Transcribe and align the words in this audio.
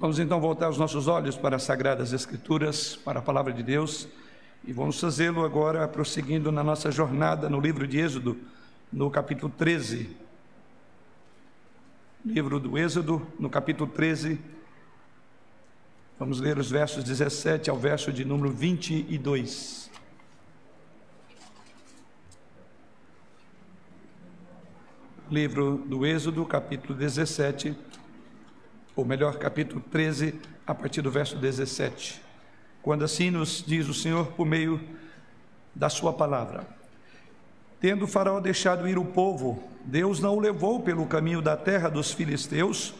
Vamos 0.00 0.18
então 0.18 0.40
voltar 0.40 0.70
os 0.70 0.78
nossos 0.78 1.08
olhos 1.08 1.36
para 1.36 1.56
as 1.56 1.62
Sagradas 1.62 2.14
Escrituras, 2.14 2.96
para 2.96 3.18
a 3.18 3.22
Palavra 3.22 3.52
de 3.52 3.62
Deus, 3.62 4.08
e 4.64 4.72
vamos 4.72 4.98
fazê-lo 4.98 5.44
agora 5.44 5.86
prosseguindo 5.86 6.50
na 6.50 6.64
nossa 6.64 6.90
jornada 6.90 7.50
no 7.50 7.60
livro 7.60 7.86
de 7.86 7.98
Êxodo, 7.98 8.38
no 8.90 9.10
capítulo 9.10 9.52
13. 9.58 10.16
Livro 12.24 12.58
do 12.58 12.78
Êxodo, 12.78 13.26
no 13.38 13.50
capítulo 13.50 13.90
13. 13.90 14.40
Vamos 16.18 16.40
ler 16.40 16.56
os 16.56 16.70
versos 16.70 17.04
17 17.04 17.68
ao 17.68 17.76
verso 17.76 18.10
de 18.10 18.24
número 18.24 18.50
22. 18.50 19.90
Livro 25.30 25.76
do 25.84 26.06
Êxodo, 26.06 26.46
capítulo 26.46 26.94
17 26.94 27.76
ou 29.00 29.06
melhor, 29.06 29.38
capítulo 29.38 29.82
13, 29.90 30.34
a 30.66 30.74
partir 30.74 31.00
do 31.00 31.10
verso 31.10 31.34
17. 31.36 32.20
Quando 32.82 33.02
assim 33.02 33.30
nos 33.30 33.64
diz 33.66 33.88
o 33.88 33.94
Senhor 33.94 34.26
por 34.32 34.44
meio 34.44 34.78
da 35.74 35.88
Sua 35.88 36.12
palavra: 36.12 36.66
Tendo 37.80 38.06
Faraó 38.06 38.40
deixado 38.40 38.86
ir 38.86 38.98
o 38.98 39.04
povo, 39.04 39.64
Deus 39.86 40.20
não 40.20 40.36
o 40.36 40.40
levou 40.40 40.80
pelo 40.80 41.06
caminho 41.06 41.40
da 41.40 41.56
terra 41.56 41.88
dos 41.88 42.12
filisteus, 42.12 42.92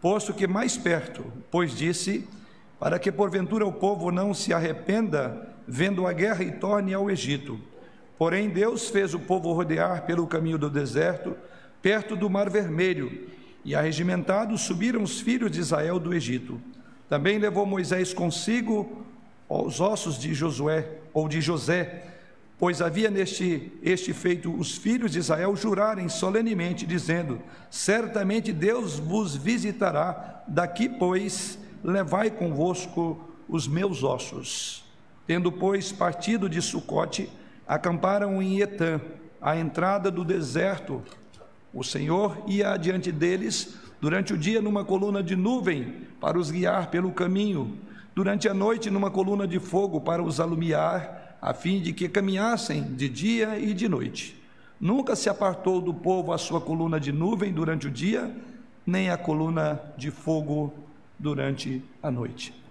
posto 0.00 0.32
que 0.32 0.46
mais 0.46 0.78
perto, 0.78 1.22
pois 1.50 1.76
disse: 1.76 2.26
Para 2.80 2.98
que 2.98 3.12
porventura 3.12 3.66
o 3.66 3.72
povo 3.72 4.10
não 4.10 4.32
se 4.32 4.54
arrependa, 4.54 5.54
vendo 5.68 6.06
a 6.06 6.12
guerra 6.14 6.42
e 6.42 6.52
torne 6.52 6.94
ao 6.94 7.10
Egito. 7.10 7.60
Porém, 8.16 8.48
Deus 8.48 8.88
fez 8.88 9.12
o 9.12 9.20
povo 9.20 9.52
rodear 9.52 10.06
pelo 10.06 10.26
caminho 10.26 10.56
do 10.56 10.70
deserto, 10.70 11.36
perto 11.82 12.16
do 12.16 12.30
Mar 12.30 12.48
Vermelho, 12.48 13.28
e 13.64 13.74
arregimentados 13.74 14.62
subiram 14.62 15.02
os 15.02 15.20
filhos 15.20 15.50
de 15.50 15.60
Israel 15.60 15.98
do 15.98 16.12
Egito. 16.12 16.60
Também 17.08 17.38
levou 17.38 17.64
Moisés 17.64 18.12
consigo 18.12 19.04
os 19.48 19.80
ossos 19.80 20.18
de 20.18 20.34
Josué 20.34 20.88
ou 21.12 21.28
de 21.28 21.40
José, 21.40 22.04
pois 22.58 22.82
havia 22.82 23.10
neste 23.10 23.72
este 23.82 24.12
feito 24.12 24.52
os 24.52 24.76
filhos 24.76 25.12
de 25.12 25.18
Israel 25.18 25.54
jurarem 25.56 26.08
solenemente, 26.08 26.86
dizendo: 26.86 27.40
Certamente 27.70 28.52
Deus 28.52 28.98
vos 28.98 29.34
visitará, 29.36 30.42
daqui, 30.46 30.88
pois, 30.88 31.58
levai 31.82 32.30
convosco 32.30 33.28
os 33.48 33.66
meus 33.66 34.02
ossos. 34.02 34.84
Tendo, 35.26 35.50
pois, 35.50 35.90
partido 35.90 36.48
de 36.48 36.60
Sucote, 36.60 37.30
acamparam 37.66 38.42
em 38.42 38.60
Etã, 38.60 39.00
à 39.40 39.56
entrada 39.56 40.10
do 40.10 40.24
deserto 40.24 41.02
o 41.74 41.82
Senhor 41.82 42.44
ia 42.46 42.70
adiante 42.70 43.10
deles 43.10 43.74
durante 44.00 44.32
o 44.32 44.38
dia 44.38 44.62
numa 44.62 44.84
coluna 44.84 45.22
de 45.22 45.34
nuvem 45.34 45.94
para 46.20 46.38
os 46.38 46.50
guiar 46.50 46.90
pelo 46.90 47.10
caminho, 47.10 47.78
durante 48.14 48.48
a 48.48 48.54
noite 48.54 48.90
numa 48.90 49.10
coluna 49.10 49.46
de 49.46 49.58
fogo 49.58 50.00
para 50.00 50.22
os 50.22 50.38
alumiar, 50.38 51.36
a 51.42 51.52
fim 51.52 51.80
de 51.80 51.92
que 51.92 52.08
caminhassem 52.08 52.82
de 52.82 53.08
dia 53.08 53.58
e 53.58 53.74
de 53.74 53.88
noite. 53.88 54.40
Nunca 54.80 55.16
se 55.16 55.28
apartou 55.28 55.80
do 55.80 55.92
povo 55.92 56.32
a 56.32 56.38
sua 56.38 56.60
coluna 56.60 57.00
de 57.00 57.12
nuvem 57.12 57.52
durante 57.52 57.86
o 57.86 57.90
dia, 57.90 58.34
nem 58.86 59.10
a 59.10 59.16
coluna 59.16 59.80
de 59.96 60.10
fogo 60.10 60.72
durante 61.18 61.82
a 62.02 62.10
noite. 62.10 62.63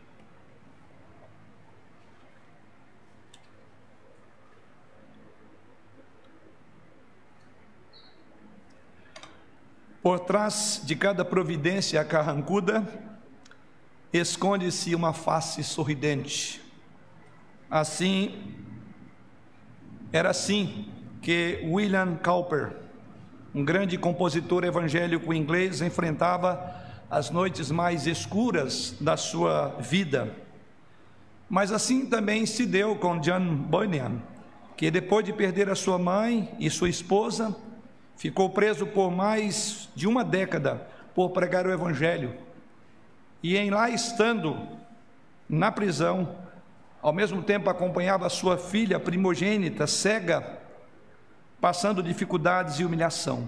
Por 10.03 10.19
trás 10.19 10.81
de 10.83 10.97
cada 10.97 11.23
providência 11.23 12.03
carrancuda, 12.03 12.85
esconde-se 14.11 14.93
uma 14.93 15.13
face 15.13 15.63
sorridente. 15.63 16.61
Assim, 17.71 18.53
era 20.11 20.29
assim 20.29 20.89
que 21.21 21.61
William 21.63 22.17
Cowper, 22.17 22.75
um 23.55 23.63
grande 23.63 23.97
compositor 23.97 24.65
evangélico 24.65 25.33
inglês, 25.33 25.79
enfrentava 25.79 26.75
as 27.09 27.29
noites 27.29 27.71
mais 27.71 28.05
escuras 28.05 28.97
da 28.99 29.15
sua 29.15 29.69
vida. 29.79 30.35
Mas 31.49 31.71
assim 31.71 32.07
também 32.07 32.45
se 32.45 32.65
deu 32.65 32.97
com 32.97 33.21
John 33.21 33.55
Bunyan, 33.55 34.21
que 34.75 34.91
depois 34.91 35.23
de 35.23 35.31
perder 35.31 35.69
a 35.69 35.75
sua 35.75 35.97
mãe 35.97 36.53
e 36.59 36.69
sua 36.69 36.89
esposa, 36.89 37.55
Ficou 38.15 38.49
preso 38.49 38.85
por 38.85 39.11
mais 39.11 39.89
de 39.95 40.07
uma 40.07 40.23
década 40.23 40.87
por 41.13 41.29
pregar 41.31 41.65
o 41.65 41.71
Evangelho. 41.71 42.35
E 43.41 43.57
em 43.57 43.69
lá 43.69 43.89
estando 43.89 44.57
na 45.49 45.71
prisão, 45.71 46.35
ao 47.01 47.11
mesmo 47.11 47.43
tempo 47.43 47.69
acompanhava 47.69 48.29
sua 48.29 48.57
filha 48.57 48.99
primogênita, 48.99 49.85
cega, 49.85 50.59
passando 51.59 52.01
dificuldades 52.01 52.79
e 52.79 52.85
humilhação. 52.85 53.47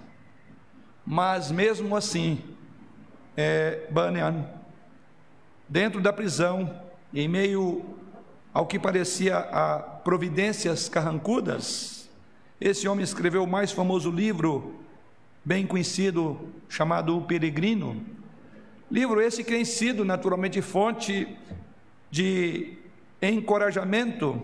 Mas 1.06 1.52
mesmo 1.52 1.96
assim, 1.96 2.44
é, 3.38 3.88
Bunyan, 3.90 4.46
dentro 5.68 6.02
da 6.02 6.12
prisão, 6.12 6.82
em 7.14 7.28
meio 7.28 7.86
ao 8.54 8.66
que 8.66 8.80
parecia 8.80 9.38
a 9.38 9.80
providências 9.80 10.90
carrancudas, 10.90 11.95
esse 12.68 12.88
homem 12.88 13.04
escreveu 13.04 13.44
o 13.44 13.48
mais 13.48 13.72
famoso 13.72 14.10
livro, 14.10 14.74
bem 15.46 15.68
conhecido, 15.68 16.50
chamado 16.68 17.16
O 17.16 17.22
Peregrino. 17.22 18.04
Livro 18.90 19.22
esse 19.22 19.44
que 19.44 19.52
tem 19.52 19.64
sido 19.64 20.04
naturalmente 20.04 20.60
fonte 20.64 21.28
de 22.10 22.76
encorajamento, 23.22 24.42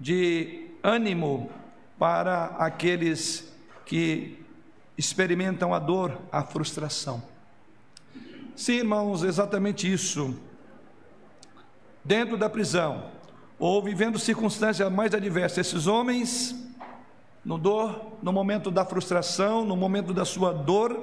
de 0.00 0.66
ânimo 0.82 1.48
para 1.96 2.46
aqueles 2.58 3.52
que 3.86 4.36
experimentam 4.98 5.72
a 5.72 5.78
dor, 5.78 6.18
a 6.32 6.42
frustração. 6.42 7.22
Sim, 8.56 8.78
irmãos, 8.78 9.22
exatamente 9.22 9.90
isso. 9.90 10.36
Dentro 12.04 12.36
da 12.36 12.50
prisão, 12.50 13.12
ou 13.60 13.80
vivendo 13.80 14.18
circunstâncias 14.18 14.90
mais 14.90 15.14
adversas, 15.14 15.68
esses 15.68 15.86
homens 15.86 16.68
no 17.44 17.56
dor, 17.56 18.18
no 18.22 18.32
momento 18.32 18.70
da 18.70 18.84
frustração, 18.84 19.64
no 19.64 19.76
momento 19.76 20.12
da 20.12 20.24
sua 20.24 20.52
dor, 20.52 20.98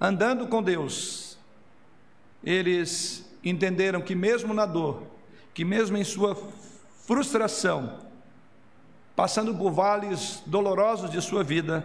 andando 0.00 0.46
com 0.46 0.62
Deus, 0.62 1.38
eles 2.44 3.30
entenderam 3.42 4.00
que 4.00 4.14
mesmo 4.14 4.52
na 4.52 4.66
dor, 4.66 5.02
que 5.54 5.64
mesmo 5.64 5.96
em 5.96 6.04
sua 6.04 6.36
frustração, 7.06 7.98
passando 9.16 9.54
por 9.54 9.70
vales 9.70 10.42
dolorosos 10.46 11.10
de 11.10 11.20
sua 11.20 11.42
vida, 11.42 11.84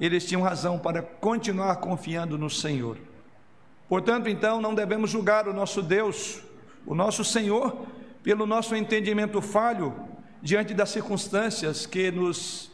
eles 0.00 0.24
tinham 0.24 0.42
razão 0.42 0.78
para 0.78 1.02
continuar 1.02 1.76
confiando 1.76 2.38
no 2.38 2.48
Senhor. 2.48 2.96
Portanto, 3.88 4.28
então, 4.28 4.60
não 4.60 4.74
devemos 4.74 5.10
julgar 5.10 5.48
o 5.48 5.52
nosso 5.52 5.82
Deus, 5.82 6.40
o 6.86 6.94
nosso 6.94 7.24
Senhor, 7.24 7.86
pelo 8.22 8.46
nosso 8.46 8.76
entendimento 8.76 9.40
falho 9.40 9.94
diante 10.42 10.74
das 10.74 10.90
circunstâncias 10.90 11.86
que 11.86 12.10
nos 12.10 12.70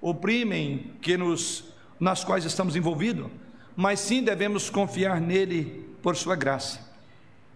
oprimem, 0.00 0.92
que 1.00 1.16
nos 1.16 1.72
nas 1.98 2.24
quais 2.24 2.44
estamos 2.44 2.76
envolvidos, 2.76 3.30
mas 3.76 4.00
sim 4.00 4.22
devemos 4.22 4.68
confiar 4.68 5.20
nele 5.20 5.88
por 6.02 6.16
sua 6.16 6.36
graça. 6.36 6.80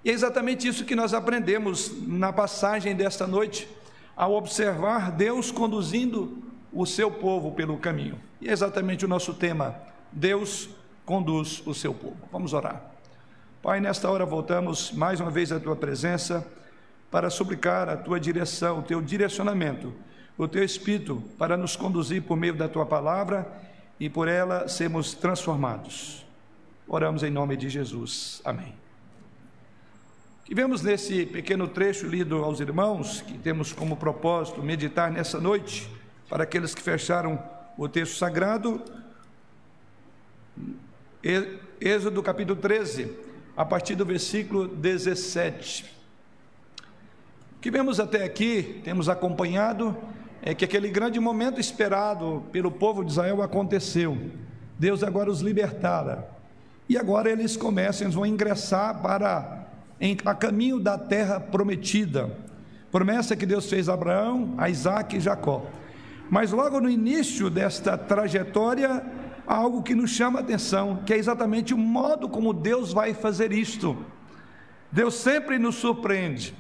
E 0.05 0.11
é 0.11 0.13
exatamente 0.13 0.67
isso 0.67 0.85
que 0.85 0.97
nós 0.97 1.13
aprendemos 1.13 1.93
na 2.07 2.33
passagem 2.33 2.95
desta 2.95 3.27
noite, 3.27 3.69
ao 4.17 4.33
observar 4.35 5.13
Deus 5.13 5.51
conduzindo 5.51 6.43
o 6.73 6.87
seu 6.87 7.11
povo 7.11 7.53
pelo 7.53 7.77
caminho. 7.79 8.19
E 8.41 8.49
é 8.49 8.53
exatamente 8.53 9.05
o 9.05 9.09
nosso 9.09 9.35
tema: 9.35 9.77
Deus 10.13 10.71
conduz 11.05 11.63
o 11.67 11.75
seu 11.75 11.93
povo. 11.93 12.17
Vamos 12.33 12.53
orar. 12.53 12.83
Pai, 13.63 13.81
nesta 13.81 14.11
hora 14.11 14.25
voltamos 14.25 14.93
mais 14.93 15.21
uma 15.21 15.31
vez 15.31 15.51
à 15.51 15.59
tua 15.59 15.75
presença 15.75 16.47
para 17.11 17.31
suplicar 17.31 17.89
a 17.89 17.97
tua 17.97 18.21
direção, 18.21 18.81
o 18.81 18.83
teu 18.83 19.01
direcionamento, 19.01 19.93
o 20.37 20.47
teu 20.47 20.63
espírito 20.63 21.23
para 21.39 21.57
nos 21.57 21.75
conduzir 21.75 22.23
por 22.23 22.37
meio 22.37 22.55
da 22.55 22.69
tua 22.69 22.87
palavra 22.87 23.47
e 23.99 24.09
por 24.09 24.29
ela 24.29 24.69
sermos 24.69 25.15
transformados. 25.15 26.25
Oramos 26.87 27.23
em 27.23 27.31
nome 27.31 27.57
de 27.57 27.69
Jesus. 27.69 28.41
Amém. 28.45 28.75
Que 30.45 30.55
vemos 30.55 30.81
nesse 30.83 31.27
pequeno 31.27 31.69
trecho 31.69 32.07
lido 32.07 32.43
aos 32.43 32.61
irmãos, 32.61 33.21
que 33.21 33.37
temos 33.37 33.73
como 33.73 33.97
propósito 33.97 34.63
meditar 34.63 35.11
nessa 35.11 35.39
noite, 35.39 35.91
para 36.29 36.45
aqueles 36.45 36.75
que 36.75 36.81
fecharam 36.81 37.43
o 37.77 37.89
texto 37.89 38.17
sagrado, 38.17 38.83
Êxodo 41.81 42.23
capítulo 42.23 42.59
13, 42.59 43.13
a 43.57 43.65
partir 43.65 43.95
do 43.95 44.05
versículo 44.05 44.69
17. 44.69 45.98
O 47.59 47.61
que 47.61 47.73
vemos 47.73 47.99
até 47.99 48.25
aqui, 48.25 48.81
temos 48.85 49.09
acompanhado, 49.09 49.97
é 50.41 50.55
que 50.55 50.65
aquele 50.65 50.89
grande 50.91 51.19
momento 51.19 51.59
esperado 51.59 52.45
pelo 52.53 52.71
povo 52.71 53.05
de 53.05 53.11
Israel 53.11 53.43
aconteceu. 53.43 54.17
Deus 54.79 55.03
agora 55.03 55.29
os 55.29 55.41
libertara. 55.41 56.31
E 56.89 56.97
agora 56.97 57.29
eles 57.29 57.57
começam, 57.57 58.05
eles 58.05 58.15
vão 58.15 58.25
ingressar 58.25 59.03
para 59.03 59.67
em, 60.01 60.17
a 60.25 60.37
caminho 60.37 60.79
da 60.79 60.97
terra 60.97 61.41
prometida. 61.41 62.31
Promessa 62.93 63.35
que 63.35 63.45
Deus 63.45 63.69
fez 63.69 63.89
a 63.89 63.95
Abraão, 63.95 64.55
a 64.57 64.71
Isaac 64.71 65.17
e 65.17 65.21
Jacó. 65.21 65.67
Mas 66.31 66.53
logo 66.53 66.81
no 66.81 66.89
início 66.89 67.51
desta 67.51 67.99
trajetória, 67.99 69.05
há 69.45 69.57
algo 69.57 69.83
que 69.83 69.97
nos 69.97 70.11
chama 70.11 70.39
a 70.39 70.43
atenção, 70.43 71.01
que 71.05 71.13
é 71.13 71.17
exatamente 71.17 71.75
o 71.75 71.79
modo 71.79 72.29
como 72.29 72.53
Deus 72.53 72.93
vai 72.93 73.15
fazer 73.15 73.53
isto. 73.53 73.97
Deus 74.93 75.15
sempre 75.15 75.59
nos 75.59 75.75
surpreende, 75.75 76.55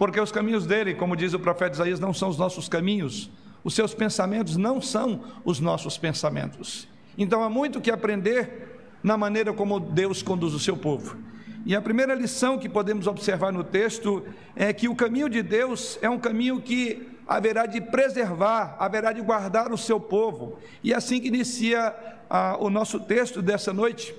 porque 0.00 0.18
os 0.18 0.32
caminhos 0.32 0.64
dele, 0.64 0.94
como 0.94 1.14
diz 1.14 1.34
o 1.34 1.38
profeta 1.38 1.74
Isaías, 1.74 2.00
não 2.00 2.14
são 2.14 2.30
os 2.30 2.38
nossos 2.38 2.70
caminhos, 2.70 3.30
os 3.62 3.74
seus 3.74 3.92
pensamentos 3.92 4.56
não 4.56 4.80
são 4.80 5.22
os 5.44 5.60
nossos 5.60 5.98
pensamentos. 5.98 6.88
Então 7.18 7.42
há 7.42 7.50
muito 7.50 7.82
que 7.82 7.90
aprender 7.90 8.80
na 9.02 9.18
maneira 9.18 9.52
como 9.52 9.78
Deus 9.78 10.22
conduz 10.22 10.54
o 10.54 10.58
seu 10.58 10.74
povo. 10.74 11.18
E 11.66 11.76
a 11.76 11.82
primeira 11.82 12.14
lição 12.14 12.56
que 12.56 12.66
podemos 12.66 13.06
observar 13.06 13.52
no 13.52 13.62
texto 13.62 14.24
é 14.56 14.72
que 14.72 14.88
o 14.88 14.96
caminho 14.96 15.28
de 15.28 15.42
Deus 15.42 15.98
é 16.00 16.08
um 16.08 16.18
caminho 16.18 16.62
que 16.62 17.06
haverá 17.28 17.66
de 17.66 17.82
preservar, 17.82 18.76
haverá 18.78 19.12
de 19.12 19.20
guardar 19.20 19.70
o 19.70 19.76
seu 19.76 20.00
povo. 20.00 20.58
E 20.82 20.94
é 20.94 20.96
assim 20.96 21.20
que 21.20 21.28
inicia 21.28 21.94
ah, 22.30 22.56
o 22.58 22.70
nosso 22.70 23.00
texto 23.00 23.42
dessa 23.42 23.70
noite. 23.70 24.14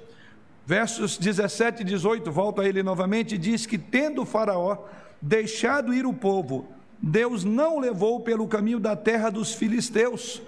Versos 0.63 1.17
17 1.17 1.81
e 1.81 1.85
18, 1.85 2.31
volto 2.31 2.61
a 2.61 2.67
ele 2.67 2.83
novamente, 2.83 3.35
diz 3.35 3.65
que 3.65 3.79
tendo 3.79 4.21
o 4.21 4.25
Faraó 4.27 4.85
deixado 5.21 5.93
ir 5.93 6.05
o 6.05 6.13
povo, 6.13 6.67
Deus 7.01 7.43
não 7.43 7.79
levou 7.79 8.19
pelo 8.21 8.47
caminho 8.47 8.79
da 8.79 8.95
terra 8.95 9.29
dos 9.29 9.53
filisteus, 9.53 10.41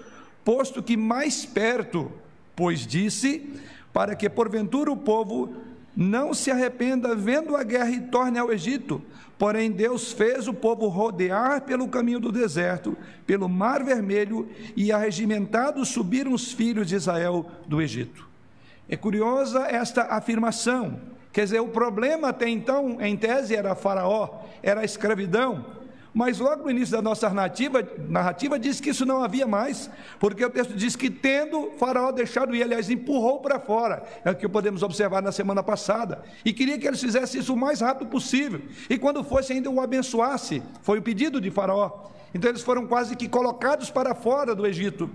posto 0.44 0.82
que 0.82 0.96
mais 0.96 1.44
perto, 1.44 2.10
pois 2.54 2.86
disse, 2.86 3.50
para 3.92 4.14
que 4.14 4.28
porventura 4.28 4.90
o 4.90 4.96
povo 4.96 5.54
não 5.96 6.34
se 6.34 6.50
arrependa 6.50 7.14
vendo 7.14 7.56
a 7.56 7.62
guerra 7.62 7.90
e 7.90 8.00
torne 8.00 8.38
ao 8.38 8.52
Egito. 8.52 9.00
Porém, 9.38 9.70
Deus 9.70 10.12
fez 10.12 10.46
o 10.46 10.54
povo 10.54 10.86
rodear 10.88 11.62
pelo 11.62 11.88
caminho 11.88 12.20
do 12.20 12.30
deserto, 12.30 12.96
pelo 13.26 13.48
mar 13.48 13.82
vermelho, 13.82 14.48
e 14.76 14.92
arregimentados 14.92 15.88
subiram 15.88 16.32
os 16.32 16.52
filhos 16.52 16.88
de 16.88 16.94
Israel 16.94 17.46
do 17.66 17.82
Egito. 17.82 18.28
É 18.88 18.96
curiosa 18.96 19.66
esta 19.66 20.02
afirmação. 20.02 21.00
Quer 21.34 21.42
dizer, 21.46 21.60
o 21.60 21.66
problema 21.66 22.28
até 22.28 22.48
então, 22.48 22.98
em 23.00 23.16
tese, 23.16 23.56
era 23.56 23.74
Faraó, 23.74 24.44
era 24.62 24.82
a 24.82 24.84
escravidão. 24.84 25.66
Mas 26.14 26.38
logo 26.38 26.62
no 26.62 26.70
início 26.70 26.94
da 26.94 27.02
nossa 27.02 27.28
narrativa, 27.28 27.84
narrativa 28.08 28.56
diz 28.56 28.80
que 28.80 28.90
isso 28.90 29.04
não 29.04 29.20
havia 29.20 29.44
mais, 29.44 29.90
porque 30.20 30.44
o 30.44 30.48
texto 30.48 30.74
diz 30.74 30.94
que 30.94 31.10
tendo 31.10 31.72
Faraó 31.76 32.12
deixado 32.12 32.54
ir, 32.54 32.62
aliás, 32.62 32.88
empurrou 32.88 33.40
para 33.40 33.58
fora, 33.58 34.04
é 34.24 34.30
o 34.30 34.36
que 34.36 34.48
podemos 34.48 34.84
observar 34.84 35.20
na 35.20 35.32
semana 35.32 35.60
passada, 35.60 36.22
e 36.44 36.52
queria 36.52 36.78
que 36.78 36.86
eles 36.86 37.00
fizessem 37.00 37.40
isso 37.40 37.52
o 37.52 37.56
mais 37.56 37.80
rápido 37.80 38.08
possível, 38.08 38.62
e 38.88 38.96
quando 38.96 39.24
fosse 39.24 39.52
ainda 39.52 39.68
o 39.68 39.80
abençoasse, 39.80 40.62
foi 40.82 41.00
o 41.00 41.02
pedido 41.02 41.40
de 41.40 41.50
Faraó. 41.50 42.12
Então 42.32 42.48
eles 42.48 42.62
foram 42.62 42.86
quase 42.86 43.16
que 43.16 43.28
colocados 43.28 43.90
para 43.90 44.14
fora 44.14 44.54
do 44.54 44.64
Egito. 44.64 45.10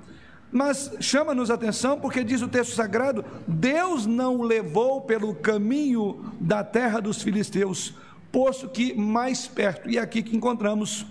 Mas 0.52 0.92
chama-nos 1.00 1.52
atenção 1.52 2.00
porque 2.00 2.24
diz 2.24 2.42
o 2.42 2.48
texto 2.48 2.74
sagrado: 2.74 3.24
Deus 3.48 4.06
não 4.06 4.38
o 4.38 4.44
levou 4.44 5.02
pelo 5.02 5.36
caminho 5.36 6.34
da 6.40 6.64
terra 6.64 7.00
dos 7.00 7.22
filisteus, 7.22 7.94
posto 8.32 8.68
que 8.68 8.94
mais 8.94 9.48
perto. 9.48 9.90
E 9.90 9.98
é 9.98 10.02
aqui 10.02 10.24
que 10.24 10.36
encontramos 10.36 11.06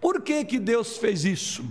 por 0.00 0.20
que, 0.20 0.44
que 0.44 0.58
Deus 0.58 0.98
fez 0.98 1.24
isso. 1.24 1.64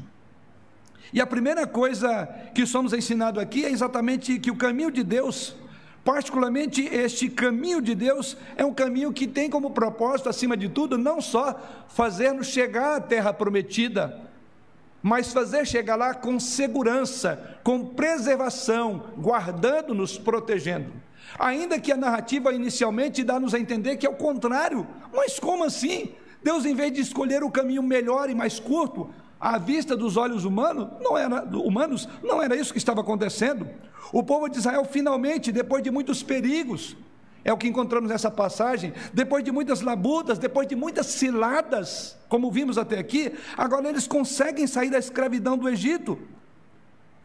E 1.12 1.19
a 1.19 1.27
primeira 1.27 1.65
coisa 1.65 2.27
que 2.53 2.65
somos 2.65 2.94
ensinados 2.94 3.42
aqui 3.42 3.65
é 3.65 3.71
exatamente 3.71 4.38
que 4.39 4.51
o 4.51 4.56
caminho 4.56 4.92
de 4.92 5.03
Deus, 5.03 5.56
particularmente 6.03 6.83
este 6.83 7.30
caminho 7.30 7.81
de 7.81 7.95
Deus, 7.95 8.38
é 8.56 8.63
um 8.63 8.74
caminho 8.74 9.12
que 9.12 9.27
tem 9.27 9.50
como 9.50 9.71
propósito, 9.71 10.30
acima 10.30 10.56
de 10.56 10.69
tudo, 10.69 10.97
não 10.97 11.19
só 11.19 11.59
fazer-nos 11.88 12.47
chegar 12.47 12.97
à 12.97 13.01
terra 13.01 13.33
prometida, 13.33 14.29
mas 15.01 15.31
fazer 15.31 15.66
chegar 15.66 15.96
lá 15.96 16.13
com 16.13 16.40
segurança, 16.40 17.57
com 17.63 17.86
preservação, 17.86 19.13
guardando-nos, 19.18 20.18
protegendo. 20.18 20.92
Ainda 21.38 21.80
que 21.80 21.92
a 21.92 21.98
narrativa 21.98 22.54
inicialmente 22.54 23.24
dá-nos 23.24 23.54
a 23.54 23.60
entender 23.60 23.98
que 23.98 24.06
é 24.06 24.10
o 24.10 24.16
contrário. 24.16 24.88
Mas 25.13 25.40
como 25.40 25.63
assim? 25.63 26.13
Deus, 26.44 26.66
em 26.66 26.74
vez 26.74 26.92
de 26.94 27.01
escolher 27.01 27.44
o 27.44 27.51
caminho 27.51 27.84
melhor 27.84 28.30
e 28.30 28.36
mais 28.36 28.60
curto, 28.60 29.10
à 29.40 29.57
vista 29.57 29.96
dos 29.96 30.18
olhos 30.18 30.44
humanos, 30.44 30.90
não 31.02 31.18
era, 31.18 31.44
humanos, 31.44 32.07
não 32.24 32.42
era 32.42 32.56
isso 32.56 32.74
que 32.74 32.78
estava 32.78 33.02
acontecendo. 33.02 33.68
O 34.12 34.24
povo 34.24 34.50
de 34.50 34.57
Israel, 34.57 34.84
finalmente, 34.86 35.52
depois 35.52 35.84
de 35.84 35.92
muitos 35.92 36.24
perigos, 36.24 36.95
é 37.44 37.53
o 37.53 37.57
que 37.57 37.68
encontramos 37.68 38.09
nessa 38.09 38.30
passagem, 38.30 38.94
depois 39.13 39.44
de 39.44 39.51
muitas 39.51 39.81
labutas, 39.81 40.38
depois 40.38 40.68
de 40.68 40.75
muitas 40.75 41.07
ciladas, 41.07 42.18
como 42.27 42.51
vimos 42.51 42.77
até 42.77 43.00
aqui, 43.00 43.33
agora 43.57 43.89
eles 43.89 44.07
conseguem 44.07 44.68
sair 44.68 44.89
da 44.89 45.00
escravidão 45.00 45.57
do 45.57 45.68
Egito. 45.69 46.19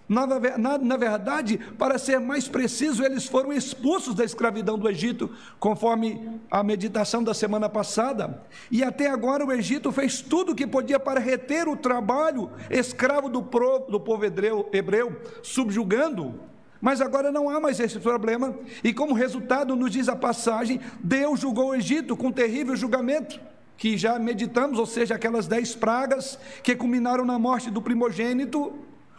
Na, 0.07 0.27
na, 0.27 0.79
na, 0.79 0.97
verdade, 0.99 1.59
para 1.79 1.97
ser 1.97 2.21
mais 2.21 2.47
preciso, 2.47 3.03
eles 3.03 3.27
foram 3.27 3.51
expulsos 3.51 4.15
da 4.15 4.23
escravidão 4.23 4.79
do 4.79 4.89
Egito, 4.89 5.31
conforme 5.59 6.41
a 6.51 6.63
meditação 6.63 7.25
da 7.25 7.33
semana 7.33 7.71
passada. 7.71 8.43
E 8.71 8.85
até 8.85 9.09
agora 9.09 9.47
o 9.47 9.53
Egito 9.53 9.91
fez 9.91 10.21
tudo 10.21 10.53
o 10.53 10.55
que 10.55 10.67
podia 10.67 11.01
para 11.01 11.19
reter 11.19 11.69
o 11.69 11.77
trabalho 11.77 12.51
escravo 12.69 13.31
do, 13.31 13.43
pro, 13.43 13.79
do 13.89 13.99
povo 13.99 14.27
hebreu, 14.27 14.69
hebreu 14.75 15.17
subjugando. 15.43 16.39
Mas 16.85 17.01
agora 17.01 17.33
não 17.33 17.49
há 17.49 17.59
mais 17.59 17.81
esse 17.81 17.99
problema, 17.99 18.55
e 18.85 18.93
como 18.93 19.15
resultado, 19.15 19.75
nos 19.75 19.91
diz 19.91 20.07
a 20.07 20.15
passagem, 20.15 20.79
Deus 21.03 21.41
julgou 21.41 21.71
o 21.71 21.75
Egito 21.75 22.15
com 22.15 22.27
um 22.27 22.31
terrível 22.31 22.77
julgamento 22.77 23.41
que 23.79 23.97
já 23.97 24.19
meditamos, 24.19 24.79
ou 24.79 24.85
seja, 24.85 25.15
aquelas 25.15 25.47
dez 25.47 25.75
pragas 25.75 26.39
que 26.63 26.77
culminaram 26.77 27.25
na 27.25 27.39
morte 27.39 27.71
do 27.71 27.81
primogênito 27.81 28.75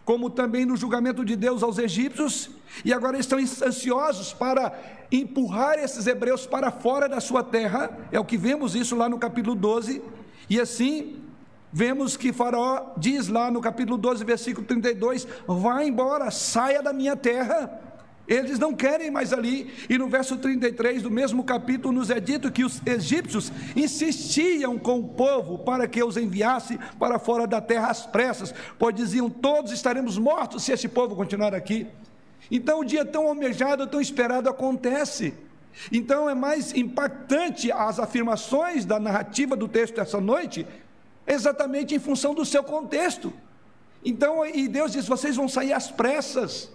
como 0.06 0.30
também 0.30 0.64
no 0.64 0.78
julgamento 0.78 1.26
de 1.26 1.36
Deus 1.36 1.64
aos 1.64 1.80
egípcios, 1.80 2.52
e 2.86 2.94
agora 2.94 3.18
estão 3.18 3.40
ansiosos 3.40 4.32
para 4.32 4.72
empurrar 5.12 5.80
esses 5.80 6.06
hebreus 6.06 6.46
para 6.46 6.70
fora 6.70 7.10
da 7.10 7.20
sua 7.20 7.44
terra, 7.44 7.98
é 8.12 8.20
o 8.20 8.26
que 8.26 8.38
vemos 8.38 8.76
isso 8.76 8.96
lá 8.96 9.10
no 9.10 9.18
capítulo 9.18 9.56
12, 9.56 10.04
e 10.48 10.62
assim 10.62 11.25
vemos 11.72 12.16
que 12.18 12.34
Faraó 12.34 12.94
diz 12.98 13.28
lá 13.28 13.52
no 13.52 13.62
capítulo 13.62 13.98
12, 13.98 14.24
versículo 14.24 14.66
32: 14.66 15.28
Vá 15.48 15.84
embora, 15.84 16.32
saia 16.32 16.82
da 16.82 16.94
minha 16.94 17.16
terra. 17.16 17.82
Eles 18.28 18.58
não 18.58 18.74
querem 18.74 19.12
mais 19.12 19.32
ali, 19.32 19.72
e 19.88 20.00
no 20.00 20.10
verso 20.10 20.36
33 20.38 21.04
do 21.04 21.12
mesmo 21.12 21.44
capítulo 21.44 21.94
nos 21.94 22.10
é 22.10 22.20
dito 22.20 22.52
que 22.52 22.64
os 22.64 22.82
egípcios 22.84 23.52
insistiam 23.76 24.80
com 24.80 25.00
o 25.00 25.08
povo 25.10 25.60
para 25.60 25.88
que 25.88 26.04
os 26.04 26.18
enviasse 26.18 26.80
para 26.98 27.20
fora 27.20 27.46
da 27.46 27.62
terra 27.62 27.90
às 27.90 28.06
pressas, 28.06 28.54
pois 28.80 28.96
diziam: 28.96 29.30
todos 29.30 29.72
estaremos 29.72 30.18
mortos 30.18 30.64
se 30.64 30.72
esse 30.72 30.88
povo 30.88 31.16
continuar 31.16 31.54
aqui. 31.54 31.88
Então 32.50 32.80
o 32.80 32.86
dia 32.86 33.06
tão 33.06 33.28
almejado, 33.28 33.88
tão 33.88 34.02
esperado 34.02 34.50
acontece. 34.50 35.34
Então 35.92 36.30
é 36.30 36.34
mais 36.34 36.74
impactante 36.74 37.72
as 37.72 38.00
afirmações 38.00 38.86
da 38.86 39.00
narrativa 39.00 39.56
do 39.56 39.68
texto 39.68 39.96
dessa 39.96 40.22
noite, 40.22 40.66
exatamente 41.28 41.96
em 41.96 42.00
função 42.00 42.34
do 42.34 42.46
seu 42.46 42.64
contexto. 42.64 43.34
Então, 44.04 44.46
e 44.46 44.68
Deus 44.68 44.92
diz: 44.92 45.08
vocês 45.08 45.36
vão 45.36 45.48
sair 45.48 45.74
às 45.74 45.90
pressas. 45.90 46.70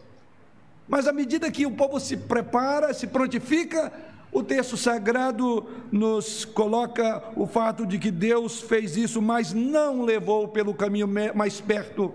Mas 0.88 1.06
à 1.06 1.12
medida 1.12 1.50
que 1.50 1.64
o 1.66 1.70
povo 1.70 2.00
se 2.00 2.16
prepara, 2.16 2.92
se 2.92 3.06
prontifica, 3.06 3.92
o 4.32 4.42
texto 4.42 4.76
sagrado 4.76 5.68
nos 5.90 6.44
coloca 6.44 7.22
o 7.36 7.46
fato 7.46 7.86
de 7.86 7.98
que 7.98 8.10
Deus 8.10 8.60
fez 8.60 8.96
isso, 8.96 9.22
mas 9.22 9.52
não 9.52 10.02
levou 10.02 10.48
pelo 10.48 10.74
caminho 10.74 11.08
mais 11.34 11.60
perto, 11.60 12.14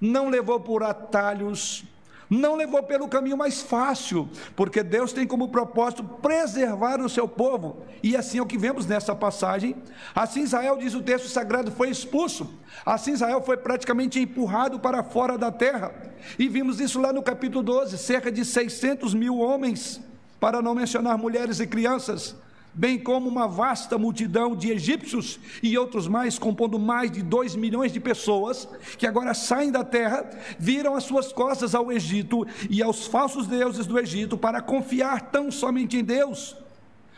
não 0.00 0.28
levou 0.28 0.58
por 0.58 0.82
atalhos, 0.82 1.84
não 2.28 2.56
levou 2.56 2.82
pelo 2.82 3.08
caminho 3.08 3.36
mais 3.36 3.62
fácil, 3.62 4.28
porque 4.54 4.82
Deus 4.82 5.12
tem 5.12 5.26
como 5.26 5.48
propósito 5.48 6.02
preservar 6.04 7.00
o 7.00 7.08
seu 7.08 7.28
povo, 7.28 7.84
e 8.02 8.16
assim 8.16 8.38
é 8.38 8.42
o 8.42 8.46
que 8.46 8.58
vemos 8.58 8.86
nessa 8.86 9.14
passagem. 9.14 9.76
Assim 10.14 10.42
Israel, 10.42 10.76
diz 10.76 10.94
o 10.94 11.02
texto 11.02 11.28
sagrado, 11.28 11.70
foi 11.70 11.88
expulso, 11.88 12.48
assim 12.84 13.12
Israel 13.12 13.42
foi 13.42 13.56
praticamente 13.56 14.20
empurrado 14.20 14.80
para 14.80 15.02
fora 15.02 15.38
da 15.38 15.52
terra, 15.52 15.94
e 16.38 16.48
vimos 16.48 16.80
isso 16.80 17.00
lá 17.00 17.12
no 17.12 17.22
capítulo 17.22 17.62
12: 17.62 17.96
cerca 17.98 18.30
de 18.30 18.44
600 18.44 19.14
mil 19.14 19.38
homens, 19.38 20.00
para 20.40 20.60
não 20.60 20.74
mencionar 20.74 21.16
mulheres 21.16 21.60
e 21.60 21.66
crianças, 21.66 22.36
bem 22.76 22.98
como 22.98 23.26
uma 23.28 23.48
vasta 23.48 23.96
multidão 23.96 24.54
de 24.54 24.70
egípcios 24.70 25.40
e 25.62 25.78
outros 25.78 26.06
mais, 26.06 26.38
compondo 26.38 26.78
mais 26.78 27.10
de 27.10 27.22
dois 27.22 27.56
milhões 27.56 27.90
de 27.90 27.98
pessoas, 27.98 28.68
que 28.98 29.06
agora 29.06 29.32
saem 29.32 29.72
da 29.72 29.82
terra, 29.82 30.28
viram 30.58 30.94
as 30.94 31.04
suas 31.04 31.32
costas 31.32 31.74
ao 31.74 31.90
Egito 31.90 32.46
e 32.68 32.82
aos 32.82 33.06
falsos 33.06 33.46
deuses 33.46 33.86
do 33.86 33.98
Egito 33.98 34.36
para 34.36 34.60
confiar 34.60 35.30
tão 35.30 35.50
somente 35.50 35.96
em 35.96 36.04
Deus. 36.04 36.54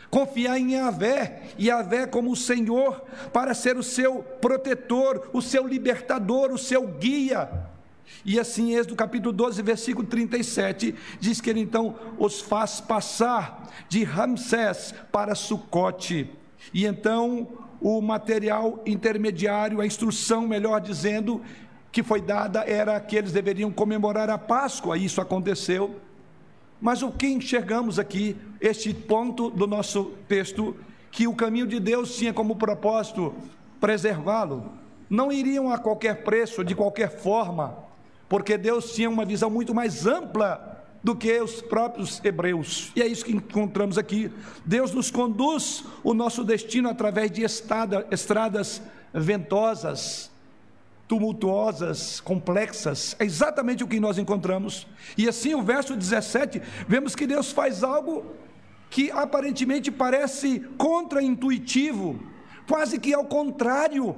Confiar 0.09 0.57
em 0.57 0.73
Yahvé, 0.73 1.43
Yahvé 1.59 2.07
como 2.07 2.31
o 2.31 2.35
Senhor, 2.35 3.03
para 3.31 3.53
ser 3.53 3.77
o 3.77 3.83
seu 3.83 4.23
protetor, 4.41 5.29
o 5.33 5.41
seu 5.41 5.67
libertador, 5.67 6.51
o 6.51 6.57
seu 6.57 6.87
guia. 6.87 7.47
E 8.25 8.39
assim, 8.39 8.75
Êxodo 8.75 8.95
capítulo 8.95 9.31
12, 9.31 9.61
versículo 9.61 10.07
37, 10.07 10.95
diz 11.19 11.39
que 11.39 11.49
ele 11.49 11.61
então 11.61 11.95
os 12.17 12.41
faz 12.41 12.81
passar 12.81 13.69
de 13.87 14.03
Ramsés 14.03 14.93
para 15.11 15.35
Sucote. 15.35 16.29
E 16.73 16.85
então 16.85 17.47
o 17.81 18.01
material 18.01 18.81
intermediário, 18.85 19.79
a 19.79 19.85
instrução, 19.85 20.47
melhor 20.47 20.81
dizendo, 20.81 21.41
que 21.91 22.03
foi 22.03 22.21
dada 22.21 22.61
era 22.61 22.99
que 22.99 23.15
eles 23.15 23.31
deveriam 23.31 23.71
comemorar 23.71 24.29
a 24.29 24.37
Páscoa, 24.37 24.97
e 24.97 25.05
isso 25.05 25.21
aconteceu. 25.21 25.99
Mas 26.79 27.01
o 27.01 27.11
que 27.11 27.27
enxergamos 27.27 27.99
aqui, 27.99 28.37
este 28.61 28.93
ponto 28.93 29.49
do 29.49 29.65
nosso 29.65 30.13
texto, 30.27 30.75
que 31.11 31.27
o 31.27 31.35
caminho 31.35 31.67
de 31.67 31.79
Deus 31.79 32.15
tinha 32.15 32.33
como 32.33 32.55
propósito 32.55 33.33
preservá-lo, 33.79 34.71
não 35.09 35.31
iriam 35.31 35.71
a 35.71 35.77
qualquer 35.77 36.23
preço, 36.23 36.63
de 36.63 36.75
qualquer 36.75 37.09
forma, 37.09 37.88
porque 38.29 38.57
Deus 38.57 38.93
tinha 38.93 39.09
uma 39.09 39.25
visão 39.25 39.49
muito 39.49 39.73
mais 39.73 40.05
ampla 40.05 40.85
do 41.03 41.15
que 41.15 41.41
os 41.41 41.61
próprios 41.61 42.23
hebreus. 42.23 42.91
E 42.95 43.01
é 43.01 43.07
isso 43.07 43.25
que 43.25 43.31
encontramos 43.31 43.97
aqui. 43.97 44.31
Deus 44.65 44.93
nos 44.93 45.09
conduz 45.09 45.83
o 46.03 46.13
nosso 46.13 46.43
destino 46.43 46.89
através 46.89 47.31
de 47.31 47.41
estrada, 47.43 48.05
estradas 48.11 48.81
ventosas, 49.13 50.29
tumultuosas, 51.07 52.19
complexas. 52.19 53.15
É 53.17 53.25
exatamente 53.25 53.83
o 53.83 53.87
que 53.87 53.99
nós 53.99 54.17
encontramos. 54.17 54.85
E 55.17 55.27
assim, 55.27 55.55
o 55.55 55.63
verso 55.63 55.95
17, 55.95 56.61
vemos 56.87 57.15
que 57.15 57.25
Deus 57.25 57.51
faz 57.51 57.83
algo 57.83 58.35
que 58.89 59.09
aparentemente 59.11 59.91
parece 59.91 60.59
contraintuitivo, 60.77 62.19
quase 62.67 62.99
que 62.99 63.13
ao 63.13 63.25
contrário, 63.25 64.15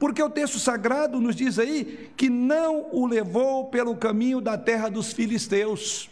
porque 0.00 0.22
o 0.22 0.30
texto 0.30 0.58
sagrado 0.58 1.20
nos 1.20 1.36
diz 1.36 1.58
aí 1.58 2.10
que 2.16 2.30
não 2.30 2.88
o 2.90 3.06
levou 3.06 3.66
pelo 3.66 3.94
caminho 3.94 4.40
da 4.40 4.56
terra 4.56 4.88
dos 4.88 5.12
filisteus. 5.12 6.08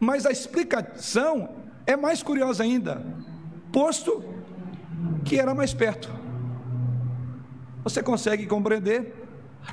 Mas 0.00 0.24
a 0.24 0.30
explicação 0.30 1.50
é 1.86 1.96
mais 1.96 2.22
curiosa 2.22 2.62
ainda, 2.62 3.04
posto 3.70 4.24
que 5.22 5.38
era 5.38 5.54
mais 5.54 5.74
perto. 5.74 6.10
Você 7.82 8.02
consegue 8.02 8.46
compreender? 8.46 9.14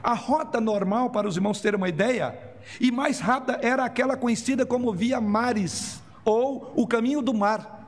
A 0.04 0.13
rota 0.13 0.60
normal, 0.60 1.10
para 1.10 1.28
os 1.28 1.38
irmãos 1.38 1.62
terem 1.62 1.78
uma 1.78 1.88
ideia, 1.88 2.38
e 2.82 2.92
mais 2.92 3.22
rápida 3.22 3.60
era 3.62 3.86
aquela 3.86 4.18
conhecida 4.18 4.66
como 4.66 4.94
Via 4.94 5.22
Mares, 5.22 6.01
ou 6.25 6.74
o 6.75 6.86
caminho 6.86 7.22
do 7.22 7.34
mar. 7.34 7.81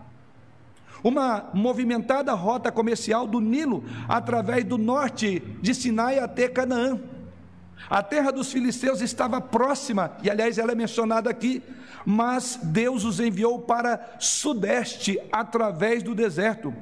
Uma 1.04 1.50
movimentada 1.54 2.34
rota 2.34 2.72
comercial 2.72 3.28
do 3.28 3.42
Nilo 3.42 3.84
através 4.08 4.64
do 4.64 4.78
norte 4.78 5.42
de 5.62 5.76
Sinai 5.76 6.18
até 6.20 6.48
Canaã. 6.48 7.00
A 7.90 8.02
terra 8.02 8.32
dos 8.32 8.52
filisteus 8.52 9.02
estava 9.02 9.42
próxima, 9.42 10.16
e 10.24 10.30
aliás 10.30 10.58
ela 10.58 10.72
é 10.72 10.76
mencionada 10.76 11.30
aqui, 11.30 11.62
mas 12.06 12.58
Deus 12.64 13.04
os 13.04 13.20
enviou 13.20 13.60
para 13.60 14.16
sudeste 14.20 15.20
através 15.32 16.02
do 16.02 16.16
deserto. 16.16 16.74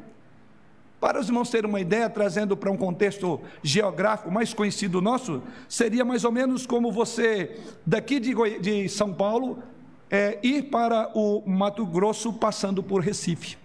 Para 0.99 1.19
os 1.19 1.27
irmãos 1.27 1.49
terem 1.49 1.67
uma 1.67 1.81
ideia, 1.81 2.07
trazendo 2.07 2.55
para 2.55 2.69
um 2.69 2.77
contexto 2.77 3.41
geográfico 3.63 4.29
mais 4.29 4.53
conhecido 4.53 5.01
nosso, 5.01 5.41
seria 5.67 6.05
mais 6.05 6.23
ou 6.23 6.31
menos 6.31 6.67
como 6.67 6.91
você, 6.91 7.59
daqui 7.83 8.19
de, 8.19 8.35
de 8.59 8.87
São 8.87 9.11
Paulo, 9.11 9.63
é, 10.11 10.37
ir 10.43 10.69
para 10.69 11.09
o 11.17 11.41
Mato 11.49 11.85
Grosso 11.87 12.31
passando 12.33 12.83
por 12.83 13.01
Recife. 13.01 13.60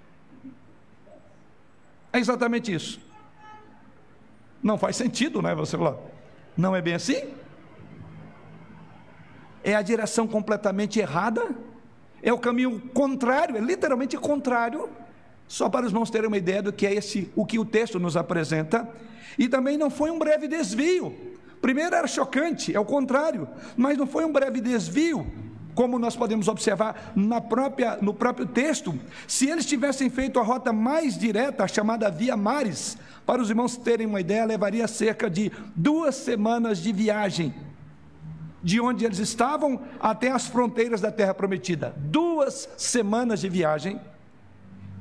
É 2.17 2.19
exatamente 2.19 2.73
isso. 2.73 2.99
Não 4.63 4.79
faz 4.79 4.97
sentido, 4.97 5.43
não 5.43 5.51
é? 5.51 5.55
Você 5.55 5.77
falar, 5.77 5.99
não 6.57 6.75
é 6.75 6.81
bem 6.81 6.95
assim? 6.95 7.23
É 9.63 9.75
a 9.75 9.83
direção 9.83 10.27
completamente 10.27 10.99
errada, 10.99 11.47
é 12.23 12.33
o 12.33 12.39
caminho 12.39 12.81
contrário, 12.95 13.59
é 13.59 13.61
literalmente 13.61 14.17
contrário 14.17 14.89
só 15.47 15.69
para 15.69 15.85
os 15.85 15.93
irmãos 15.93 16.09
terem 16.09 16.27
uma 16.27 16.39
ideia 16.39 16.63
do 16.63 16.73
que 16.73 16.87
é 16.87 16.95
esse, 16.95 17.31
o 17.37 17.45
que 17.45 17.59
o 17.59 17.67
texto 17.67 18.01
nos 18.01 18.17
apresenta. 18.17 18.89
E 19.39 19.47
também 19.47 19.77
não 19.77 19.91
foi 19.91 20.11
um 20.11 20.19
breve 20.19 20.49
desvio. 20.49 21.15
Primeiro 21.61 21.95
era 21.95 22.07
chocante, 22.07 22.75
é 22.75 22.81
o 22.81 22.85
contrário, 22.85 23.47
mas 23.77 23.99
não 23.99 24.07
foi 24.07 24.25
um 24.25 24.33
breve 24.33 24.63
desvio, 24.63 25.27
como 25.77 25.99
nós 25.99 26.17
podemos 26.17 26.49
observar 26.49 27.13
na 27.15 27.39
própria, 27.39 27.99
no 28.01 28.15
próprio 28.15 28.47
texto. 28.47 28.99
Se 29.29 29.49
eles 29.49 29.67
tivessem 29.67 30.09
feito 30.09 30.41
a 30.41 30.43
rota 30.43 30.73
mais 30.73 31.19
direta, 31.19 31.63
a 31.63 31.69
chamada 31.69 32.11
Via 32.11 32.35
Mares, 32.37 32.97
para 33.27 33.43
os 33.43 33.51
irmãos 33.51 33.77
terem 33.77 34.07
uma 34.07 34.21
ideia, 34.21 34.47
levaria 34.47 34.89
cerca 34.89 35.29
de 35.29 35.53
duas 35.77 36.15
semanas 36.15 36.79
de 36.79 36.93
viagem, 36.93 37.55
de 38.63 38.81
onde 38.81 39.05
eles 39.05 39.19
estavam 39.19 39.83
até 40.01 40.31
as 40.31 40.47
fronteiras 40.47 41.03
da 41.03 41.13
Terra 41.13 41.35
Prometida. 41.35 41.95
Duas 41.99 42.69
semanas 42.79 43.41
de 43.41 43.49
viagem 43.51 44.01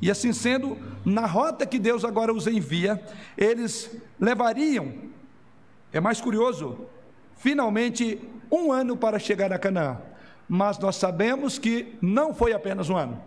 e 0.02 0.12
assim 0.12 0.34
sendo, 0.34 0.78
na 1.06 1.26
rota 1.26 1.66
que 1.66 1.80
Deus 1.80 2.04
agora 2.04 2.34
os 2.34 2.48
envia, 2.48 3.02
eles 3.38 3.90
levariam, 4.20 4.94
é 5.94 6.02
mais 6.02 6.20
curioso, 6.20 6.86
finalmente 7.38 8.20
um 8.52 8.74
ano 8.74 8.98
para 8.98 9.18
chegar 9.18 9.54
a 9.54 9.58
Canaã. 9.58 9.98
Mas 10.48 10.78
nós 10.78 10.96
sabemos 10.96 11.58
que 11.58 11.98
não 12.02 12.34
foi 12.34 12.54
apenas 12.54 12.90
um 12.90 12.98
ano. 12.98 13.22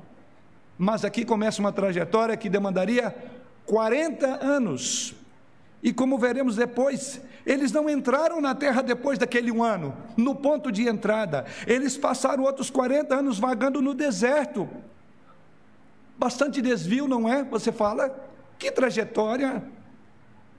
Mas 0.76 1.04
aqui 1.04 1.24
começa 1.24 1.60
uma 1.60 1.72
trajetória 1.72 2.36
que 2.36 2.48
demandaria 2.48 3.14
40 3.66 4.44
anos. 4.44 5.14
E 5.82 5.92
como 5.92 6.18
veremos 6.18 6.56
depois, 6.56 7.20
eles 7.44 7.72
não 7.72 7.88
entraram 7.88 8.40
na 8.40 8.54
terra 8.54 8.82
depois 8.82 9.18
daquele 9.18 9.50
um 9.50 9.62
ano, 9.62 9.96
no 10.16 10.34
ponto 10.34 10.70
de 10.70 10.88
entrada. 10.88 11.44
Eles 11.66 11.96
passaram 11.96 12.44
outros 12.44 12.70
40 12.70 13.14
anos 13.14 13.38
vagando 13.38 13.82
no 13.82 13.94
deserto 13.94 14.68
Bastante 16.18 16.60
desvio, 16.60 17.06
não 17.06 17.32
é? 17.32 17.44
Você 17.44 17.70
fala, 17.70 18.12
que 18.58 18.72
trajetória. 18.72 19.62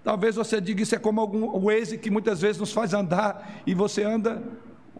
Talvez 0.02 0.38
você 0.38 0.62
diga 0.62 0.82
isso 0.82 0.96
é 0.96 0.98
como 0.98 1.20
algum 1.20 1.60
Waze 1.60 1.98
que 1.98 2.10
muitas 2.10 2.40
vezes 2.40 2.58
nos 2.58 2.72
faz 2.72 2.94
andar 2.94 3.62
e 3.68 3.74
você 3.74 4.04
anda. 4.04 4.42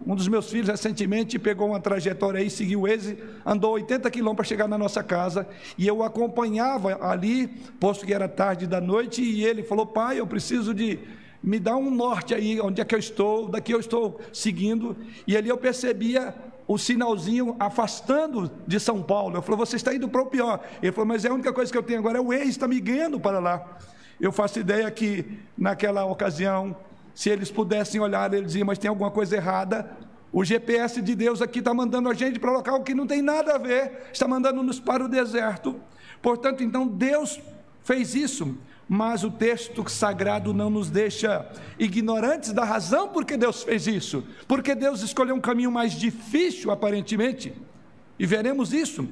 Um 0.06 0.16
dos 0.16 0.28
meus 0.28 0.50
filhos 0.50 0.70
recentemente 0.70 1.38
pegou 1.38 1.68
uma 1.68 1.80
trajetória 1.80 2.40
aí, 2.40 2.50
seguiu 2.50 2.80
o 2.80 2.88
Waze, 2.88 3.18
andou 3.46 3.74
80 3.74 4.10
quilômetros 4.10 4.48
para 4.48 4.56
chegar 4.56 4.68
na 4.68 4.78
nossa 4.78 5.04
casa 5.04 5.48
e 5.78 5.86
eu 5.86 6.02
acompanhava 6.04 6.98
ali, 7.06 7.48
posto 7.80 8.06
que 8.06 8.14
era 8.14 8.28
tarde 8.28 8.66
da 8.66 8.80
noite, 8.80 9.22
e 9.22 9.44
ele 9.44 9.62
falou: 9.62 9.86
Pai, 9.86 10.20
eu 10.20 10.26
preciso 10.26 10.74
de 10.74 11.00
me 11.44 11.60
dar 11.60 11.76
um 11.76 11.92
norte 11.92 12.34
aí, 12.34 12.60
onde 12.60 12.82
é 12.82 12.86
que 12.86 12.96
eu 12.96 13.00
estou, 13.00 13.48
daqui 13.50 13.74
eu 13.74 13.80
estou 13.80 14.20
seguindo. 14.32 14.96
E 15.26 15.36
ali 15.36 15.50
eu 15.50 15.58
percebia 15.58 16.34
o 16.68 16.78
sinalzinho 16.78 17.56
afastando 17.60 18.52
de 18.68 18.80
São 18.80 19.02
Paulo. 19.02 19.38
Eu 19.38 19.42
falei, 19.42 19.58
você 19.58 19.76
está 19.76 19.94
indo 19.94 20.08
para 20.08 20.22
o 20.22 20.28
pior. 20.28 20.64
Ele 20.82 20.92
falou, 20.92 21.08
mas 21.08 21.26
é 21.26 21.30
a 21.30 21.34
única 21.34 21.52
coisa 21.52 21.72
que 21.72 21.78
eu 21.78 21.84
tenho 21.84 22.00
agora 22.00 22.20
é 22.20 22.22
o 22.22 22.32
ex, 22.32 22.50
está 22.50 22.68
me 22.68 22.80
ganhando 22.80 23.20
para 23.20 23.40
lá. 23.40 23.78
Eu 24.20 24.32
faço 24.32 24.60
ideia 24.60 24.90
que 24.92 25.40
naquela 25.58 26.06
ocasião, 26.06 26.76
se 27.20 27.30
eles 27.30 27.52
pudessem 27.52 28.00
olhar, 28.00 28.34
eles 28.34 28.54
diziam, 28.54 28.66
mas 28.66 28.78
tem 28.78 28.88
alguma 28.88 29.12
coisa 29.12 29.36
errada. 29.36 29.92
O 30.32 30.46
GPS 30.46 31.02
de 31.02 31.14
Deus 31.16 31.42
aqui 31.42 31.60
está 31.60 31.74
mandando 31.74 32.08
a 32.08 32.14
gente 32.14 32.40
para 32.40 32.50
um 32.50 32.54
local 32.54 32.82
que 32.82 32.94
não 32.94 33.06
tem 33.06 33.22
nada 33.22 33.56
a 33.56 33.58
ver, 33.58 34.08
está 34.14 34.26
mandando-nos 34.26 34.80
para 34.80 35.04
o 35.04 35.10
deserto. 35.10 35.76
Portanto, 36.22 36.64
então, 36.64 36.88
Deus 36.88 37.38
fez 37.84 38.16
isso 38.16 38.58
mas 38.88 39.24
o 39.24 39.30
texto 39.30 39.88
sagrado 39.88 40.52
não 40.52 40.70
nos 40.70 40.90
deixa 40.90 41.46
ignorantes 41.78 42.54
da 42.54 42.64
razão 42.64 43.10
por 43.10 43.24
que 43.24 43.38
Deus 43.38 43.62
fez 43.62 43.86
isso, 43.86 44.24
porque 44.48 44.74
Deus 44.74 45.02
escolheu 45.02 45.36
um 45.36 45.42
caminho 45.42 45.72
mais 45.72 45.92
difícil, 45.92 46.72
aparentemente, 46.72 47.54
e 48.18 48.26
veremos 48.26 48.74
isso, 48.74 49.08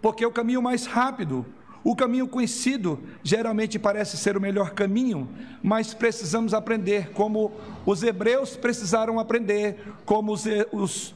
porque 0.00 0.26
o 0.26 0.32
caminho 0.32 0.60
mais 0.60 0.84
rápido, 0.84 1.46
o 1.84 1.96
caminho 1.96 2.28
conhecido, 2.28 3.00
geralmente 3.24 3.78
parece 3.78 4.16
ser 4.16 4.36
o 4.36 4.40
melhor 4.40 4.70
caminho, 4.70 5.28
mas 5.62 5.92
precisamos 5.92 6.54
aprender, 6.54 7.10
como 7.10 7.52
os 7.84 8.02
hebreus 8.02 8.56
precisaram 8.56 9.18
aprender, 9.18 9.82
como 10.04 10.32
os, 10.32 10.44
os, 10.70 11.14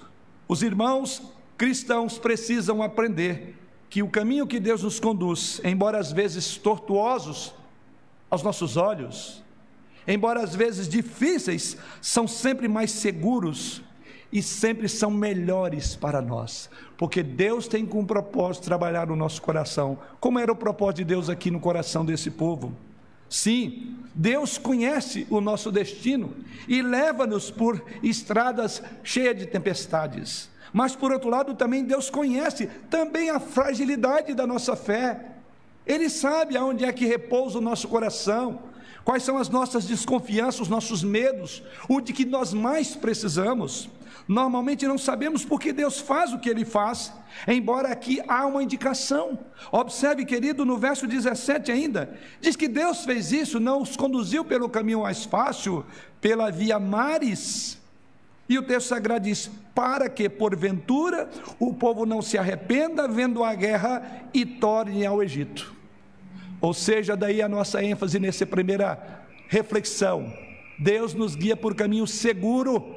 os 0.49 0.63
irmãos 0.63 1.23
cristãos 1.57 2.19
precisam 2.19 2.83
aprender 2.83 3.57
que 3.89 4.03
o 4.03 4.09
caminho 4.09 4.47
que 4.47 4.59
Deus 4.59 4.83
nos 4.83 4.99
conduz, 4.99 5.61
embora 5.65 5.99
às 5.99 6.13
vezes 6.13 6.57
tortuosos 6.57 7.55
aos 8.29 8.43
nossos 8.43 8.77
olhos, 8.77 9.43
embora 10.07 10.43
às 10.43 10.55
vezes 10.55 10.89
difíceis, 10.89 11.77
são 12.03 12.27
sempre 12.27 12.67
mais 12.67 12.91
seguros 12.91 13.83
e 14.37 14.43
sempre 14.43 14.87
são 14.87 15.11
melhores 15.11 15.97
para 15.97 16.21
nós, 16.21 16.69
porque 16.99 17.23
Deus 17.23 17.67
tem 17.67 17.87
com 17.87 18.05
propósito 18.05 18.65
trabalhar 18.65 19.07
no 19.07 19.17
nosso 19.17 19.41
coração, 19.41 19.99
como 20.21 20.39
era 20.39 20.53
o 20.53 20.55
propósito 20.55 20.99
de 20.99 21.05
Deus 21.05 21.31
aqui 21.31 21.51
no 21.51 21.59
coração 21.59 22.05
desse 22.05 22.31
povo. 22.31 22.71
Sim, 23.31 23.97
Deus 24.15 24.59
conhece 24.59 25.27
o 25.31 25.41
nosso 25.41 25.73
destino 25.73 26.35
e 26.69 26.83
leva-nos 26.83 27.51
por 27.51 27.83
estradas 28.03 28.83
cheias 29.03 29.39
de 29.39 29.47
tempestades. 29.47 30.51
Mas 30.71 30.95
por 30.95 31.13
outro 31.13 31.31
lado, 31.31 31.55
também 31.55 31.83
Deus 31.83 32.11
conhece 32.11 32.67
também 32.91 33.31
a 33.31 33.41
fragilidade 33.41 34.35
da 34.35 34.47
nossa 34.47 34.77
fé. 34.77 35.29
Ele 35.87 36.11
sabe 36.11 36.59
aonde 36.59 36.85
é 36.85 36.93
que 36.93 37.07
repousa 37.07 37.57
o 37.57 37.63
nosso 37.63 37.89
coração. 37.89 38.61
Quais 39.07 39.23
são 39.23 39.39
as 39.39 39.49
nossas 39.49 39.85
desconfianças, 39.85 40.63
os 40.63 40.69
nossos 40.69 41.05
medos, 41.05 41.63
o 41.89 42.01
de 42.01 42.13
que 42.13 42.25
nós 42.25 42.53
mais 42.53 42.97
precisamos? 42.97 43.89
Normalmente 44.27 44.85
não 44.85 44.99
sabemos 44.99 45.45
por 45.45 45.61
que 45.61 45.73
Deus 45.73 46.01
faz 46.01 46.33
o 46.33 46.41
que 46.41 46.51
ele 46.51 46.65
faz, 46.65 47.13
embora 47.47 47.89
aqui 47.89 48.21
há 48.27 48.45
uma 48.45 48.65
indicação. 48.65 49.39
Observe, 49.71 50.25
querido, 50.25 50.65
no 50.65 50.77
verso 50.77 51.07
17 51.07 51.71
ainda, 51.71 52.19
diz 52.41 52.57
que 52.57 52.67
Deus 52.67 53.05
fez 53.05 53.31
isso, 53.31 53.61
não 53.61 53.81
os 53.81 53.97
conduziu 53.97 54.45
pelo 54.45 54.69
caminho 54.69 55.03
mais 55.03 55.25
fácil, 55.25 55.87
pela 56.21 56.51
via 56.51 56.81
mares. 56.81 57.81
E 58.49 58.59
o 58.59 58.63
texto 58.65 58.89
sagrado 58.89 59.27
diz: 59.27 59.49
para 59.73 60.09
que, 60.09 60.29
porventura, 60.29 61.31
o 61.61 61.73
povo 61.73 62.05
não 62.05 62.21
se 62.21 62.37
arrependa 62.37 63.07
vendo 63.07 63.45
a 63.45 63.55
guerra 63.55 64.25
e 64.35 64.45
torne 64.45 65.07
ao 65.07 65.23
Egito. 65.23 65.76
Ou 66.61 66.73
seja, 66.73 67.17
daí 67.17 67.43
a 67.43 67.49
nossa 67.49 67.83
ênfase 67.83 68.19
nessa 68.19 68.47
primeira 68.47 69.25
reflexão. 69.49 70.33
Deus 70.79 71.15
nos 71.15 71.35
guia 71.35 71.57
por 71.57 71.75
caminho 71.75 72.07
seguro. 72.07 72.95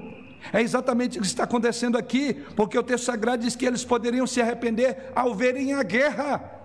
É 0.54 0.62
exatamente 0.62 1.18
o 1.18 1.22
que 1.22 1.28
está 1.28 1.44
acontecendo 1.44 1.98
aqui, 1.98 2.34
porque 2.56 2.78
o 2.78 2.84
texto 2.84 3.06
sagrado 3.06 3.44
diz 3.44 3.56
que 3.56 3.66
eles 3.66 3.84
poderiam 3.84 4.26
se 4.26 4.42
arrepender 4.42 5.12
ao 5.16 5.36
verem 5.36 5.74
a 5.74 5.84
guerra. 5.84 6.60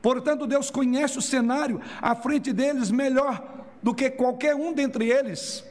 Portanto, 0.00 0.46
Deus 0.46 0.70
conhece 0.70 1.18
o 1.18 1.22
cenário 1.22 1.80
à 2.00 2.14
frente 2.14 2.52
deles 2.52 2.90
melhor 2.90 3.66
do 3.82 3.92
que 3.92 4.10
qualquer 4.10 4.54
um 4.54 4.72
dentre 4.72 5.10
eles. 5.10 5.64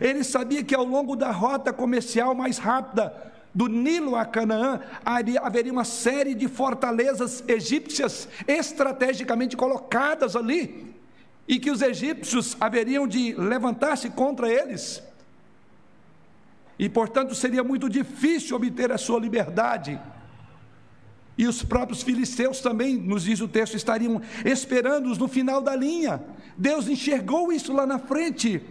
Ele 0.00 0.24
sabia 0.24 0.64
que 0.64 0.74
ao 0.74 0.84
longo 0.84 1.14
da 1.14 1.30
rota 1.30 1.72
comercial 1.72 2.34
mais 2.34 2.58
rápida 2.58 3.34
do 3.56 3.68
Nilo 3.68 4.14
a 4.14 4.26
Canaã, 4.26 4.82
haveria 5.02 5.72
uma 5.72 5.82
série 5.82 6.34
de 6.34 6.46
fortalezas 6.46 7.42
egípcias 7.48 8.28
estrategicamente 8.46 9.56
colocadas 9.56 10.36
ali, 10.36 10.94
e 11.48 11.58
que 11.58 11.70
os 11.70 11.80
egípcios 11.80 12.54
haveriam 12.60 13.08
de 13.08 13.32
levantar-se 13.32 14.10
contra 14.10 14.46
eles. 14.46 15.02
E, 16.78 16.86
portanto, 16.86 17.34
seria 17.34 17.64
muito 17.64 17.88
difícil 17.88 18.58
obter 18.58 18.92
a 18.92 18.98
sua 18.98 19.18
liberdade. 19.18 19.98
E 21.38 21.46
os 21.46 21.62
próprios 21.62 22.02
filisteus 22.02 22.60
também, 22.60 22.94
nos 22.98 23.22
diz 23.22 23.40
o 23.40 23.48
texto, 23.48 23.74
estariam 23.74 24.20
esperando-os 24.44 25.16
no 25.16 25.28
final 25.28 25.62
da 25.62 25.74
linha. 25.74 26.22
Deus 26.58 26.88
enxergou 26.88 27.50
isso 27.50 27.72
lá 27.72 27.86
na 27.86 27.98
frente. 27.98 28.62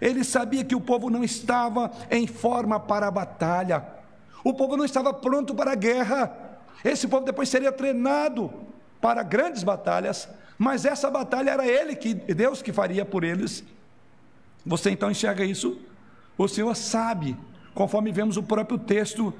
Ele 0.00 0.22
sabia 0.22 0.62
que 0.62 0.76
o 0.76 0.80
povo 0.80 1.10
não 1.10 1.24
estava 1.24 1.90
em 2.12 2.28
forma 2.28 2.78
para 2.78 3.08
a 3.08 3.10
batalha. 3.10 4.03
O 4.44 4.52
povo 4.52 4.76
não 4.76 4.84
estava 4.84 5.12
pronto 5.14 5.54
para 5.54 5.72
a 5.72 5.74
guerra. 5.74 6.60
Esse 6.84 7.08
povo 7.08 7.24
depois 7.24 7.48
seria 7.48 7.72
treinado 7.72 8.52
para 9.00 9.22
grandes 9.22 9.62
batalhas, 9.62 10.28
mas 10.58 10.84
essa 10.84 11.10
batalha 11.10 11.50
era 11.50 11.66
ele 11.66 11.96
que 11.96 12.12
Deus 12.12 12.60
que 12.60 12.72
faria 12.72 13.06
por 13.06 13.24
eles. 13.24 13.64
Você 14.66 14.90
então 14.90 15.10
enxerga 15.10 15.44
isso? 15.44 15.78
O 16.36 16.46
Senhor 16.46 16.74
sabe, 16.76 17.36
conforme 17.74 18.12
vemos 18.12 18.36
o 18.36 18.42
próprio 18.42 18.78
texto, 18.78 19.32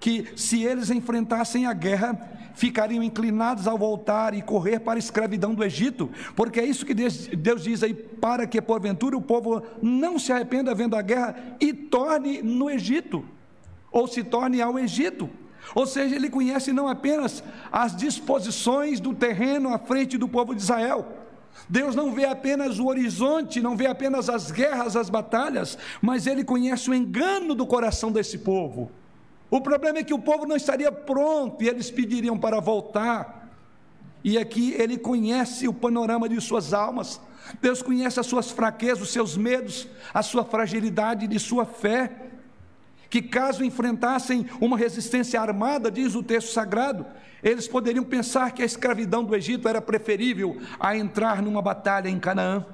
que 0.00 0.32
se 0.34 0.62
eles 0.62 0.90
enfrentassem 0.90 1.66
a 1.66 1.74
guerra, 1.74 2.18
ficariam 2.54 3.02
inclinados 3.02 3.66
ao 3.66 3.76
voltar 3.76 4.32
e 4.32 4.40
correr 4.40 4.80
para 4.80 4.94
a 4.94 4.98
escravidão 4.98 5.54
do 5.54 5.64
Egito, 5.64 6.10
porque 6.34 6.60
é 6.60 6.64
isso 6.64 6.86
que 6.86 6.94
Deus 6.94 7.62
diz 7.62 7.82
aí, 7.82 7.92
para 7.92 8.46
que 8.46 8.60
porventura 8.62 9.16
o 9.16 9.22
povo 9.22 9.62
não 9.82 10.18
se 10.18 10.32
arrependa 10.32 10.74
vendo 10.74 10.96
a 10.96 11.02
guerra 11.02 11.36
e 11.60 11.72
torne 11.72 12.40
no 12.42 12.70
Egito 12.70 13.24
ou 13.90 14.06
se 14.06 14.22
torne 14.22 14.60
ao 14.60 14.78
Egito. 14.78 15.28
Ou 15.74 15.86
seja, 15.86 16.16
ele 16.16 16.30
conhece 16.30 16.72
não 16.72 16.88
apenas 16.88 17.42
as 17.70 17.94
disposições 17.94 19.00
do 19.00 19.14
terreno 19.14 19.72
à 19.72 19.78
frente 19.78 20.16
do 20.16 20.28
povo 20.28 20.54
de 20.54 20.62
Israel. 20.62 21.06
Deus 21.68 21.94
não 21.94 22.12
vê 22.12 22.24
apenas 22.24 22.78
o 22.78 22.86
horizonte, 22.86 23.60
não 23.60 23.76
vê 23.76 23.86
apenas 23.86 24.28
as 24.28 24.50
guerras, 24.50 24.96
as 24.96 25.10
batalhas, 25.10 25.76
mas 26.00 26.26
ele 26.26 26.44
conhece 26.44 26.88
o 26.88 26.94
engano 26.94 27.54
do 27.54 27.66
coração 27.66 28.12
desse 28.12 28.38
povo. 28.38 28.90
O 29.50 29.60
problema 29.60 29.98
é 29.98 30.04
que 30.04 30.14
o 30.14 30.18
povo 30.18 30.46
não 30.46 30.56
estaria 30.56 30.92
pronto 30.92 31.62
e 31.62 31.68
eles 31.68 31.90
pediriam 31.90 32.38
para 32.38 32.60
voltar. 32.60 33.48
E 34.22 34.36
aqui 34.36 34.74
ele 34.78 34.98
conhece 34.98 35.66
o 35.66 35.72
panorama 35.72 36.28
de 36.28 36.40
suas 36.40 36.72
almas. 36.72 37.20
Deus 37.60 37.82
conhece 37.82 38.20
as 38.20 38.26
suas 38.26 38.50
fraquezas, 38.50 39.02
os 39.02 39.10
seus 39.10 39.36
medos, 39.36 39.88
a 40.12 40.22
sua 40.22 40.44
fragilidade 40.44 41.26
de 41.26 41.38
sua 41.38 41.64
fé 41.64 42.27
que 43.10 43.22
caso 43.22 43.64
enfrentassem 43.64 44.46
uma 44.60 44.76
resistência 44.76 45.40
armada, 45.40 45.90
diz 45.90 46.14
o 46.14 46.22
texto 46.22 46.52
sagrado, 46.52 47.06
eles 47.42 47.68
poderiam 47.68 48.04
pensar 48.04 48.52
que 48.52 48.62
a 48.62 48.66
escravidão 48.66 49.24
do 49.24 49.34
Egito 49.34 49.68
era 49.68 49.80
preferível 49.80 50.60
a 50.78 50.96
entrar 50.96 51.40
numa 51.40 51.62
batalha 51.62 52.08
em 52.08 52.18
Canaã. 52.18 52.66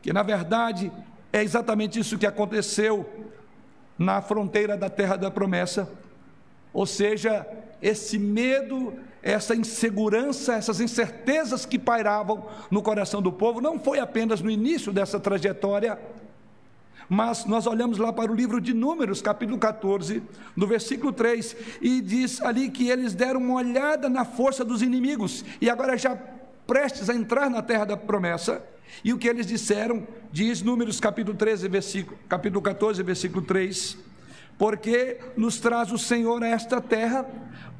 Que 0.00 0.12
na 0.12 0.22
verdade 0.22 0.90
é 1.32 1.42
exatamente 1.42 1.98
isso 1.98 2.16
que 2.16 2.26
aconteceu 2.26 3.08
na 3.98 4.22
fronteira 4.22 4.76
da 4.76 4.88
terra 4.88 5.16
da 5.16 5.30
promessa. 5.30 5.90
Ou 6.72 6.86
seja, 6.86 7.46
esse 7.82 8.18
medo, 8.18 8.94
essa 9.22 9.54
insegurança, 9.54 10.54
essas 10.54 10.80
incertezas 10.80 11.66
que 11.66 11.78
pairavam 11.78 12.46
no 12.70 12.80
coração 12.80 13.20
do 13.20 13.32
povo, 13.32 13.60
não 13.60 13.78
foi 13.78 13.98
apenas 13.98 14.40
no 14.40 14.50
início 14.50 14.92
dessa 14.92 15.18
trajetória, 15.18 15.98
mas 17.08 17.46
nós 17.46 17.66
olhamos 17.66 17.98
lá 17.98 18.12
para 18.12 18.30
o 18.30 18.34
livro 18.34 18.60
de 18.60 18.74
Números, 18.74 19.22
capítulo 19.22 19.58
14, 19.58 20.22
no 20.54 20.66
versículo 20.66 21.12
3, 21.12 21.56
e 21.80 22.00
diz 22.00 22.40
ali 22.42 22.68
que 22.68 22.90
eles 22.90 23.14
deram 23.14 23.40
uma 23.40 23.54
olhada 23.54 24.08
na 24.08 24.24
força 24.24 24.64
dos 24.64 24.82
inimigos, 24.82 25.44
e 25.60 25.70
agora 25.70 25.96
já 25.96 26.16
prestes 26.66 27.08
a 27.08 27.14
entrar 27.14 27.48
na 27.48 27.62
terra 27.62 27.86
da 27.86 27.96
promessa, 27.96 28.62
e 29.02 29.12
o 29.12 29.18
que 29.18 29.28
eles 29.28 29.46
disseram, 29.46 30.06
diz 30.30 30.60
Números 30.60 31.00
capítulo 31.00 31.36
13, 31.36 31.68
versículo, 31.68 32.18
capítulo 32.28 32.60
14, 32.60 33.02
versículo 33.02 33.42
3, 33.42 33.96
porque 34.58 35.18
nos 35.36 35.58
traz 35.60 35.90
o 35.92 35.98
Senhor 35.98 36.42
a 36.42 36.48
esta 36.48 36.80
terra 36.80 37.24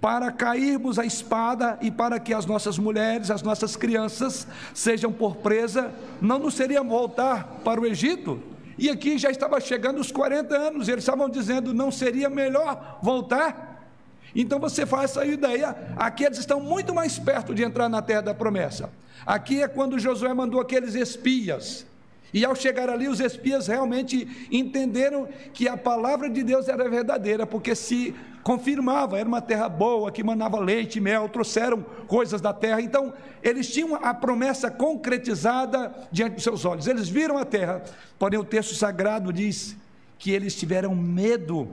para 0.01 0.31
cairmos 0.31 0.99
a 0.99 1.05
espada 1.05 1.77
e 1.83 1.91
para 1.91 2.21
que 2.21 2.33
as 2.33 2.47
nossas 2.47 2.79
mulheres, 2.79 3.33
as 3.33 3.43
nossas 3.43 3.75
crianças 3.75 4.47
sejam 4.73 5.13
por 5.13 5.37
presa, 5.37 5.93
não 6.21 6.39
nos 6.39 6.55
seria 6.55 6.83
voltar 6.83 7.61
para 7.65 7.81
o 7.81 7.87
Egito? 7.87 8.41
E 8.79 8.89
aqui 8.89 9.19
já 9.19 9.31
estava 9.31 9.61
chegando 9.61 10.01
os 10.01 10.13
40 10.13 10.57
anos, 10.57 10.89
eles 10.89 11.03
estavam 11.03 11.29
dizendo: 11.29 11.75
não 11.75 11.91
seria 11.91 12.31
melhor 12.31 12.99
voltar? 13.03 13.91
Então 14.35 14.59
você 14.59 14.87
faz 14.87 15.11
essa 15.11 15.25
ideia, 15.25 15.77
aqui 15.97 16.25
eles 16.25 16.39
estão 16.39 16.61
muito 16.61 16.95
mais 16.95 17.19
perto 17.19 17.55
de 17.55 17.63
entrar 17.63 17.89
na 17.89 18.01
terra 18.01 18.21
da 18.21 18.35
promessa. 18.35 18.91
Aqui 19.27 19.63
é 19.63 19.69
quando 19.69 19.99
Josué 19.99 20.33
mandou 20.33 20.61
aqueles 20.61 20.95
espias 20.95 21.85
e 22.33 22.45
ao 22.45 22.55
chegar 22.55 22.91
ali, 22.91 23.09
os 23.09 23.21
espias 23.21 23.67
realmente 23.67 24.49
entenderam 24.51 25.29
que 25.53 25.67
a 25.67 25.77
palavra 25.77 26.29
de 26.29 26.43
Deus 26.43 26.69
era 26.69 26.89
verdadeira, 26.89 27.47
porque 27.47 27.75
se 27.75 28.15
confirmava, 28.43 29.19
era 29.19 29.29
uma 29.29 29.41
terra 29.41 29.69
boa, 29.69 30.13
que 30.13 30.23
manava 30.23 30.59
leite 30.59 30.97
e 30.97 31.01
mel, 31.01 31.29
trouxeram 31.29 31.83
coisas 32.07 32.41
da 32.41 32.53
terra. 32.53 32.81
Então, 32.81 33.13
eles 33.43 33.71
tinham 33.71 33.95
a 33.95 34.13
promessa 34.13 34.71
concretizada 34.71 35.95
diante 36.13 36.35
dos 36.35 36.45
seus 36.45 36.65
olhos. 36.65 36.87
Eles 36.87 37.09
viram 37.09 37.39
a 37.39 37.45
terra, 37.45 37.83
porém 38.19 38.39
o 38.39 38.45
texto 38.45 38.75
sagrado 38.75 39.33
diz 39.33 39.77
que 40.19 40.31
eles 40.31 40.55
tiveram 40.55 40.95
medo. 40.95 41.69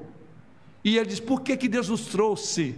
E 0.83 0.97
ele 0.97 1.07
diz: 1.07 1.19
por 1.19 1.41
que, 1.41 1.57
que 1.57 1.67
Deus 1.67 1.89
nos 1.89 2.05
trouxe? 2.07 2.75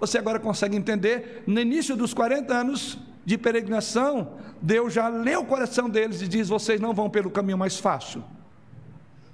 Você 0.00 0.18
agora 0.18 0.40
consegue 0.40 0.76
entender? 0.76 1.42
No 1.46 1.60
início 1.60 1.94
dos 1.94 2.12
40 2.14 2.54
anos, 2.54 2.98
de 3.24 3.38
peregrinação, 3.38 4.36
Deus 4.60 4.92
já 4.92 5.08
lê 5.08 5.36
o 5.36 5.44
coração 5.44 5.88
deles 5.88 6.22
e 6.22 6.28
diz: 6.28 6.48
vocês 6.48 6.80
não 6.80 6.92
vão 6.92 7.08
pelo 7.08 7.30
caminho 7.30 7.58
mais 7.58 7.78
fácil. 7.78 8.24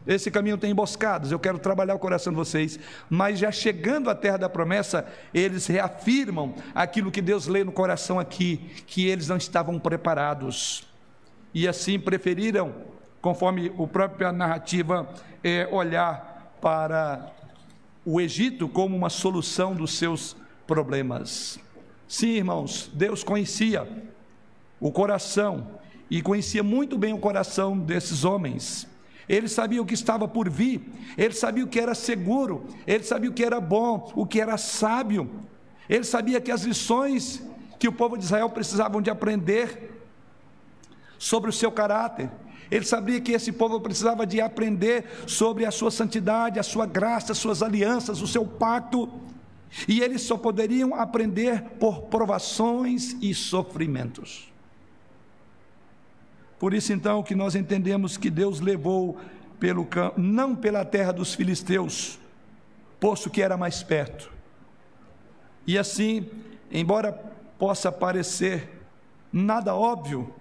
Esse 0.07 0.31
caminho 0.31 0.57
tem 0.57 0.71
emboscadas, 0.71 1.31
eu 1.31 1.39
quero 1.39 1.59
trabalhar 1.59 1.95
o 1.95 1.99
coração 1.99 2.33
de 2.33 2.39
vocês. 2.39 2.81
Mas 3.11 3.39
já 3.39 3.53
chegando 3.53 4.09
à 4.09 4.15
terra 4.15 4.39
da 4.39 4.49
promessa, 4.49 5.07
eles 5.35 5.67
reafirmam 5.67 6.55
aquilo 6.75 7.11
que 7.11 7.21
Deus 7.21 7.47
lê 7.47 7.63
no 7.63 7.71
coração 7.71 8.19
aqui, 8.19 8.57
que 8.87 9.07
eles 9.07 9.29
não 9.29 9.37
estavam 9.37 9.79
preparados. 9.79 10.89
E 11.53 11.69
assim 11.69 12.01
preferiram, 12.01 12.73
conforme 13.21 13.71
a 13.79 13.87
própria 13.87 14.33
narrativa, 14.33 15.07
é, 15.45 15.69
olhar 15.71 16.57
para 16.59 17.31
o 18.03 18.19
Egito 18.19 18.67
como 18.67 18.97
uma 18.97 19.11
solução 19.11 19.75
dos 19.75 19.99
seus 19.99 20.35
problemas. 20.67 21.61
Sim, 22.09 22.31
irmãos, 22.31 22.91
Deus 22.95 23.23
conhecia 23.23 23.87
o 24.81 24.91
coração 24.91 25.79
e 26.11 26.23
conhecia 26.23 26.63
muito 26.63 26.97
bem 26.97 27.13
o 27.13 27.19
coração 27.19 27.79
desses 27.79 28.25
homens. 28.25 28.89
Ele 29.29 29.47
sabia 29.47 29.83
o 29.83 29.85
que 29.85 29.93
estava 29.93 30.27
por 30.27 30.49
vir, 30.49 30.91
ele 31.17 31.35
sabia 31.35 31.63
o 31.63 31.69
que 31.69 31.79
era 31.79 31.95
seguro, 31.95 32.67
ele 32.87 33.05
sabia 33.05 33.29
o 33.29 33.35
que 33.35 33.45
era 33.45 33.61
bom, 33.61 34.11
o 34.17 34.25
que 34.25 34.41
era 34.41 34.57
sábio. 34.57 35.31
Ele 35.87 36.05
sabia 36.05 36.41
que 36.41 36.51
as 36.51 36.63
lições 36.63 37.43
que 37.79 37.87
o 37.87 37.93
povo 37.93 38.17
de 38.17 38.25
Israel 38.25 38.49
precisavam 38.49 39.03
de 39.03 39.11
aprender 39.11 40.01
sobre 41.19 41.51
o 41.51 41.53
seu 41.53 41.71
caráter, 41.71 42.31
ele 42.71 42.85
sabia 42.85 43.21
que 43.21 43.33
esse 43.33 43.51
povo 43.53 43.81
precisava 43.81 44.27
de 44.27 44.41
aprender 44.41 45.05
sobre 45.27 45.65
a 45.65 45.71
sua 45.71 45.91
santidade, 45.91 46.59
a 46.59 46.63
sua 46.63 46.87
graça, 46.87 47.33
as 47.33 47.39
suas 47.39 47.63
alianças, 47.63 48.21
o 48.21 48.27
seu 48.27 48.45
pacto. 48.45 49.09
E 49.87 50.01
eles 50.01 50.23
só 50.23 50.37
poderiam 50.37 50.95
aprender 50.95 51.63
por 51.79 52.03
provações 52.03 53.17
e 53.21 53.35
sofrimentos. 53.35 54.51
Por 56.59 56.75
isso, 56.75 56.93
então, 56.93 57.23
que 57.23 57.35
nós 57.35 57.55
entendemos 57.55 58.17
que 58.17 58.31
Deus 58.31 58.61
levou 58.61 59.19
pelo 59.61 59.87
não 60.17 60.55
pela 60.57 60.85
terra 60.85 61.13
dos 61.13 61.35
filisteus, 61.35 62.19
posto 62.99 63.31
que 63.31 63.43
era 63.43 63.57
mais 63.57 63.83
perto. 63.83 64.33
E 65.67 65.79
assim, 65.79 66.29
embora 66.71 67.13
possa 67.59 67.93
parecer 67.93 68.81
nada 69.33 69.75
óbvio 69.75 70.35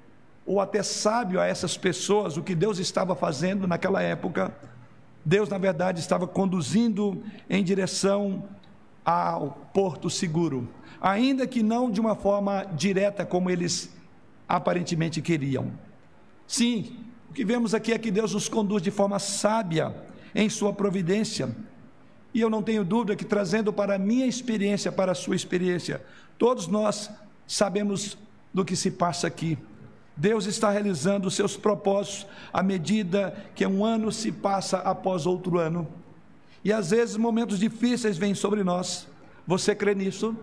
ou 0.46 0.62
até 0.62 0.82
sábio 0.82 1.42
a 1.42 1.46
essas 1.46 1.76
pessoas 1.76 2.38
o 2.38 2.44
que 2.44 2.56
Deus 2.56 2.80
estava 2.80 3.16
fazendo 3.16 3.68
naquela 3.68 4.02
época, 4.02 4.56
Deus, 5.26 5.50
na 5.50 5.58
verdade, 5.58 6.00
estava 6.00 6.26
conduzindo 6.26 7.22
em 7.50 7.62
direção 7.62 8.48
ao 9.08 9.52
porto 9.74 10.10
seguro, 10.10 10.68
ainda 11.00 11.48
que 11.48 11.64
não 11.64 11.90
de 11.90 12.02
uma 12.02 12.14
forma 12.14 12.66
direta 12.66 13.26
como 13.26 13.50
eles 13.50 13.96
aparentemente 14.46 15.22
queriam. 15.22 15.72
Sim, 16.46 16.98
o 17.30 17.34
que 17.34 17.46
vemos 17.46 17.74
aqui 17.74 17.94
é 17.94 17.98
que 17.98 18.12
Deus 18.12 18.34
nos 18.34 18.50
conduz 18.50 18.84
de 18.84 18.92
forma 18.92 19.18
sábia 19.18 19.96
em 20.36 20.50
sua 20.50 20.74
providência. 20.74 21.56
E 22.34 22.42
eu 22.42 22.50
não 22.50 22.62
tenho 22.62 22.84
dúvida 22.84 23.16
que 23.16 23.24
trazendo 23.24 23.72
para 23.72 23.96
a 23.96 23.98
minha 23.98 24.26
experiência, 24.26 24.92
para 24.92 25.14
a 25.14 25.16
sua 25.16 25.38
experiência, 25.38 26.04
todos 26.38 26.68
nós 26.68 27.10
sabemos 27.48 28.18
do 28.54 28.66
que 28.66 28.76
se 28.76 28.92
passa 28.92 29.26
aqui. 29.26 29.58
Deus 30.18 30.46
está 30.48 30.70
realizando 30.70 31.30
os 31.30 31.36
seus 31.36 31.56
propósitos 31.56 32.28
à 32.52 32.62
medida 32.62 33.34
que 33.56 33.66
um 33.66 33.86
ano 33.86 34.12
se 34.12 34.34
passa 34.34 34.80
após 34.80 35.26
outro 35.26 35.60
ano. 35.60 35.88
E 36.68 36.74
às 36.74 36.92
vezes 36.92 37.16
momentos 37.16 37.58
difíceis 37.58 38.18
vêm 38.18 38.36
sobre 38.36 38.64
nós. 38.64 39.08
Você 39.48 39.74
crê 39.74 39.96
nisso? 39.96 40.36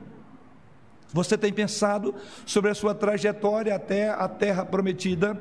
Você 1.12 1.38
tem 1.38 1.52
pensado 1.52 2.14
sobre 2.44 2.70
a 2.70 2.74
sua 2.74 2.94
trajetória 2.94 3.74
até 3.76 4.08
a 4.08 4.26
terra 4.26 4.64
prometida? 4.64 5.38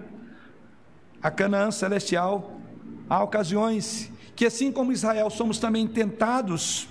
a 1.24 1.32
Canaã 1.32 1.72
celestial. 1.72 2.60
Há 3.10 3.24
ocasiões 3.24 4.12
que, 4.36 4.46
assim 4.46 4.72
como 4.72 4.91
Israel, 4.91 5.30
somos 5.30 5.58
também 5.58 5.88
tentados, 5.88 6.89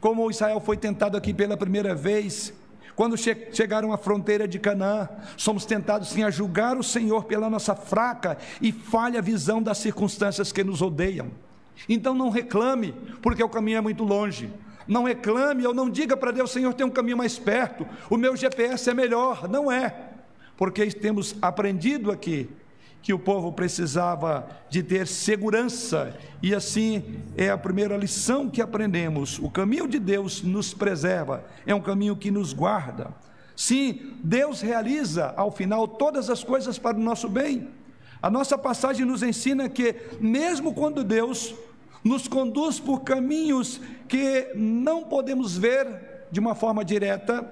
como 0.00 0.30
Israel 0.30 0.60
foi 0.60 0.76
tentado 0.76 1.16
aqui 1.16 1.34
pela 1.34 1.56
primeira 1.56 1.94
vez, 1.94 2.54
quando 2.94 3.16
che 3.16 3.48
chegaram 3.52 3.92
à 3.92 3.98
fronteira 3.98 4.46
de 4.46 4.58
Canaã, 4.58 5.08
somos 5.36 5.64
tentados 5.64 6.10
sim 6.10 6.22
a 6.22 6.30
julgar 6.30 6.76
o 6.76 6.82
Senhor 6.82 7.24
pela 7.24 7.50
nossa 7.50 7.74
fraca 7.74 8.38
e 8.60 8.70
falha 8.70 9.20
visão 9.20 9.62
das 9.62 9.78
circunstâncias 9.78 10.52
que 10.52 10.62
nos 10.62 10.80
rodeiam. 10.80 11.30
Então 11.88 12.14
não 12.14 12.30
reclame, 12.30 12.94
porque 13.22 13.42
o 13.42 13.48
caminho 13.48 13.78
é 13.78 13.80
muito 13.80 14.04
longe. 14.04 14.50
Não 14.86 15.04
reclame 15.04 15.66
ou 15.66 15.74
não 15.74 15.88
diga 15.88 16.16
para 16.16 16.30
Deus, 16.30 16.50
Senhor, 16.50 16.74
tem 16.74 16.86
um 16.86 16.90
caminho 16.90 17.16
mais 17.16 17.38
perto, 17.38 17.86
o 18.08 18.16
meu 18.16 18.36
GPS 18.36 18.90
é 18.90 18.94
melhor. 18.94 19.48
Não 19.48 19.70
é 19.70 20.10
porque 20.60 20.90
temos 20.90 21.34
aprendido 21.40 22.10
aqui 22.10 22.46
que 23.00 23.14
o 23.14 23.18
povo 23.18 23.50
precisava 23.50 24.46
de 24.68 24.82
ter 24.82 25.06
segurança, 25.06 26.14
e 26.42 26.54
assim 26.54 27.22
é 27.34 27.48
a 27.48 27.56
primeira 27.56 27.96
lição 27.96 28.46
que 28.50 28.60
aprendemos. 28.60 29.38
O 29.38 29.48
caminho 29.48 29.88
de 29.88 29.98
Deus 29.98 30.42
nos 30.42 30.74
preserva, 30.74 31.46
é 31.64 31.74
um 31.74 31.80
caminho 31.80 32.14
que 32.14 32.30
nos 32.30 32.52
guarda. 32.52 33.08
Sim, 33.56 34.12
Deus 34.22 34.60
realiza 34.60 35.32
ao 35.34 35.50
final 35.50 35.88
todas 35.88 36.28
as 36.28 36.44
coisas 36.44 36.78
para 36.78 36.98
o 36.98 37.00
nosso 37.00 37.26
bem. 37.26 37.70
A 38.22 38.30
nossa 38.30 38.58
passagem 38.58 39.06
nos 39.06 39.22
ensina 39.22 39.68
que, 39.68 39.94
mesmo 40.20 40.74
quando 40.74 41.02
Deus 41.02 41.54
nos 42.04 42.28
conduz 42.28 42.78
por 42.78 43.00
caminhos 43.00 43.80
que 44.08 44.52
não 44.54 45.04
podemos 45.04 45.56
ver 45.56 46.26
de 46.30 46.40
uma 46.40 46.54
forma 46.54 46.84
direta, 46.84 47.50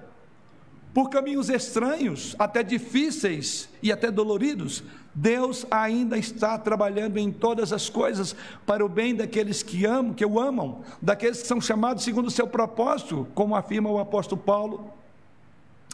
por 0.92 1.11
caminhos 1.11 1.48
estranhos, 1.48 2.35
até 2.38 2.62
difíceis 2.62 3.68
e 3.83 3.92
até 3.92 4.11
doloridos, 4.11 4.83
Deus 5.14 5.66
ainda 5.70 6.18
está 6.18 6.59
trabalhando 6.59 7.18
em 7.18 7.31
todas 7.31 7.72
as 7.72 7.88
coisas 7.88 8.35
para 8.66 8.85
o 8.85 8.88
bem 8.88 9.14
daqueles 9.14 9.62
que 9.62 9.85
amam, 9.85 10.14
que 10.14 10.24
o 10.24 10.40
amam, 10.40 10.83
daqueles 11.00 11.42
que 11.42 11.48
são 11.48 11.61
chamados 11.61 12.04
segundo 12.04 12.26
o 12.26 12.31
seu 12.31 12.46
propósito, 12.46 13.26
como 13.35 13.54
afirma 13.54 13.90
o 13.90 13.98
apóstolo 13.98 14.40
Paulo. 14.40 14.92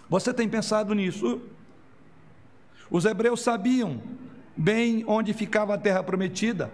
Você 0.09 0.33
tem 0.33 0.49
pensado 0.49 0.95
nisso? 0.95 1.41
Os 2.91 3.05
hebreus 3.05 3.41
sabiam 3.41 4.01
bem 4.57 5.05
onde 5.07 5.33
ficava 5.33 5.75
a 5.75 5.79
terra 5.79 6.03
prometida. 6.03 6.71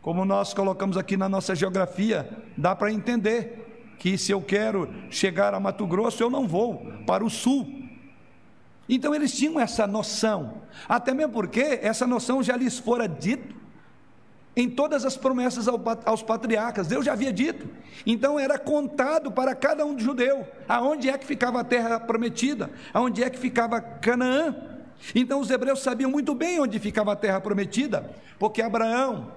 Como 0.00 0.24
nós 0.24 0.52
colocamos 0.52 0.96
aqui 0.96 1.16
na 1.16 1.28
nossa 1.28 1.54
geografia, 1.54 2.28
dá 2.56 2.74
para 2.74 2.92
entender 2.92 3.94
que 3.98 4.18
se 4.18 4.32
eu 4.32 4.42
quero 4.42 4.92
chegar 5.10 5.54
a 5.54 5.60
Mato 5.60 5.86
Grosso, 5.86 6.22
eu 6.22 6.28
não 6.28 6.46
vou 6.48 6.92
para 7.06 7.24
o 7.24 7.30
sul. 7.30 7.82
Então 8.88 9.14
eles 9.14 9.32
tinham 9.32 9.60
essa 9.60 9.86
noção, 9.86 10.62
até 10.88 11.14
mesmo 11.14 11.32
porque 11.32 11.78
essa 11.82 12.06
noção 12.06 12.42
já 12.42 12.56
lhes 12.56 12.78
fora 12.78 13.08
dito 13.08 13.62
em 14.54 14.68
todas 14.68 15.04
as 15.04 15.16
promessas 15.16 15.66
aos 16.04 16.22
patriarcas, 16.22 16.86
Deus 16.86 17.06
já 17.06 17.12
havia 17.12 17.32
dito. 17.32 17.68
Então 18.04 18.38
era 18.38 18.58
contado 18.58 19.32
para 19.32 19.54
cada 19.54 19.84
um 19.86 19.94
de 19.94 20.04
judeu 20.04 20.46
aonde 20.68 21.08
é 21.08 21.16
que 21.16 21.24
ficava 21.24 21.60
a 21.60 21.64
terra 21.64 21.98
prometida, 21.98 22.70
aonde 22.92 23.22
é 23.22 23.30
que 23.30 23.38
ficava 23.38 23.80
Canaã. 23.80 24.71
Então 25.14 25.40
os 25.40 25.50
hebreus 25.50 25.82
sabiam 25.82 26.10
muito 26.10 26.34
bem 26.34 26.60
onde 26.60 26.78
ficava 26.78 27.12
a 27.12 27.16
terra 27.16 27.40
prometida, 27.40 28.10
porque 28.38 28.62
Abraão, 28.62 29.32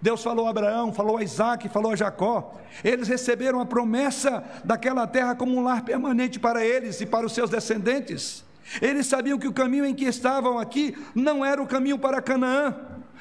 Deus 0.00 0.22
falou 0.22 0.46
a 0.46 0.50
Abraão, 0.50 0.92
falou 0.92 1.16
a 1.16 1.22
Isaac, 1.22 1.68
falou 1.68 1.92
a 1.92 1.96
Jacó. 1.96 2.54
Eles 2.84 3.08
receberam 3.08 3.60
a 3.60 3.66
promessa 3.66 4.44
daquela 4.64 5.06
terra 5.06 5.34
como 5.34 5.56
um 5.56 5.62
lar 5.62 5.82
permanente 5.82 6.38
para 6.38 6.64
eles 6.64 7.00
e 7.00 7.06
para 7.06 7.24
os 7.24 7.32
seus 7.32 7.50
descendentes. 7.50 8.44
Eles 8.82 9.06
sabiam 9.06 9.38
que 9.38 9.48
o 9.48 9.52
caminho 9.52 9.86
em 9.86 9.94
que 9.94 10.04
estavam 10.04 10.58
aqui 10.58 10.96
não 11.14 11.44
era 11.44 11.62
o 11.62 11.66
caminho 11.66 11.98
para 11.98 12.20
Canaã, 12.20 12.74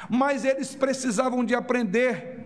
mas 0.09 0.43
eles 0.43 0.75
precisavam 0.75 1.45
de 1.45 1.55
aprender. 1.55 2.45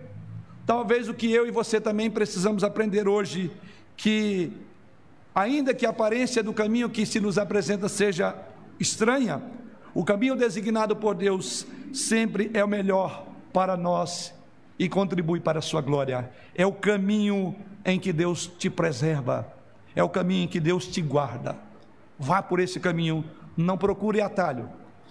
Talvez 0.66 1.10
o 1.10 1.14
que 1.14 1.32
eu 1.32 1.48
e 1.48 1.52
você 1.52 1.82
também 1.82 2.12
precisamos 2.12 2.64
aprender 2.64 3.08
hoje, 3.08 3.52
que 3.98 4.52
ainda 5.34 5.74
que 5.74 5.86
a 5.86 5.90
aparência 5.90 6.44
do 6.44 6.54
caminho 6.54 6.90
que 6.90 7.06
se 7.06 7.20
nos 7.20 7.38
apresenta 7.38 7.90
seja 7.90 8.36
estranha, 8.80 9.42
o 9.94 10.04
caminho 10.04 10.36
designado 10.36 10.96
por 10.96 11.16
Deus 11.16 11.66
sempre 11.94 12.50
é 12.54 12.64
o 12.64 12.68
melhor 12.68 13.26
para 13.52 13.76
nós 13.76 14.34
e 14.78 14.88
contribui 14.88 15.40
para 15.40 15.60
a 15.60 15.62
sua 15.62 15.82
glória. 15.82 16.30
É 16.56 16.66
o 16.66 16.72
caminho 16.72 17.56
em 17.84 18.00
que 18.00 18.14
Deus 18.14 18.48
te 18.48 18.70
preserva, 18.70 19.52
é 19.96 20.04
o 20.04 20.10
caminho 20.10 20.46
em 20.46 20.48
que 20.48 20.60
Deus 20.60 20.88
te 20.88 21.02
guarda. 21.02 21.58
Vá 22.18 22.42
por 22.42 22.60
esse 22.60 22.80
caminho, 22.80 23.24
não 23.58 23.78
procure 23.78 24.22
atalho. 24.22 24.70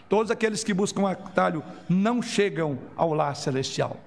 Todos 0.09 0.31
aqueles 0.31 0.65
que 0.65 0.73
buscam 0.73 1.09
atalho 1.09 1.63
não 1.89 2.23
chegam 2.23 2.79
ao 2.97 3.13
lar 3.13 3.37
celestial. 3.37 3.99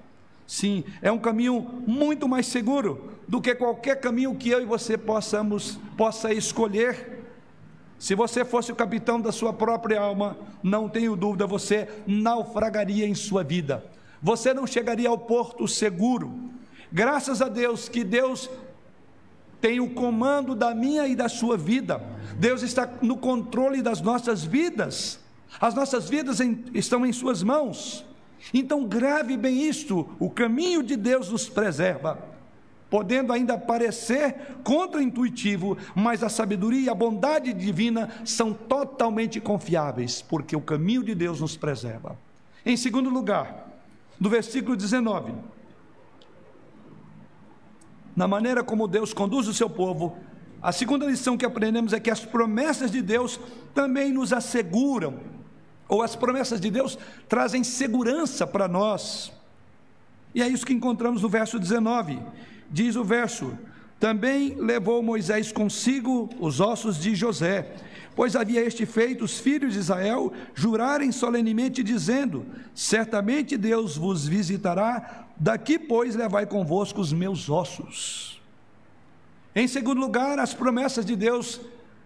Sim, 0.46 0.84
é 1.00 1.10
um 1.10 1.18
caminho 1.18 1.82
muito 1.86 2.28
mais 2.28 2.46
seguro 2.46 3.12
do 3.28 3.40
que 3.40 3.54
qualquer 3.54 4.00
caminho 4.00 4.34
que 4.34 4.50
eu 4.50 4.60
e 4.60 4.66
você 4.66 4.98
possamos 4.98 5.78
possa 5.96 6.32
escolher. 6.32 7.21
Se 8.02 8.14
você 8.14 8.44
fosse 8.44 8.72
o 8.72 8.76
capitão 8.76 9.20
da 9.20 9.30
sua 9.30 9.52
própria 9.52 10.00
alma, 10.00 10.36
não 10.62 10.88
tenho 10.88 11.14
dúvida, 11.14 11.46
você 11.46 11.88
naufragaria 12.06 13.06
em 13.06 13.14
sua 13.14 13.44
vida 13.44 13.82
você 14.22 14.54
não 14.54 14.66
chegaria 14.66 15.08
ao 15.08 15.18
porto 15.18 15.66
seguro. 15.66 16.32
Graças 16.92 17.42
a 17.42 17.48
Deus 17.48 17.88
que 17.88 18.04
Deus 18.04 18.48
tem 19.60 19.80
o 19.80 19.90
comando 19.90 20.54
da 20.54 20.74
minha 20.74 21.08
e 21.08 21.16
da 21.16 21.28
sua 21.28 21.56
vida. 21.56 22.00
Deus 22.38 22.62
está 22.62 22.88
no 23.02 23.16
controle 23.16 23.82
das 23.82 24.00
nossas 24.00 24.44
vidas. 24.44 25.18
As 25.60 25.74
nossas 25.74 26.08
vidas 26.08 26.40
em, 26.40 26.64
estão 26.72 27.04
em 27.04 27.12
Suas 27.12 27.42
mãos. 27.42 28.04
Então, 28.54 28.84
grave 28.84 29.36
bem 29.36 29.62
isto: 29.68 30.08
o 30.20 30.30
caminho 30.30 30.82
de 30.82 30.96
Deus 30.96 31.30
nos 31.30 31.48
preserva, 31.48 32.18
podendo 32.92 33.32
ainda 33.32 33.56
parecer 33.56 34.58
contraintuitivo, 34.62 35.78
mas 35.94 36.22
a 36.22 36.28
sabedoria 36.28 36.82
e 36.82 36.90
a 36.90 36.94
bondade 36.94 37.50
divina 37.54 38.10
são 38.22 38.52
totalmente 38.52 39.40
confiáveis, 39.40 40.20
porque 40.20 40.54
o 40.54 40.60
caminho 40.60 41.02
de 41.02 41.14
Deus 41.14 41.40
nos 41.40 41.56
preserva. 41.56 42.18
Em 42.66 42.76
segundo 42.76 43.08
lugar, 43.08 43.66
do 44.20 44.28
versículo 44.28 44.76
19. 44.76 45.32
Na 48.14 48.28
maneira 48.28 48.62
como 48.62 48.86
Deus 48.86 49.14
conduz 49.14 49.48
o 49.48 49.54
seu 49.54 49.70
povo, 49.70 50.18
a 50.60 50.70
segunda 50.70 51.06
lição 51.06 51.38
que 51.38 51.46
aprendemos 51.46 51.94
é 51.94 51.98
que 51.98 52.10
as 52.10 52.22
promessas 52.22 52.90
de 52.90 53.00
Deus 53.00 53.40
também 53.72 54.12
nos 54.12 54.34
asseguram, 54.34 55.18
ou 55.88 56.02
as 56.02 56.14
promessas 56.14 56.60
de 56.60 56.70
Deus 56.70 56.98
trazem 57.26 57.64
segurança 57.64 58.46
para 58.46 58.68
nós. 58.68 59.32
E 60.34 60.42
é 60.42 60.46
isso 60.46 60.66
que 60.66 60.74
encontramos 60.74 61.22
no 61.22 61.28
verso 61.30 61.58
19. 61.58 62.20
Diz 62.72 62.96
o 62.96 63.04
verso: 63.04 63.56
Também 64.00 64.56
levou 64.56 65.02
Moisés 65.02 65.52
consigo 65.52 66.28
os 66.40 66.58
ossos 66.58 66.98
de 66.98 67.14
José 67.14 67.76
pois 68.14 68.36
havia 68.36 68.64
este 68.64 68.84
feito 68.84 69.24
os 69.24 69.38
filhos 69.38 69.72
de 69.72 69.78
Israel 69.78 70.32
jurarem 70.54 71.10
solenemente, 71.12 71.82
dizendo: 71.82 72.46
Certamente 72.74 73.56
Deus 73.56 73.96
vos 73.96 74.26
visitará, 74.26 75.26
daqui, 75.36 75.78
pois, 75.78 76.14
levai 76.14 76.46
convosco 76.46 77.00
os 77.00 77.12
meus 77.12 77.48
ossos. 77.48 78.40
Em 79.54 79.68
segundo 79.68 80.00
lugar, 80.00 80.38
as 80.38 80.54
promessas 80.54 81.04
de 81.04 81.14
Deus 81.14 81.60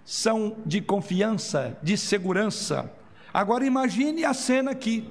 são 0.04 0.56
de 0.64 0.80
confiança, 0.80 1.76
de 1.82 1.96
segurança. 1.96 2.90
Agora 3.32 3.66
imagine 3.66 4.24
a 4.24 4.34
cena 4.34 4.70
aqui. 4.70 5.08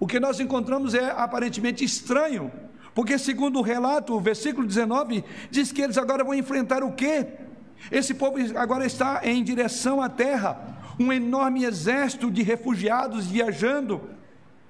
O 0.00 0.06
que 0.06 0.20
nós 0.20 0.38
encontramos 0.38 0.94
é 0.94 1.10
aparentemente 1.10 1.84
estranho, 1.84 2.50
porque 2.98 3.16
segundo 3.16 3.60
o 3.60 3.62
relato, 3.62 4.12
o 4.12 4.20
versículo 4.20 4.66
19 4.66 5.22
diz 5.52 5.70
que 5.70 5.80
eles 5.80 5.96
agora 5.96 6.24
vão 6.24 6.34
enfrentar 6.34 6.82
o 6.82 6.90
quê? 6.90 7.28
Esse 7.92 8.12
povo 8.12 8.38
agora 8.56 8.84
está 8.84 9.20
em 9.22 9.44
direção 9.44 10.02
à 10.02 10.08
terra, 10.08 10.80
um 10.98 11.12
enorme 11.12 11.62
exército 11.62 12.28
de 12.28 12.42
refugiados 12.42 13.28
viajando, 13.28 14.00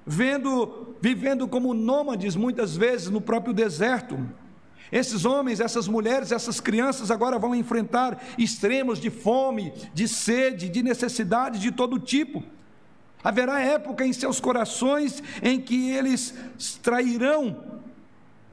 vendo, 0.04 0.94
vivendo 1.00 1.48
como 1.48 1.72
nômades 1.72 2.36
muitas 2.36 2.76
vezes 2.76 3.08
no 3.08 3.18
próprio 3.18 3.54
deserto. 3.54 4.18
Esses 4.92 5.24
homens, 5.24 5.58
essas 5.58 5.88
mulheres, 5.88 6.30
essas 6.30 6.60
crianças 6.60 7.10
agora 7.10 7.38
vão 7.38 7.54
enfrentar 7.54 8.22
extremos 8.36 9.00
de 9.00 9.08
fome, 9.08 9.72
de 9.94 10.06
sede, 10.06 10.68
de 10.68 10.82
necessidade 10.82 11.58
de 11.58 11.72
todo 11.72 11.98
tipo. 11.98 12.44
Haverá 13.24 13.58
época 13.58 14.04
em 14.04 14.12
seus 14.12 14.38
corações 14.38 15.22
em 15.42 15.58
que 15.58 15.92
eles 15.92 16.34
trairão 16.82 17.78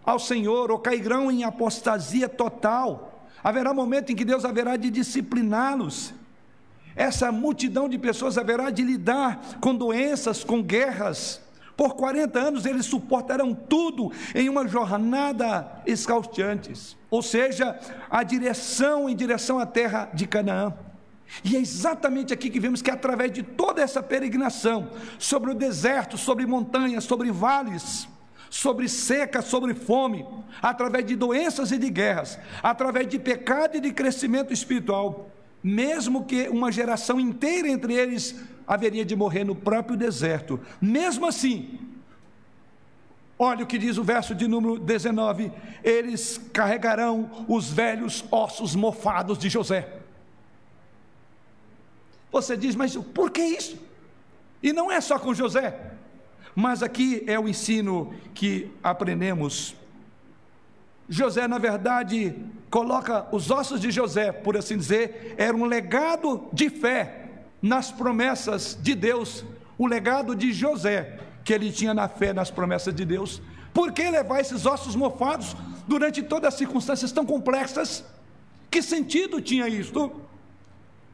ao 0.05 0.19
Senhor 0.19 0.71
ou 0.71 0.79
cairão 0.79 1.31
em 1.31 1.43
apostasia 1.43 2.29
total. 2.29 3.27
Haverá 3.43 3.73
momento 3.73 4.11
em 4.11 4.15
que 4.15 4.25
Deus 4.25 4.45
haverá 4.45 4.77
de 4.77 4.89
discipliná-los. 4.89 6.13
Essa 6.95 7.31
multidão 7.31 7.89
de 7.89 7.97
pessoas 7.97 8.37
haverá 8.37 8.69
de 8.69 8.83
lidar 8.83 9.57
com 9.59 9.75
doenças, 9.75 10.43
com 10.43 10.61
guerras. 10.61 11.41
Por 11.75 11.95
40 11.95 12.39
anos 12.39 12.65
eles 12.65 12.85
suportarão 12.85 13.53
tudo 13.53 14.11
em 14.33 14.47
uma 14.47 14.65
jornada 14.65 15.81
escalteante, 15.85 16.95
ou 17.09 17.21
seja, 17.21 17.77
a 18.09 18.23
direção 18.23 19.09
em 19.09 19.15
direção 19.15 19.59
à 19.59 19.65
terra 19.65 20.09
de 20.13 20.25
Canaã. 20.25 20.73
E 21.43 21.55
é 21.55 21.59
exatamente 21.59 22.33
aqui 22.33 22.49
que 22.49 22.59
vemos 22.59 22.81
que 22.81 22.91
através 22.91 23.31
de 23.31 23.43
toda 23.43 23.81
essa 23.81 24.01
peregrinação, 24.01 24.89
sobre 25.19 25.51
o 25.51 25.55
deserto, 25.55 26.17
sobre 26.17 26.45
montanhas, 26.45 27.03
sobre 27.03 27.29
vales, 27.29 28.07
sobre 28.55 28.87
seca, 28.87 29.41
sobre 29.41 29.73
fome, 29.73 30.25
através 30.61 31.05
de 31.05 31.13
doenças 31.13 31.73
e 31.73 31.77
de 31.77 31.89
guerras, 31.89 32.39
através 32.63 33.05
de 33.05 33.19
pecado 33.19 33.75
e 33.75 33.81
de 33.81 33.91
crescimento 33.91 34.53
espiritual, 34.53 35.29
mesmo 35.61 36.23
que 36.23 36.47
uma 36.47 36.71
geração 36.71 37.19
inteira 37.19 37.67
entre 37.67 37.93
eles 37.93 38.33
haveria 38.65 39.03
de 39.03 39.13
morrer 39.13 39.43
no 39.43 39.55
próprio 39.55 39.97
deserto, 39.97 40.57
mesmo 40.79 41.25
assim, 41.25 41.77
olha 43.37 43.65
o 43.65 43.67
que 43.67 43.77
diz 43.77 43.97
o 43.97 44.05
verso 44.05 44.33
de 44.33 44.47
número 44.47 44.79
19: 44.79 45.51
eles 45.83 46.39
carregarão 46.53 47.45
os 47.49 47.69
velhos 47.69 48.23
ossos 48.31 48.73
mofados 48.73 49.37
de 49.37 49.49
José. 49.49 49.97
Você 52.31 52.55
diz, 52.55 52.73
mas 52.73 52.95
por 52.95 53.31
que 53.31 53.41
isso? 53.41 53.77
E 54.63 54.71
não 54.71 54.89
é 54.89 55.01
só 55.01 55.19
com 55.19 55.33
José, 55.33 55.94
mas 56.55 56.81
aqui 56.81 57.23
é 57.27 57.37
o 57.37 57.47
ensino 57.47 58.13
que 58.33 58.71
aprendemos. 58.81 59.75
José, 61.07 61.47
na 61.47 61.57
verdade, 61.57 62.35
coloca 62.69 63.27
os 63.31 63.51
ossos 63.51 63.79
de 63.79 63.91
José, 63.91 64.31
por 64.31 64.57
assim 64.57 64.77
dizer, 64.77 65.35
era 65.37 65.55
um 65.55 65.65
legado 65.65 66.47
de 66.51 66.69
fé 66.69 67.25
nas 67.61 67.91
promessas 67.91 68.77
de 68.81 68.95
Deus, 68.95 69.43
o 69.77 69.85
legado 69.85 70.35
de 70.35 70.53
José, 70.53 71.19
que 71.43 71.53
ele 71.53 71.71
tinha 71.71 71.93
na 71.93 72.07
fé 72.07 72.33
nas 72.33 72.49
promessas 72.49 72.95
de 72.95 73.05
Deus. 73.05 73.41
Por 73.73 73.91
que 73.91 74.09
levar 74.09 74.39
esses 74.39 74.65
ossos 74.65 74.95
mofados 74.95 75.55
durante 75.87 76.23
todas 76.23 76.53
as 76.53 76.57
circunstâncias 76.57 77.11
tão 77.11 77.25
complexas? 77.25 78.03
Que 78.71 78.81
sentido 78.81 79.41
tinha 79.41 79.67
isso? 79.67 80.11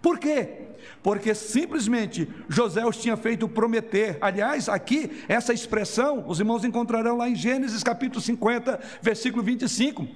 Por 0.01 0.17
quê? 0.17 0.61
Porque 1.03 1.33
simplesmente 1.33 2.27
José 2.47 2.85
os 2.85 2.97
tinha 2.97 3.17
feito 3.17 3.47
prometer. 3.47 4.17
Aliás, 4.21 4.67
aqui, 4.69 5.23
essa 5.27 5.53
expressão, 5.53 6.25
os 6.27 6.39
irmãos 6.39 6.63
encontrarão 6.63 7.17
lá 7.17 7.29
em 7.29 7.35
Gênesis 7.35 7.83
capítulo 7.83 8.21
50, 8.21 8.79
versículo 9.01 9.43
25. 9.43 10.07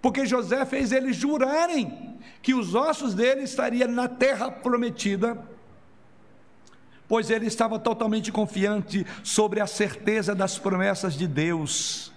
Porque 0.00 0.26
José 0.26 0.64
fez 0.64 0.92
eles 0.92 1.16
jurarem 1.16 2.16
que 2.40 2.54
os 2.54 2.74
ossos 2.74 3.14
dele 3.14 3.42
estariam 3.42 3.88
na 3.88 4.08
terra 4.08 4.50
prometida, 4.50 5.38
pois 7.08 7.30
ele 7.30 7.46
estava 7.46 7.78
totalmente 7.78 8.30
confiante 8.30 9.04
sobre 9.24 9.60
a 9.60 9.66
certeza 9.66 10.34
das 10.34 10.56
promessas 10.58 11.14
de 11.14 11.26
Deus. 11.26 12.12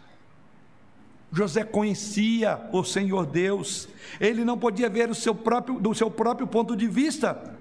José 1.32 1.64
conhecia 1.64 2.60
o 2.74 2.84
Senhor 2.84 3.26
Deus, 3.26 3.88
ele 4.20 4.44
não 4.44 4.58
podia 4.58 4.90
ver 4.90 5.10
o 5.10 5.16
seu 5.16 5.34
próprio, 5.34 5.80
do 5.80 5.96
seu 5.96 6.12
próprio 6.12 6.46
ponto 6.46 6.76
de 6.76 6.88
vista, 6.88 7.56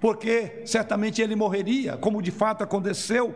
porque 0.00 0.62
certamente 0.66 1.22
ele 1.22 1.36
morreria, 1.36 1.96
como 1.96 2.20
de 2.20 2.32
fato 2.32 2.64
aconteceu, 2.64 3.34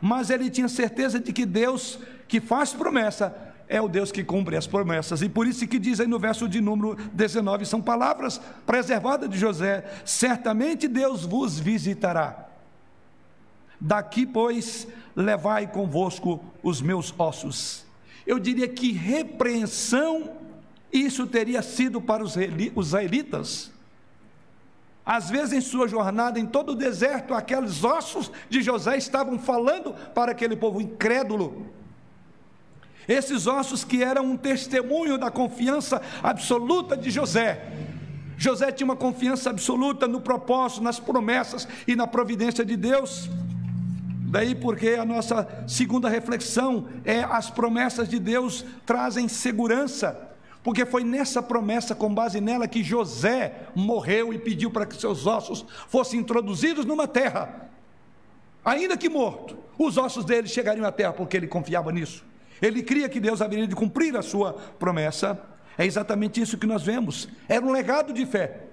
mas 0.00 0.30
ele 0.30 0.48
tinha 0.48 0.68
certeza 0.68 1.18
de 1.18 1.32
que 1.32 1.44
Deus 1.44 1.98
que 2.28 2.40
faz 2.40 2.72
promessa 2.72 3.34
é 3.68 3.80
o 3.80 3.88
Deus 3.88 4.12
que 4.12 4.22
cumpre 4.22 4.56
as 4.56 4.66
promessas, 4.66 5.22
e 5.22 5.28
por 5.28 5.46
isso 5.46 5.66
que 5.66 5.78
diz 5.78 5.98
aí 5.98 6.06
no 6.06 6.18
verso 6.18 6.48
de 6.48 6.60
número 6.60 6.94
19, 7.12 7.66
são 7.66 7.82
palavras 7.82 8.40
preservadas 8.64 9.28
de 9.28 9.36
José: 9.36 9.84
certamente 10.04 10.86
Deus 10.86 11.26
vos 11.26 11.58
visitará. 11.58 12.46
Daqui, 13.80 14.24
pois, 14.24 14.86
levai 15.16 15.66
convosco 15.66 16.40
os 16.62 16.80
meus 16.80 17.12
ossos 17.18 17.87
eu 18.28 18.38
diria 18.38 18.68
que 18.68 18.92
repreensão 18.92 20.36
isso 20.92 21.26
teria 21.26 21.62
sido 21.62 21.98
para 21.98 22.22
os 22.22 22.36
israelitas. 22.36 23.72
Às 25.04 25.30
vezes, 25.30 25.54
em 25.54 25.60
sua 25.62 25.88
jornada 25.88 26.38
em 26.38 26.44
todo 26.44 26.72
o 26.72 26.74
deserto, 26.74 27.32
aqueles 27.32 27.82
ossos 27.82 28.30
de 28.50 28.60
José 28.60 28.98
estavam 28.98 29.38
falando 29.38 29.94
para 30.14 30.32
aquele 30.32 30.54
povo 30.54 30.78
incrédulo. 30.78 31.68
Esses 33.08 33.46
ossos 33.46 33.82
que 33.82 34.02
eram 34.02 34.26
um 34.26 34.36
testemunho 34.36 35.16
da 35.16 35.30
confiança 35.30 36.02
absoluta 36.22 36.94
de 36.94 37.10
José. 37.10 37.72
José 38.36 38.70
tinha 38.70 38.84
uma 38.84 38.96
confiança 38.96 39.48
absoluta 39.48 40.06
no 40.06 40.20
propósito, 40.20 40.82
nas 40.82 41.00
promessas 41.00 41.66
e 41.86 41.96
na 41.96 42.06
providência 42.06 42.62
de 42.62 42.76
Deus. 42.76 43.30
Daí 44.30 44.54
porque 44.54 44.90
a 44.90 45.06
nossa 45.06 45.64
segunda 45.66 46.06
reflexão 46.06 46.86
é 47.02 47.20
as 47.20 47.48
promessas 47.48 48.06
de 48.06 48.18
Deus 48.18 48.62
trazem 48.84 49.26
segurança. 49.26 50.28
Porque 50.62 50.84
foi 50.84 51.02
nessa 51.02 51.42
promessa, 51.42 51.94
com 51.94 52.12
base 52.12 52.38
nela, 52.38 52.68
que 52.68 52.82
José 52.82 53.68
morreu 53.74 54.30
e 54.30 54.38
pediu 54.38 54.70
para 54.70 54.84
que 54.84 55.00
seus 55.00 55.26
ossos 55.26 55.64
fossem 55.88 56.20
introduzidos 56.20 56.84
numa 56.84 57.08
terra. 57.08 57.70
Ainda 58.62 58.98
que 58.98 59.08
morto, 59.08 59.56
os 59.78 59.96
ossos 59.96 60.26
dele 60.26 60.46
chegariam 60.46 60.84
à 60.84 60.92
terra, 60.92 61.14
porque 61.14 61.34
ele 61.34 61.48
confiava 61.48 61.90
nisso. 61.90 62.22
Ele 62.60 62.82
cria 62.82 63.08
que 63.08 63.20
Deus 63.20 63.40
haveria 63.40 63.66
de 63.66 63.74
cumprir 63.74 64.14
a 64.14 64.20
sua 64.20 64.52
promessa. 64.78 65.40
É 65.78 65.86
exatamente 65.86 66.38
isso 66.38 66.58
que 66.58 66.66
nós 66.66 66.82
vemos. 66.82 67.30
Era 67.48 67.64
um 67.64 67.72
legado 67.72 68.12
de 68.12 68.26
fé. 68.26 68.67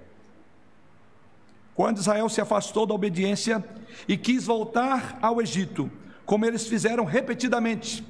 Quando 1.76 1.98
Israel 1.98 2.26
se 2.30 2.40
afastou 2.40 2.86
da 2.86 2.94
obediência 2.94 3.62
e 4.08 4.16
quis 4.16 4.46
voltar 4.46 5.18
ao 5.20 5.42
Egito, 5.42 5.90
como 6.24 6.46
eles 6.46 6.66
fizeram 6.66 7.04
repetidamente. 7.04 8.02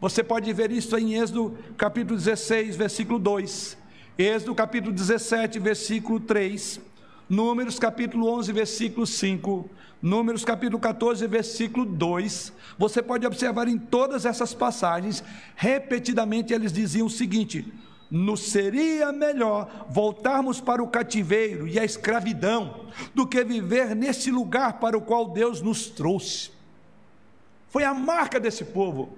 Você 0.00 0.22
pode 0.22 0.50
ver 0.52 0.70
isso 0.70 0.96
em 0.96 1.14
Êxodo 1.14 1.58
capítulo 1.76 2.16
16, 2.16 2.76
versículo 2.76 3.18
2, 3.18 3.76
Êxodo 4.16 4.54
capítulo 4.54 4.94
17, 4.94 5.58
versículo 5.58 6.20
3, 6.20 6.80
Números 7.28 7.80
capítulo 7.80 8.28
11, 8.28 8.52
versículo 8.52 9.04
5, 9.04 9.68
Números 10.00 10.44
capítulo 10.44 10.78
14, 10.78 11.26
versículo 11.26 11.84
2. 11.84 12.52
Você 12.78 13.02
pode 13.02 13.26
observar 13.26 13.66
em 13.66 13.76
todas 13.76 14.24
essas 14.24 14.54
passagens, 14.54 15.22
repetidamente 15.56 16.54
eles 16.54 16.72
diziam 16.72 17.08
o 17.08 17.10
seguinte: 17.10 17.66
nos 18.10 18.40
seria 18.50 19.12
melhor 19.12 19.86
voltarmos 19.88 20.60
para 20.60 20.82
o 20.82 20.88
cativeiro 20.88 21.68
e 21.68 21.78
a 21.78 21.84
escravidão 21.84 22.86
do 23.14 23.26
que 23.26 23.44
viver 23.44 23.94
nesse 23.94 24.30
lugar 24.30 24.80
para 24.80 24.98
o 24.98 25.00
qual 25.00 25.28
Deus 25.28 25.62
nos 25.62 25.86
trouxe. 25.86 26.50
Foi 27.68 27.84
a 27.84 27.94
marca 27.94 28.40
desse 28.40 28.64
povo. 28.64 29.16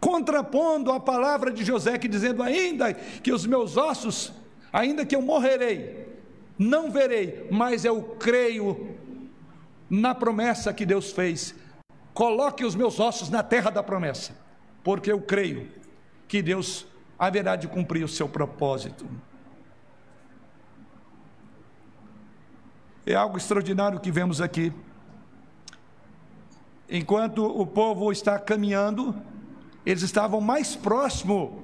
Contrapondo 0.00 0.90
a 0.90 0.98
palavra 0.98 1.50
de 1.50 1.64
José, 1.64 1.98
que 1.98 2.08
dizendo: 2.08 2.42
ainda 2.42 2.94
que 2.94 3.32
os 3.32 3.44
meus 3.44 3.76
ossos, 3.76 4.32
ainda 4.72 5.04
que 5.04 5.14
eu 5.14 5.20
morrerei, 5.20 6.08
não 6.58 6.90
verei, 6.90 7.46
mas 7.50 7.84
eu 7.84 8.02
creio 8.18 8.96
na 9.88 10.14
promessa 10.14 10.72
que 10.72 10.86
Deus 10.86 11.12
fez. 11.12 11.54
Coloque 12.14 12.64
os 12.64 12.74
meus 12.74 13.00
ossos 13.00 13.28
na 13.28 13.42
terra 13.42 13.70
da 13.70 13.82
promessa, 13.82 14.36
porque 14.82 15.10
eu 15.10 15.20
creio 15.20 15.68
que 16.28 16.40
Deus 16.40 16.86
haverá 17.18 17.56
de 17.56 17.68
cumprir 17.68 18.04
o 18.04 18.08
seu 18.08 18.28
propósito. 18.28 19.06
É 23.06 23.14
algo 23.14 23.36
extraordinário 23.36 24.00
que 24.00 24.10
vemos 24.10 24.40
aqui. 24.40 24.72
Enquanto 26.88 27.44
o 27.44 27.66
povo 27.66 28.10
está 28.10 28.38
caminhando, 28.38 29.14
eles 29.84 30.02
estavam 30.02 30.40
mais 30.40 30.74
próximo 30.74 31.62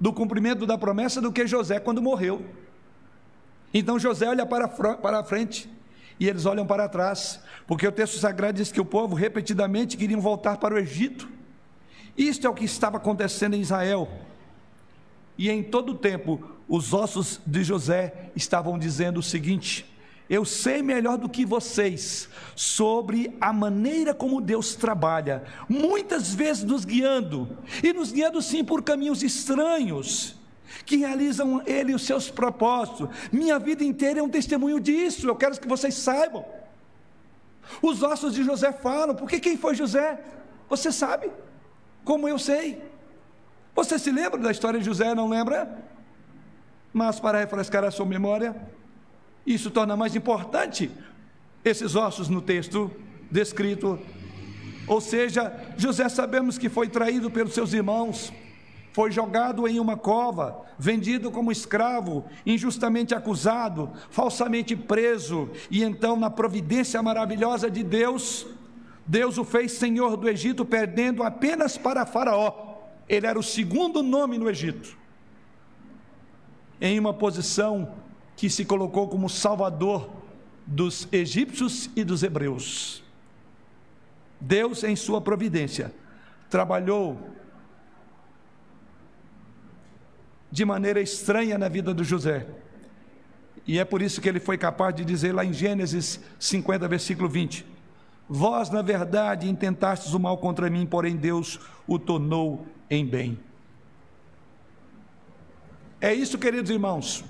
do 0.00 0.12
cumprimento 0.12 0.66
da 0.66 0.78
promessa 0.78 1.20
do 1.20 1.30
que 1.30 1.46
José 1.46 1.78
quando 1.78 2.02
morreu. 2.02 2.44
Então 3.72 3.98
José 3.98 4.28
olha 4.28 4.44
para, 4.44 4.66
para 4.68 5.20
a 5.20 5.24
frente 5.24 5.70
e 6.18 6.28
eles 6.28 6.44
olham 6.44 6.66
para 6.66 6.88
trás, 6.88 7.40
porque 7.66 7.86
o 7.86 7.92
texto 7.92 8.18
sagrado 8.18 8.56
diz 8.56 8.72
que 8.72 8.80
o 8.80 8.84
povo 8.84 9.14
repetidamente 9.14 9.96
queriam 9.96 10.20
voltar 10.20 10.56
para 10.58 10.74
o 10.74 10.78
Egito. 10.78 11.28
Isto 12.16 12.46
é 12.46 12.50
o 12.50 12.54
que 12.54 12.64
estava 12.64 12.96
acontecendo 12.96 13.54
em 13.54 13.60
Israel. 13.60 14.08
E 15.40 15.48
em 15.48 15.62
todo 15.62 15.92
o 15.92 15.94
tempo, 15.94 16.38
os 16.68 16.92
ossos 16.92 17.40
de 17.46 17.64
José 17.64 18.30
estavam 18.36 18.78
dizendo 18.78 19.20
o 19.20 19.22
seguinte: 19.22 19.90
eu 20.28 20.44
sei 20.44 20.82
melhor 20.82 21.16
do 21.16 21.30
que 21.30 21.46
vocês 21.46 22.28
sobre 22.54 23.34
a 23.40 23.50
maneira 23.50 24.12
como 24.12 24.38
Deus 24.38 24.74
trabalha, 24.74 25.44
muitas 25.66 26.34
vezes 26.34 26.62
nos 26.62 26.84
guiando, 26.84 27.56
e 27.82 27.90
nos 27.90 28.12
guiando 28.12 28.42
sim 28.42 28.62
por 28.62 28.82
caminhos 28.82 29.22
estranhos, 29.22 30.36
que 30.84 30.98
realizam 30.98 31.62
Ele 31.64 31.94
os 31.94 32.02
seus 32.02 32.30
propósitos. 32.30 33.08
Minha 33.32 33.58
vida 33.58 33.82
inteira 33.82 34.20
é 34.20 34.22
um 34.22 34.28
testemunho 34.28 34.78
disso, 34.78 35.26
eu 35.26 35.36
quero 35.36 35.58
que 35.58 35.66
vocês 35.66 35.94
saibam. 35.94 36.44
Os 37.80 38.02
ossos 38.02 38.34
de 38.34 38.44
José 38.44 38.72
falam, 38.72 39.14
porque 39.14 39.40
quem 39.40 39.56
foi 39.56 39.74
José? 39.74 40.22
Você 40.68 40.92
sabe, 40.92 41.30
como 42.04 42.28
eu 42.28 42.38
sei. 42.38 42.89
Você 43.80 43.98
se 43.98 44.12
lembra 44.12 44.38
da 44.38 44.50
história 44.50 44.78
de 44.78 44.84
José, 44.84 45.14
não 45.14 45.26
lembra? 45.26 45.82
Mas 46.92 47.18
para 47.18 47.38
refrescar 47.38 47.82
a 47.82 47.90
sua 47.90 48.04
memória, 48.04 48.54
isso 49.46 49.70
torna 49.70 49.96
mais 49.96 50.14
importante 50.14 50.90
esses 51.64 51.96
ossos 51.96 52.28
no 52.28 52.42
texto 52.42 52.90
descrito. 53.30 53.98
Ou 54.86 55.00
seja, 55.00 55.50
José 55.78 56.10
sabemos 56.10 56.58
que 56.58 56.68
foi 56.68 56.90
traído 56.90 57.30
pelos 57.30 57.54
seus 57.54 57.72
irmãos, 57.72 58.30
foi 58.92 59.10
jogado 59.10 59.66
em 59.66 59.80
uma 59.80 59.96
cova, 59.96 60.60
vendido 60.78 61.30
como 61.30 61.50
escravo, 61.50 62.26
injustamente 62.44 63.14
acusado, 63.14 63.90
falsamente 64.10 64.76
preso, 64.76 65.48
e 65.70 65.82
então, 65.82 66.16
na 66.16 66.28
providência 66.28 67.02
maravilhosa 67.02 67.70
de 67.70 67.82
Deus, 67.82 68.46
Deus 69.06 69.38
o 69.38 69.44
fez 69.44 69.72
senhor 69.72 70.18
do 70.18 70.28
Egito, 70.28 70.66
perdendo 70.66 71.22
apenas 71.22 71.78
para 71.78 72.04
Faraó. 72.04 72.69
Ele 73.10 73.26
era 73.26 73.36
o 73.36 73.42
segundo 73.42 74.04
nome 74.04 74.38
no 74.38 74.48
Egito, 74.48 74.96
em 76.80 76.96
uma 76.96 77.12
posição 77.12 77.92
que 78.36 78.48
se 78.48 78.64
colocou 78.64 79.08
como 79.08 79.28
salvador 79.28 80.08
dos 80.64 81.08
egípcios 81.10 81.90
e 81.96 82.04
dos 82.04 82.22
hebreus. 82.22 83.02
Deus, 84.40 84.84
em 84.84 84.94
sua 84.94 85.20
providência, 85.20 85.92
trabalhou 86.48 87.18
de 90.48 90.64
maneira 90.64 91.00
estranha 91.00 91.58
na 91.58 91.68
vida 91.68 91.92
de 91.92 92.04
José. 92.04 92.46
E 93.66 93.80
é 93.80 93.84
por 93.84 94.00
isso 94.02 94.20
que 94.20 94.28
ele 94.28 94.38
foi 94.38 94.56
capaz 94.56 94.94
de 94.94 95.04
dizer 95.04 95.32
lá 95.34 95.44
em 95.44 95.52
Gênesis 95.52 96.20
50, 96.38 96.86
versículo 96.86 97.28
20: 97.28 97.66
Vós, 98.28 98.70
na 98.70 98.82
verdade, 98.82 99.50
intentastes 99.50 100.14
o 100.14 100.20
mal 100.20 100.38
contra 100.38 100.70
mim, 100.70 100.86
porém 100.86 101.16
Deus 101.16 101.58
o 101.88 101.98
tornou 101.98 102.64
em 102.90 103.06
bem. 103.06 103.38
É 106.00 106.12
isso, 106.12 106.38
queridos 106.38 106.70
irmãos, 106.70 107.24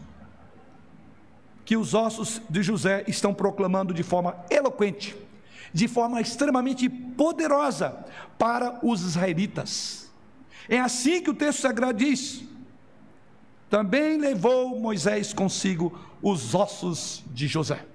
que 1.65 1.77
os 1.77 1.93
ossos 1.93 2.41
de 2.49 2.63
José 2.63 3.05
estão 3.07 3.35
proclamando 3.35 3.93
de 3.93 4.03
forma 4.03 4.37
eloquente, 4.49 5.17
de 5.73 5.87
forma 5.87 6.21
extremamente 6.21 6.89
poderosa 6.89 8.05
para 8.39 8.81
os 8.83 9.03
israelitas. 9.03 10.11
É 10.69 10.81
assim 10.81 11.23
que 11.23 11.31
o 11.31 11.35
texto 11.35 11.61
sagrado 11.61 11.99
diz: 11.99 12.43
também 13.69 14.19
levou 14.19 14.79
Moisés 14.81 15.33
consigo 15.33 15.97
os 16.23 16.55
ossos 16.55 17.23
de 17.29 17.47
José. 17.47 17.87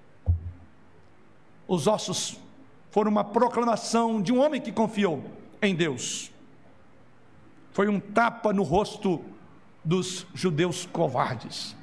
Os 1.67 1.87
ossos 1.87 2.37
foram 2.91 3.11
uma 3.11 3.23
proclamação 3.23 4.21
de 4.21 4.31
um 4.31 4.39
homem 4.39 4.61
que 4.61 4.71
confiou 4.71 5.23
em 5.61 5.75
Deus. 5.75 6.31
Foi 7.75 7.89
um 7.89 7.99
tapa 7.99 8.53
no 8.53 8.63
rosto 8.63 9.21
dos 9.83 10.25
judeus 10.33 10.85
covardes 10.85 11.75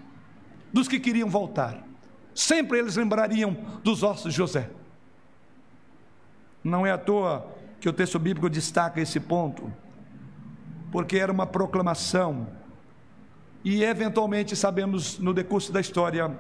dos 0.72 0.88
que 0.88 0.98
queriam 0.98 1.28
voltar. 1.28 1.86
Sempre 2.34 2.78
eles 2.78 2.96
lembrariam 2.96 3.54
dos 3.84 4.02
ossos 4.02 4.32
de 4.32 4.38
José. 4.38 4.70
Não 6.64 6.86
é 6.86 6.90
à 6.90 6.96
toa 6.96 7.46
que 7.78 7.90
o 7.90 7.92
texto 7.92 8.18
bíblico 8.18 8.48
destaca 8.48 9.02
esse 9.02 9.20
ponto, 9.20 9.70
porque 10.90 11.18
era 11.18 11.30
uma 11.30 11.46
proclamação. 11.46 12.48
E 13.62 13.84
eventualmente 13.84 14.56
sabemos 14.56 15.18
no 15.18 15.34
decurso 15.34 15.70
da 15.74 15.80
história 15.82 16.34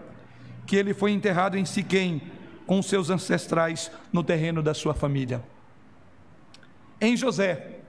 que 0.66 0.76
ele 0.76 0.94
foi 0.94 1.10
enterrado 1.12 1.58
em 1.58 1.66
Siquém 1.66 2.22
com 2.66 2.80
seus 2.80 3.10
ancestrais 3.10 3.90
no 4.10 4.24
terreno 4.24 4.62
da 4.62 4.72
sua 4.72 4.94
família. 4.94 5.44
Em 6.98 7.14
José, 7.18 7.81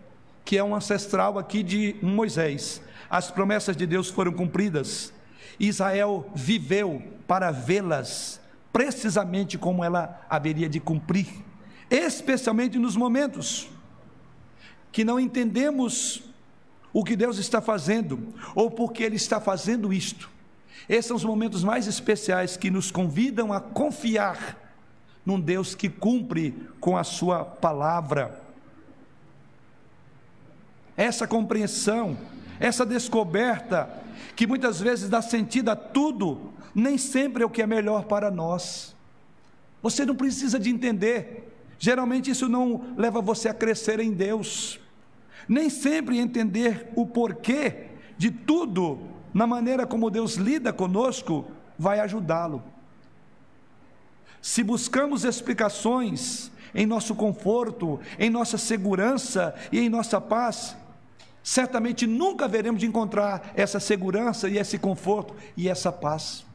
que 0.45 0.57
é 0.57 0.63
um 0.63 0.75
ancestral 0.75 1.39
aqui 1.39 1.63
de 1.63 1.95
Moisés, 2.01 2.81
as 3.09 3.31
promessas 3.31 3.75
de 3.75 3.85
Deus 3.85 4.09
foram 4.09 4.33
cumpridas 4.33 5.13
Israel 5.59 6.29
viveu 6.33 7.01
para 7.27 7.51
vê-las 7.51 8.39
precisamente 8.71 9.57
como 9.57 9.83
ela 9.83 10.25
haveria 10.29 10.67
de 10.67 10.79
cumprir, 10.79 11.27
especialmente 11.89 12.77
nos 12.79 12.95
momentos 12.95 13.69
que 14.91 15.03
não 15.03 15.19
entendemos 15.19 16.23
o 16.91 17.03
que 17.03 17.15
Deus 17.15 17.37
está 17.37 17.61
fazendo 17.61 18.33
ou 18.55 18.69
porque 18.69 19.03
Ele 19.03 19.15
está 19.15 19.39
fazendo 19.39 19.93
isto. 19.93 20.29
Esses 20.89 21.05
são 21.05 21.17
os 21.17 21.23
momentos 21.23 21.63
mais 21.63 21.87
especiais 21.87 22.57
que 22.57 22.69
nos 22.69 22.91
convidam 22.91 23.53
a 23.53 23.59
confiar 23.59 24.59
num 25.25 25.39
Deus 25.39 25.73
que 25.73 25.89
cumpre 25.89 26.69
com 26.79 26.97
a 26.97 27.03
Sua 27.03 27.45
palavra. 27.45 28.42
Essa 30.95 31.27
compreensão, 31.27 32.17
essa 32.59 32.85
descoberta 32.85 34.01
que 34.35 34.47
muitas 34.47 34.79
vezes 34.79 35.09
dá 35.09 35.21
sentido 35.21 35.69
a 35.69 35.75
tudo, 35.75 36.53
nem 36.73 36.97
sempre 36.97 37.43
é 37.43 37.45
o 37.45 37.49
que 37.49 37.61
é 37.61 37.67
melhor 37.67 38.05
para 38.05 38.31
nós. 38.31 38.95
Você 39.81 40.05
não 40.05 40.15
precisa 40.15 40.59
de 40.59 40.69
entender. 40.69 41.51
Geralmente 41.77 42.31
isso 42.31 42.47
não 42.47 42.93
leva 42.95 43.21
você 43.21 43.49
a 43.49 43.53
crescer 43.53 43.99
em 43.99 44.11
Deus. 44.11 44.79
Nem 45.47 45.69
sempre 45.69 46.17
entender 46.17 46.89
o 46.95 47.05
porquê 47.05 47.87
de 48.17 48.31
tudo 48.31 48.99
na 49.33 49.45
maneira 49.45 49.85
como 49.85 50.09
Deus 50.09 50.35
lida 50.35 50.71
conosco 50.71 51.45
vai 51.77 51.99
ajudá-lo. 51.99 52.63
Se 54.41 54.63
buscamos 54.63 55.23
explicações 55.25 56.51
em 56.73 56.85
nosso 56.85 57.15
conforto, 57.15 57.99
em 58.17 58.29
nossa 58.29 58.57
segurança 58.57 59.53
e 59.71 59.79
em 59.79 59.89
nossa 59.89 60.19
paz, 60.21 60.77
certamente 61.43 62.07
nunca 62.07 62.47
veremos 62.47 62.79
de 62.79 62.87
encontrar 62.87 63.51
essa 63.53 63.79
segurança 63.79 64.47
e 64.47 64.57
esse 64.57 64.79
conforto 64.79 65.35
e 65.57 65.67
essa 65.67 65.91
paz. 65.91 66.45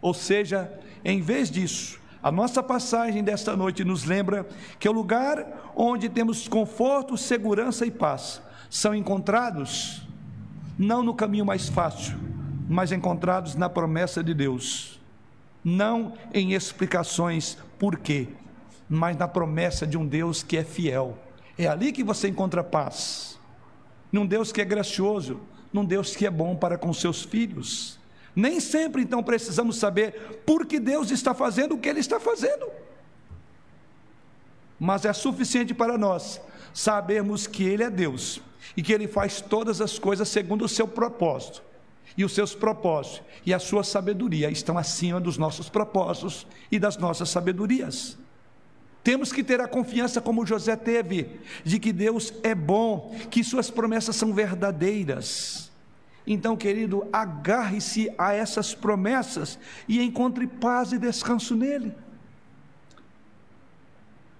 Ou 0.00 0.14
seja, 0.14 0.72
em 1.04 1.20
vez 1.20 1.50
disso, 1.50 1.98
a 2.22 2.30
nossa 2.30 2.62
passagem 2.62 3.22
desta 3.24 3.56
noite 3.56 3.84
nos 3.84 4.04
lembra 4.04 4.46
que 4.78 4.88
o 4.88 4.92
lugar 4.92 5.72
onde 5.74 6.08
temos 6.08 6.46
conforto, 6.46 7.18
segurança 7.18 7.84
e 7.84 7.90
paz 7.90 8.40
são 8.70 8.94
encontrados 8.94 10.02
não 10.78 11.02
no 11.02 11.14
caminho 11.14 11.44
mais 11.44 11.68
fácil, 11.68 12.16
mas 12.68 12.92
encontrados 12.92 13.54
na 13.56 13.68
promessa 13.68 14.22
de 14.22 14.32
Deus. 14.32 15.00
Não 15.62 16.12
em 16.32 16.52
explicações 16.52 17.58
por 17.78 17.98
quê, 17.98 18.28
mas 18.88 19.16
na 19.16 19.26
promessa 19.26 19.86
de 19.86 19.96
um 19.96 20.06
Deus 20.06 20.42
que 20.42 20.56
é 20.56 20.64
fiel. 20.64 21.18
É 21.58 21.66
ali 21.66 21.92
que 21.92 22.04
você 22.04 22.28
encontra 22.28 22.62
paz 22.62 23.33
num 24.14 24.24
Deus 24.24 24.52
que 24.52 24.60
é 24.60 24.64
gracioso, 24.64 25.40
num 25.72 25.84
Deus 25.84 26.14
que 26.14 26.24
é 26.24 26.30
bom 26.30 26.54
para 26.54 26.78
com 26.78 26.92
seus 26.94 27.24
filhos. 27.24 27.98
Nem 28.34 28.60
sempre 28.60 29.02
então 29.02 29.24
precisamos 29.24 29.76
saber 29.76 30.40
por 30.46 30.66
que 30.66 30.78
Deus 30.78 31.10
está 31.10 31.34
fazendo 31.34 31.74
o 31.74 31.78
que 31.78 31.88
Ele 31.88 31.98
está 31.98 32.20
fazendo. 32.20 32.70
Mas 34.78 35.04
é 35.04 35.12
suficiente 35.12 35.74
para 35.74 35.98
nós 35.98 36.40
sabermos 36.72 37.48
que 37.48 37.64
Ele 37.64 37.82
é 37.82 37.90
Deus 37.90 38.40
e 38.76 38.84
que 38.84 38.92
Ele 38.92 39.08
faz 39.08 39.40
todas 39.40 39.80
as 39.80 39.98
coisas 39.98 40.28
segundo 40.28 40.64
o 40.64 40.68
seu 40.68 40.86
propósito. 40.86 41.60
E 42.16 42.24
os 42.24 42.32
seus 42.32 42.54
propósitos 42.54 43.20
e 43.44 43.52
a 43.52 43.58
sua 43.58 43.82
sabedoria 43.82 44.48
estão 44.48 44.78
acima 44.78 45.20
dos 45.20 45.36
nossos 45.36 45.68
propósitos 45.68 46.46
e 46.70 46.78
das 46.78 46.96
nossas 46.96 47.30
sabedorias. 47.30 48.16
Temos 49.04 49.30
que 49.30 49.44
ter 49.44 49.60
a 49.60 49.68
confiança, 49.68 50.18
como 50.18 50.46
José 50.46 50.74
teve, 50.74 51.38
de 51.62 51.78
que 51.78 51.92
Deus 51.92 52.32
é 52.42 52.54
bom, 52.54 53.14
que 53.30 53.44
suas 53.44 53.70
promessas 53.70 54.16
são 54.16 54.32
verdadeiras. 54.32 55.70
Então, 56.26 56.56
querido, 56.56 57.06
agarre-se 57.12 58.10
a 58.16 58.32
essas 58.32 58.74
promessas 58.74 59.58
e 59.86 60.02
encontre 60.02 60.46
paz 60.46 60.90
e 60.92 60.98
descanso 60.98 61.54
nele. 61.54 61.92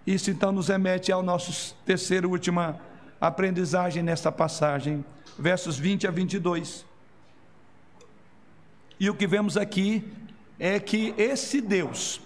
Isso 0.07 0.31
então 0.31 0.51
nos 0.51 0.69
remete 0.69 1.13
ao 1.13 1.23
nosso 1.23 1.75
terceiro 1.85 2.29
e 2.29 2.33
última 2.33 2.81
aprendizagem 3.21 4.03
nesta 4.03 4.33
passagem, 4.33 5.05
versos 5.39 5.79
20 5.79 6.07
a 6.07 6.11
22. 6.11 6.87
E 8.99 9.11
o 9.11 9.15
que 9.15 9.27
vemos 9.27 9.59
aqui 9.59 10.11
é 10.59 10.81
que 10.81 11.15
esse 11.19 11.61
Deus 11.61 12.24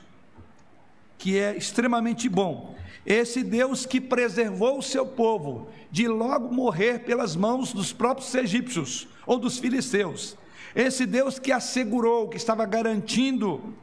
que 1.18 1.36
é 1.36 1.56
extremamente 1.56 2.28
bom. 2.28 2.74
Esse 3.04 3.42
Deus 3.42 3.84
que 3.84 4.00
preservou 4.00 4.78
o 4.78 4.82
seu 4.82 5.04
povo 5.04 5.68
de 5.90 6.06
logo 6.06 6.54
morrer 6.54 7.00
pelas 7.00 7.34
mãos 7.34 7.72
dos 7.72 7.92
próprios 7.92 8.34
egípcios 8.34 9.08
ou 9.26 9.38
dos 9.38 9.58
filisteus. 9.58 10.36
Esse 10.74 11.04
Deus 11.06 11.38
que 11.38 11.50
assegurou, 11.50 12.28
que 12.28 12.36
estava 12.36 12.64
garantindo, 12.64 13.74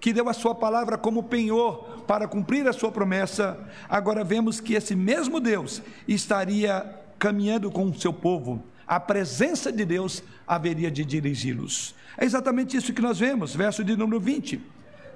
que 0.00 0.12
deu 0.12 0.28
a 0.28 0.32
sua 0.32 0.54
palavra 0.54 0.98
como 0.98 1.22
penhor 1.22 2.02
para 2.06 2.26
cumprir 2.26 2.66
a 2.66 2.72
sua 2.72 2.90
promessa, 2.90 3.58
agora 3.88 4.24
vemos 4.24 4.58
que 4.58 4.74
esse 4.74 4.96
mesmo 4.96 5.38
Deus 5.38 5.80
estaria 6.08 6.98
caminhando 7.18 7.70
com 7.70 7.84
o 7.84 8.00
seu 8.00 8.12
povo. 8.12 8.64
A 8.86 8.98
presença 8.98 9.70
de 9.70 9.84
Deus 9.84 10.22
haveria 10.46 10.90
de 10.90 11.04
dirigi-los. 11.04 11.94
É 12.18 12.24
exatamente 12.24 12.76
isso 12.76 12.92
que 12.92 13.00
nós 13.00 13.18
vemos, 13.18 13.54
verso 13.54 13.84
de 13.84 13.96
número 13.96 14.18
20. 14.18 14.60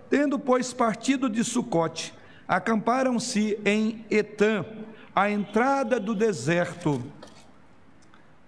Tendo, 0.09 0.39
pois, 0.39 0.73
partido 0.73 1.29
de 1.29 1.43
Sucote, 1.43 2.15
acamparam-se 2.47 3.59
em 3.65 4.05
Etã, 4.11 4.65
à 5.15 5.31
entrada 5.31 5.99
do 5.99 6.15
deserto. 6.15 7.03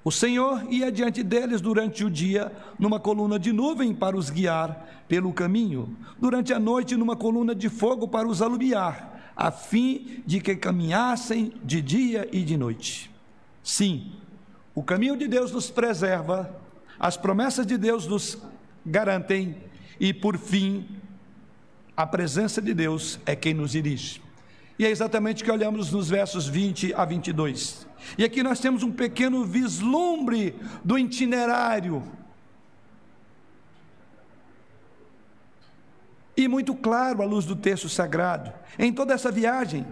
O 0.05 0.13
Senhor 0.13 0.65
ia 0.71 0.93
diante 0.93 1.23
deles 1.23 1.61
durante 1.61 2.05
o 2.05 2.11
dia, 2.11 2.53
numa 2.79 3.01
coluna 3.01 3.39
de 3.39 3.53
nuvem 3.53 3.95
para 3.95 4.17
os 4.17 4.31
guiar 4.31 5.05
pelo 5.09 5.33
caminho, 5.33 5.97
durante 6.19 6.53
a 6.53 6.59
noite, 6.59 6.97
numa 6.97 7.17
coluna 7.17 7.55
de 7.55 7.69
fogo 7.69 8.07
para 8.07 8.29
os 8.29 8.41
alumiar, 8.41 9.33
a 9.35 9.51
fim 9.51 10.23
de 10.27 10.41
que 10.41 10.55
caminhassem 10.55 11.53
de 11.65 11.83
dia 11.83 12.29
e 12.33 12.43
de 12.43 12.57
noite. 12.57 13.11
Sim, 13.63 14.13
o 14.75 14.83
caminho 14.83 15.17
de 15.17 15.27
Deus 15.27 15.51
nos 15.53 15.71
preserva, 15.71 16.55
as 16.99 17.17
promessas 17.17 17.67
de 17.67 17.77
Deus 17.77 18.07
nos 18.07 18.39
garantem, 18.87 19.57
e 19.99 20.15
por 20.15 20.39
fim, 20.39 20.87
a 21.99 22.07
presença 22.07 22.63
de 22.63 22.73
Deus 22.73 23.19
é 23.27 23.35
quem 23.35 23.53
nos 23.53 23.73
dirige. 23.73 24.23
E 24.79 24.87
é 24.87 24.89
exatamente 24.89 25.43
o 25.43 25.45
que 25.45 25.51
olhamos 25.51 25.91
nos 25.91 26.09
versos 26.09 26.47
20 26.47 26.95
a 26.95 27.05
22. 27.05 27.89
E 28.17 28.23
aqui 28.23 28.41
nós 28.41 28.61
temos 28.61 28.85
um 28.85 28.93
pequeno 28.93 29.45
vislumbre 29.45 30.55
do 30.85 30.97
itinerário. 30.97 32.05
E 36.37 36.47
muito 36.47 36.73
claro 36.73 37.21
à 37.21 37.25
luz 37.25 37.45
do 37.45 37.57
texto 37.57 37.89
sagrado. 37.89 38.53
Em 38.79 38.93
toda 38.93 39.13
essa 39.13 39.33
viagem, 39.33 39.85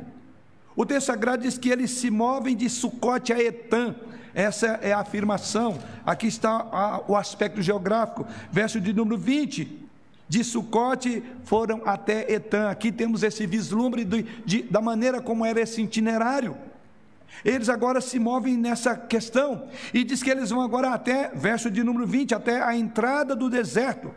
o 0.77 0.87
texto 0.87 1.09
sagrado 1.09 1.43
diz 1.43 1.59
que 1.59 1.71
eles 1.71 1.91
se 1.91 2.09
movem 2.09 2.55
de 2.55 2.71
Sucote 2.71 3.33
a 3.33 3.43
Etã. 3.43 3.97
Essa 4.33 4.79
é 4.81 4.93
a 4.93 5.01
afirmação. 5.01 5.77
Aqui 6.05 6.29
está 6.29 7.03
o 7.09 7.17
aspecto 7.17 7.61
geográfico. 7.61 8.25
Verso 8.53 8.81
de 8.81 8.93
número 8.93 9.19
20 9.19 9.86
de 10.29 10.43
Sucote 10.43 11.23
foram 11.45 11.83
até 11.85 12.31
Etã. 12.33 12.69
Aqui 12.71 12.91
temos 12.91 13.23
esse 13.23 13.47
vislumbre 13.47 14.05
de, 14.05 14.23
de, 14.45 14.63
da 14.63 14.81
maneira 14.81 15.21
como 15.21 15.45
era 15.45 15.61
esse 15.61 15.83
itinerário. 15.83 16.57
Eles 17.45 17.69
agora 17.69 18.01
se 18.01 18.19
movem 18.19 18.57
nessa 18.57 18.97
questão 18.97 19.69
e 19.93 20.03
diz 20.03 20.23
que 20.23 20.31
eles 20.31 20.51
vão 20.51 20.63
agora 20.63 20.91
até, 20.91 21.29
verso 21.35 21.71
de 21.71 21.83
número 21.83 22.07
20, 22.07 22.35
até 22.35 22.63
a 22.63 22.75
entrada 22.75 23.37
do 23.37 23.49
deserto. 23.49 24.15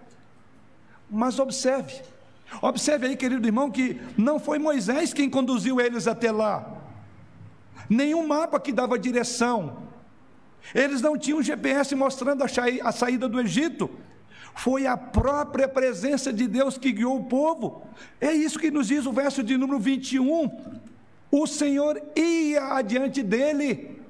Mas 1.10 1.38
observe, 1.40 2.02
observe 2.62 3.08
aí, 3.08 3.18
querido 3.18 3.48
irmão, 3.48 3.70
que 3.70 4.00
não 4.18 4.40
foi 4.40 4.58
Moisés 4.58 5.14
quem 5.14 5.30
conduziu 5.30 5.82
eles 5.82 6.08
até 6.08 6.32
lá, 6.32 6.78
nenhum 7.90 8.26
mapa 8.26 8.60
que 8.60 8.72
dava 8.72 8.98
direção, 8.98 9.90
eles 10.74 11.02
não 11.02 11.18
tinham 11.18 11.42
GPS 11.42 11.96
mostrando 11.96 12.44
a 12.44 12.92
saída 12.92 13.28
do 13.28 13.40
Egito. 13.40 13.90
Foi 14.64 14.86
a 14.86 14.98
própria 14.98 15.70
presença 15.70 16.34
de 16.34 16.46
Deus 16.46 16.78
que 16.78 16.92
guiou 16.92 17.18
o 17.18 17.24
povo. 17.24 17.82
É 18.20 18.34
isso 18.34 18.60
que 18.60 18.70
nos 18.70 18.88
diz 18.88 19.06
o 19.06 19.14
verso 19.14 19.42
de 19.42 19.56
número 19.56 19.80
21. 19.80 20.52
O 21.32 21.48
Senhor 21.48 22.02
ia 22.14 22.74
adiante 22.74 23.24
dele. 23.24 24.02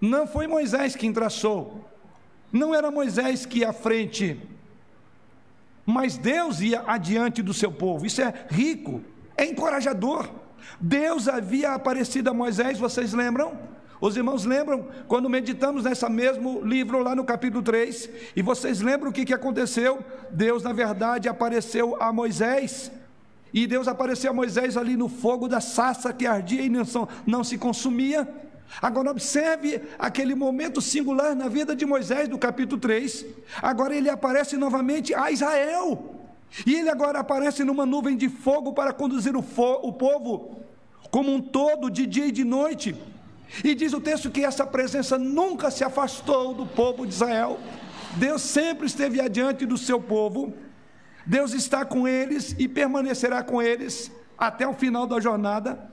Não 0.00 0.26
foi 0.26 0.48
Moisés 0.48 0.96
quem 0.96 1.12
traçou. 1.12 1.88
Não 2.52 2.74
era 2.74 2.90
Moisés 2.90 3.46
que 3.46 3.60
ia 3.60 3.70
à 3.70 3.72
frente. 3.72 4.36
Mas 5.86 6.18
Deus 6.18 6.60
ia 6.60 6.82
adiante 6.88 7.42
do 7.42 7.54
seu 7.54 7.70
povo. 7.70 8.04
Isso 8.04 8.20
é 8.20 8.34
rico, 8.48 9.00
é 9.36 9.44
encorajador. 9.44 10.28
Deus 10.80 11.28
havia 11.28 11.70
aparecido 11.72 12.30
a 12.30 12.34
Moisés, 12.34 12.80
vocês 12.80 13.12
lembram? 13.12 13.56
Os 14.00 14.16
irmãos 14.16 14.44
lembram 14.44 14.86
quando 15.06 15.28
meditamos 15.28 15.84
nesse 15.84 16.08
mesmo 16.08 16.62
livro 16.64 17.02
lá 17.02 17.14
no 17.14 17.22
capítulo 17.22 17.62
3, 17.62 18.08
e 18.34 18.40
vocês 18.40 18.80
lembram 18.80 19.10
o 19.10 19.12
que, 19.12 19.26
que 19.26 19.34
aconteceu? 19.34 20.02
Deus, 20.30 20.62
na 20.62 20.72
verdade, 20.72 21.28
apareceu 21.28 21.96
a 22.00 22.10
Moisés, 22.12 22.90
e 23.52 23.66
Deus 23.66 23.86
apareceu 23.88 24.30
a 24.30 24.34
Moisés 24.34 24.76
ali 24.76 24.96
no 24.96 25.08
fogo 25.08 25.48
da 25.48 25.60
sassa 25.60 26.12
que 26.12 26.26
ardia 26.26 26.62
e 26.62 26.68
não, 26.68 26.84
não 27.26 27.44
se 27.44 27.58
consumia. 27.58 28.26
Agora, 28.80 29.10
observe 29.10 29.82
aquele 29.98 30.34
momento 30.34 30.80
singular 30.80 31.34
na 31.34 31.48
vida 31.48 31.74
de 31.74 31.84
Moisés, 31.84 32.28
do 32.28 32.38
capítulo 32.38 32.80
3. 32.80 33.26
Agora 33.60 33.94
ele 33.94 34.08
aparece 34.08 34.56
novamente 34.56 35.12
a 35.12 35.30
Israel. 35.32 36.14
E 36.64 36.76
ele 36.76 36.88
agora 36.88 37.18
aparece 37.18 37.64
numa 37.64 37.84
nuvem 37.84 38.16
de 38.16 38.28
fogo 38.28 38.72
para 38.72 38.92
conduzir 38.92 39.34
o, 39.36 39.44
o 39.82 39.92
povo 39.92 40.62
como 41.10 41.32
um 41.32 41.40
todo, 41.40 41.90
de 41.90 42.06
dia 42.06 42.26
e 42.26 42.32
de 42.32 42.44
noite. 42.44 42.94
E 43.64 43.74
diz 43.74 43.92
o 43.92 44.00
texto 44.00 44.30
que 44.30 44.44
essa 44.44 44.66
presença 44.66 45.18
nunca 45.18 45.70
se 45.70 45.82
afastou 45.82 46.54
do 46.54 46.66
povo 46.66 47.06
de 47.06 47.12
Israel. 47.12 47.58
Deus 48.16 48.42
sempre 48.42 48.86
esteve 48.86 49.20
adiante 49.20 49.66
do 49.66 49.76
seu 49.76 50.00
povo. 50.00 50.54
Deus 51.26 51.52
está 51.52 51.84
com 51.84 52.08
eles 52.08 52.54
e 52.58 52.68
permanecerá 52.68 53.42
com 53.42 53.60
eles 53.60 54.10
até 54.38 54.66
o 54.66 54.72
final 54.72 55.06
da 55.06 55.20
jornada. 55.20 55.90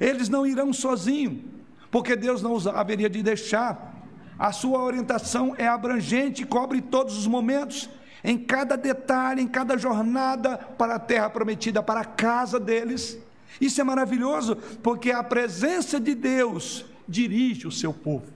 Eles 0.00 0.28
não 0.28 0.46
irão 0.46 0.72
sozinhos, 0.72 1.42
porque 1.90 2.16
Deus 2.16 2.42
não 2.42 2.54
os 2.54 2.66
haveria 2.66 3.08
de 3.10 3.22
deixar. 3.22 3.94
A 4.38 4.52
sua 4.52 4.82
orientação 4.82 5.54
é 5.58 5.66
abrangente, 5.66 6.46
cobre 6.46 6.80
todos 6.80 7.16
os 7.16 7.26
momentos, 7.26 7.90
em 8.22 8.38
cada 8.38 8.76
detalhe, 8.76 9.42
em 9.42 9.48
cada 9.48 9.76
jornada 9.76 10.56
para 10.56 10.94
a 10.94 10.98
terra 10.98 11.28
prometida, 11.28 11.82
para 11.82 12.00
a 12.00 12.04
casa 12.04 12.58
deles. 12.58 13.18
Isso 13.60 13.80
é 13.80 13.84
maravilhoso, 13.84 14.56
porque 14.82 15.10
a 15.10 15.22
presença 15.22 15.98
de 15.98 16.14
Deus 16.14 16.84
dirige 17.08 17.66
o 17.66 17.72
seu 17.72 17.92
povo. 17.92 18.26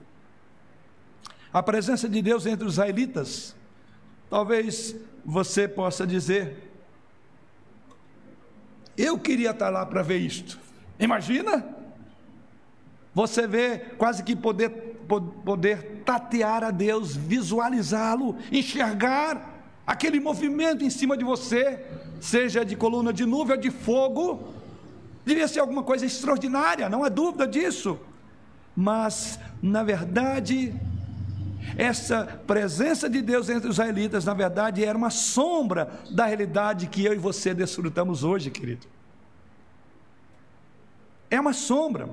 A 1.53 1.61
presença 1.61 2.09
de 2.09 2.21
Deus 2.21 2.45
entre 2.45 2.65
os 2.65 2.73
israelitas, 2.73 3.55
talvez 4.29 4.95
você 5.23 5.67
possa 5.67 6.05
dizer: 6.05 6.71
Eu 8.97 9.19
queria 9.19 9.51
estar 9.51 9.69
lá 9.69 9.85
para 9.85 10.01
ver 10.01 10.17
isto. 10.17 10.59
Imagina? 10.99 11.63
Você 13.13 13.45
vê 13.45 13.77
quase 13.97 14.23
que 14.23 14.35
poder, 14.35 14.69
poder 15.45 16.01
tatear 16.03 16.63
a 16.63 16.71
Deus, 16.71 17.15
visualizá-lo, 17.15 18.35
enxergar 18.51 19.53
aquele 19.85 20.19
movimento 20.19 20.83
em 20.83 20.89
cima 20.89 21.15
de 21.15 21.23
você, 21.23 21.85
seja 22.19 22.65
de 22.65 22.75
coluna 22.75 23.13
de 23.13 23.25
nuvem 23.25 23.55
ou 23.55 23.61
de 23.61 23.69
fogo, 23.69 24.53
Devia 25.25 25.47
ser 25.47 25.59
alguma 25.59 25.83
coisa 25.83 26.05
extraordinária, 26.05 26.89
não 26.89 27.03
há 27.03 27.09
dúvida 27.09 27.47
disso. 27.47 27.99
Mas, 28.75 29.39
na 29.61 29.83
verdade, 29.83 30.73
essa 31.77 32.41
presença 32.45 33.09
de 33.09 33.21
Deus 33.21 33.49
entre 33.49 33.69
os 33.69 33.75
israelitas, 33.75 34.25
na 34.25 34.33
verdade, 34.33 34.83
era 34.83 34.97
uma 34.97 35.09
sombra 35.09 35.91
da 36.11 36.25
realidade 36.25 36.87
que 36.87 37.05
eu 37.05 37.13
e 37.13 37.17
você 37.17 37.53
desfrutamos 37.53 38.23
hoje, 38.23 38.51
querido. 38.51 38.85
É 41.29 41.39
uma 41.39 41.53
sombra. 41.53 42.09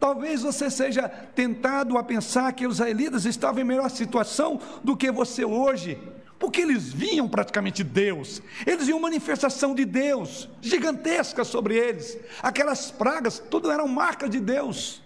Talvez 0.00 0.42
você 0.42 0.70
seja 0.70 1.08
tentado 1.08 1.96
a 1.96 2.02
pensar 2.02 2.52
que 2.52 2.66
os 2.66 2.76
israelitas 2.76 3.24
estavam 3.24 3.60
em 3.60 3.64
melhor 3.64 3.90
situação 3.90 4.60
do 4.82 4.96
que 4.96 5.10
você 5.10 5.44
hoje 5.44 5.98
porque 6.38 6.60
eles 6.60 6.92
viam 6.92 7.28
praticamente 7.28 7.82
Deus, 7.82 8.42
eles 8.66 8.86
viam 8.86 9.00
manifestação 9.00 9.74
de 9.74 9.84
Deus 9.84 10.48
gigantesca 10.60 11.44
sobre 11.44 11.76
eles, 11.76 12.18
aquelas 12.42 12.90
pragas, 12.90 13.38
tudo 13.38 13.70
eram 13.70 13.88
marcas 13.88 14.30
de 14.30 14.40
Deus, 14.40 15.02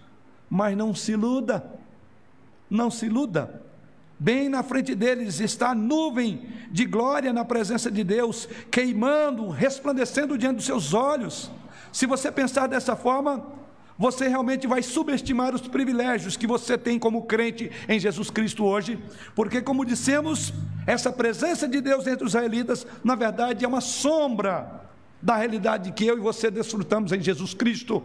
mas 0.49 0.75
não 0.75 0.93
se 0.93 1.13
iluda, 1.13 1.63
não 2.69 2.91
se 2.91 3.05
iluda, 3.05 3.63
bem 4.19 4.49
na 4.49 4.61
frente 4.61 4.93
deles 4.93 5.39
está 5.39 5.69
a 5.69 5.75
nuvem 5.75 6.49
de 6.69 6.85
glória 6.85 7.31
na 7.31 7.45
presença 7.45 7.89
de 7.89 8.03
Deus, 8.03 8.47
queimando, 8.69 9.49
resplandecendo 9.49 10.37
diante 10.37 10.57
dos 10.57 10.65
seus 10.65 10.93
olhos. 10.93 11.49
Se 11.91 12.05
você 12.05 12.31
pensar 12.31 12.67
dessa 12.67 12.95
forma, 12.95 13.60
você 14.01 14.27
realmente 14.27 14.65
vai 14.65 14.81
subestimar 14.81 15.53
os 15.53 15.61
privilégios 15.61 16.35
que 16.35 16.47
você 16.47 16.75
tem 16.75 16.97
como 16.97 17.21
crente 17.27 17.69
em 17.87 17.99
Jesus 17.99 18.31
Cristo 18.31 18.65
hoje, 18.65 18.97
porque, 19.35 19.61
como 19.61 19.85
dissemos, 19.85 20.51
essa 20.87 21.13
presença 21.13 21.67
de 21.67 21.79
Deus 21.79 22.07
entre 22.07 22.25
os 22.25 22.31
israelitas, 22.31 22.87
na 23.03 23.13
verdade, 23.13 23.63
é 23.63 23.67
uma 23.67 23.79
sombra 23.79 24.89
da 25.21 25.35
realidade 25.35 25.91
que 25.91 26.03
eu 26.03 26.17
e 26.17 26.19
você 26.19 26.49
desfrutamos 26.49 27.11
em 27.11 27.21
Jesus 27.21 27.53
Cristo. 27.53 28.03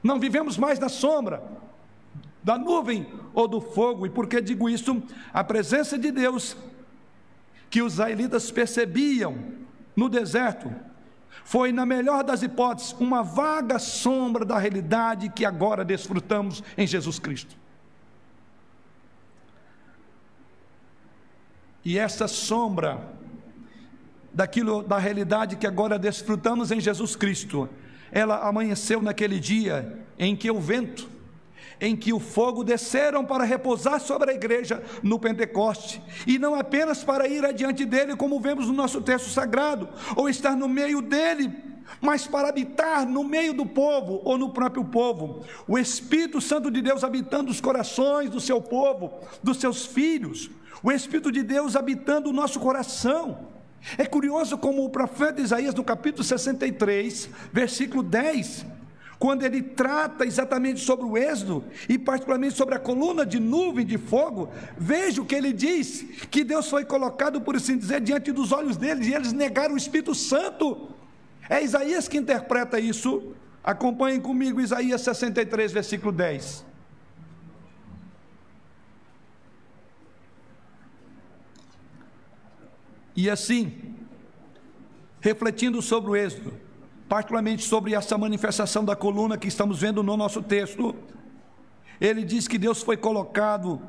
Não 0.00 0.20
vivemos 0.20 0.56
mais 0.56 0.78
na 0.78 0.88
sombra 0.88 1.42
da 2.40 2.56
nuvem 2.56 3.04
ou 3.34 3.48
do 3.48 3.60
fogo, 3.60 4.06
e 4.06 4.10
por 4.10 4.28
que 4.28 4.40
digo 4.40 4.70
isso? 4.70 5.02
A 5.34 5.42
presença 5.42 5.98
de 5.98 6.12
Deus 6.12 6.56
que 7.68 7.82
os 7.82 7.94
israelitas 7.94 8.48
percebiam 8.52 9.36
no 9.96 10.08
deserto 10.08 10.72
foi, 11.44 11.72
na 11.72 11.84
melhor 11.84 12.22
das 12.22 12.42
hipóteses, 12.42 12.92
uma 12.98 13.22
vaga 13.22 13.78
sombra 13.78 14.44
da 14.44 14.58
realidade 14.58 15.28
que 15.28 15.44
agora 15.44 15.84
desfrutamos 15.84 16.62
em 16.76 16.86
Jesus 16.86 17.18
Cristo. 17.18 17.56
E 21.84 21.98
essa 21.98 22.28
sombra 22.28 23.08
daquilo 24.32 24.82
da 24.82 24.98
realidade 24.98 25.56
que 25.56 25.66
agora 25.66 25.98
desfrutamos 25.98 26.70
em 26.70 26.80
Jesus 26.80 27.16
Cristo, 27.16 27.68
ela 28.10 28.46
amanheceu 28.46 29.02
naquele 29.02 29.40
dia 29.40 30.04
em 30.18 30.36
que 30.36 30.50
o 30.50 30.60
vento, 30.60 31.08
em 31.82 31.96
que 31.96 32.12
o 32.12 32.20
fogo 32.20 32.62
desceram 32.62 33.24
para 33.24 33.42
repousar 33.42 34.00
sobre 34.00 34.30
a 34.30 34.34
igreja 34.34 34.80
no 35.02 35.18
Pentecoste, 35.18 36.00
e 36.24 36.38
não 36.38 36.54
apenas 36.54 37.02
para 37.02 37.26
ir 37.26 37.44
adiante 37.44 37.84
dele, 37.84 38.14
como 38.14 38.38
vemos 38.38 38.68
no 38.68 38.72
nosso 38.72 39.02
texto 39.02 39.28
sagrado, 39.28 39.88
ou 40.14 40.28
estar 40.28 40.54
no 40.54 40.68
meio 40.68 41.02
dele, 41.02 41.52
mas 42.00 42.24
para 42.24 42.48
habitar 42.48 43.04
no 43.04 43.24
meio 43.24 43.52
do 43.52 43.66
povo 43.66 44.20
ou 44.24 44.38
no 44.38 44.50
próprio 44.50 44.84
povo. 44.84 45.44
O 45.66 45.76
Espírito 45.76 46.40
Santo 46.40 46.70
de 46.70 46.80
Deus 46.80 47.02
habitando 47.02 47.50
os 47.50 47.60
corações 47.60 48.30
do 48.30 48.40
seu 48.40 48.60
povo, 48.62 49.12
dos 49.42 49.56
seus 49.56 49.84
filhos, 49.84 50.48
o 50.84 50.92
Espírito 50.92 51.32
de 51.32 51.42
Deus 51.42 51.74
habitando 51.74 52.30
o 52.30 52.32
nosso 52.32 52.60
coração. 52.60 53.50
É 53.98 54.06
curioso 54.06 54.56
como 54.56 54.84
o 54.84 54.90
profeta 54.90 55.40
Isaías, 55.40 55.74
no 55.74 55.82
capítulo 55.82 56.22
63, 56.22 57.28
versículo 57.52 58.04
10, 58.04 58.64
quando 59.22 59.44
ele 59.44 59.62
trata 59.62 60.26
exatamente 60.26 60.80
sobre 60.80 61.06
o 61.06 61.16
êxodo 61.16 61.64
e 61.88 61.96
particularmente 61.96 62.56
sobre 62.56 62.74
a 62.74 62.78
coluna 62.80 63.24
de 63.24 63.38
nuvem 63.38 63.86
de 63.86 63.96
fogo, 63.96 64.50
veja 64.76 65.22
o 65.22 65.24
que 65.24 65.36
ele 65.36 65.52
diz: 65.52 66.04
que 66.28 66.42
Deus 66.42 66.68
foi 66.68 66.84
colocado, 66.84 67.40
por 67.40 67.54
assim 67.54 67.78
dizer, 67.78 68.00
diante 68.00 68.32
dos 68.32 68.50
olhos 68.50 68.76
deles 68.76 69.06
e 69.06 69.14
eles 69.14 69.32
negaram 69.32 69.74
o 69.74 69.78
Espírito 69.78 70.12
Santo. 70.12 70.88
É 71.48 71.62
Isaías 71.62 72.08
que 72.08 72.18
interpreta 72.18 72.80
isso. 72.80 73.32
Acompanhem 73.62 74.20
comigo 74.20 74.60
Isaías 74.60 75.02
63, 75.02 75.70
versículo 75.70 76.10
10. 76.10 76.64
E 83.14 83.30
assim, 83.30 83.94
refletindo 85.20 85.80
sobre 85.80 86.10
o 86.10 86.16
êxodo, 86.16 86.71
particularmente 87.12 87.62
sobre 87.62 87.94
essa 87.94 88.16
manifestação 88.16 88.82
da 88.82 88.96
coluna 88.96 89.36
que 89.36 89.46
estamos 89.46 89.82
vendo 89.82 90.02
no 90.02 90.16
nosso 90.16 90.40
texto, 90.40 90.96
ele 92.00 92.24
diz 92.24 92.48
que 92.48 92.56
Deus 92.56 92.82
foi 92.82 92.96
colocado 92.96 93.82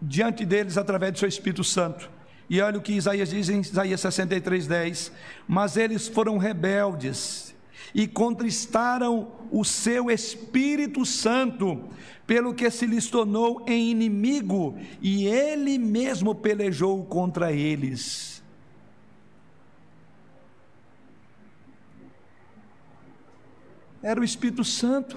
diante 0.00 0.44
deles 0.44 0.78
através 0.78 1.14
do 1.14 1.18
seu 1.18 1.28
Espírito 1.28 1.64
Santo. 1.64 2.08
E 2.48 2.60
olha 2.60 2.78
o 2.78 2.80
que 2.80 2.92
Isaías 2.92 3.30
diz 3.30 3.48
em 3.48 3.58
Isaías 3.58 4.00
63, 4.00 4.68
10: 4.68 5.12
Mas 5.48 5.76
eles 5.76 6.06
foram 6.06 6.38
rebeldes 6.38 7.52
e 7.92 8.06
contristaram 8.06 9.32
o 9.50 9.64
seu 9.64 10.12
Espírito 10.12 11.04
Santo, 11.04 11.88
pelo 12.24 12.54
que 12.54 12.70
se 12.70 12.86
lhes 12.86 13.08
tornou 13.08 13.64
em 13.66 13.90
inimigo, 13.90 14.78
e 15.00 15.26
ele 15.26 15.76
mesmo 15.76 16.36
pelejou 16.36 17.04
contra 17.04 17.50
eles. 17.50 18.41
Era 24.02 24.20
o 24.20 24.24
Espírito 24.24 24.64
Santo, 24.64 25.16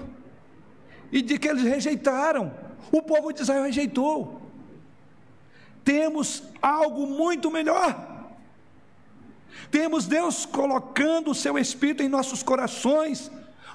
e 1.11 1.21
de 1.21 1.39
que 1.39 1.47
eles 1.47 1.63
rejeitaram, 1.63 2.53
o 2.91 3.01
povo 3.01 3.31
de 3.31 3.41
Israel 3.41 3.63
rejeitou. 3.63 4.41
Temos 5.83 6.43
algo 6.61 7.07
muito 7.07 7.49
melhor. 7.49 8.15
Temos 9.71 10.05
Deus 10.05 10.45
colocando 10.45 11.31
o 11.31 11.35
seu 11.35 11.57
Espírito 11.57 12.03
em 12.03 12.09
nossos 12.09 12.43
corações, 12.43 13.31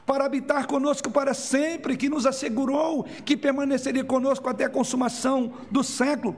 para 0.07 0.25
habitar 0.25 0.67
conosco 0.67 1.11
para 1.11 1.33
sempre, 1.35 1.97
que 1.97 2.09
nos 2.09 2.27
assegurou 2.27 3.05
que 3.25 3.37
permaneceria 3.37 4.03
conosco 4.03 4.49
até 4.49 4.65
a 4.65 4.71
consumação 4.71 5.53
do 5.71 5.85
século, 5.85 6.37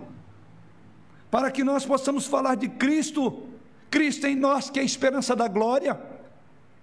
para 1.30 1.50
que 1.50 1.64
nós 1.64 1.86
possamos 1.86 2.26
falar 2.26 2.54
de 2.54 2.68
Cristo, 2.68 3.48
Cristo 3.90 4.26
em 4.26 4.36
nós, 4.36 4.68
que 4.68 4.78
é 4.78 4.82
a 4.82 4.84
esperança 4.84 5.34
da 5.34 5.48
glória. 5.48 5.98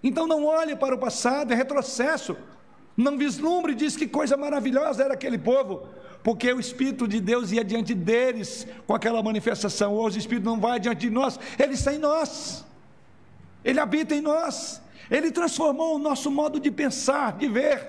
Então 0.03 0.27
não 0.27 0.45
olhe 0.45 0.75
para 0.75 0.95
o 0.95 0.97
passado, 0.97 1.51
é 1.51 1.55
retrocesso. 1.55 2.37
Não 2.95 3.17
vislumbre, 3.17 3.73
diz 3.73 3.95
que 3.95 4.07
coisa 4.07 4.35
maravilhosa 4.35 5.03
era 5.03 5.13
aquele 5.13 5.37
povo, 5.37 5.87
porque 6.21 6.51
o 6.51 6.59
Espírito 6.59 7.07
de 7.07 7.21
Deus 7.21 7.51
ia 7.51 7.63
diante 7.63 7.93
deles 7.93 8.67
com 8.85 8.93
aquela 8.93 9.23
manifestação. 9.23 9.93
Hoje 9.93 10.17
o 10.17 10.19
Espírito 10.19 10.45
não 10.45 10.59
vai 10.59 10.79
diante 10.79 11.01
de 11.01 11.09
nós, 11.09 11.39
ele 11.57 11.73
está 11.73 11.93
em 11.93 11.97
nós, 11.97 12.65
ele 13.63 13.79
habita 13.79 14.13
em 14.15 14.21
nós. 14.21 14.81
Ele 15.09 15.31
transformou 15.31 15.95
o 15.95 15.99
nosso 15.99 16.29
modo 16.29 16.59
de 16.59 16.69
pensar, 16.69 17.37
de 17.37 17.47
ver, 17.47 17.87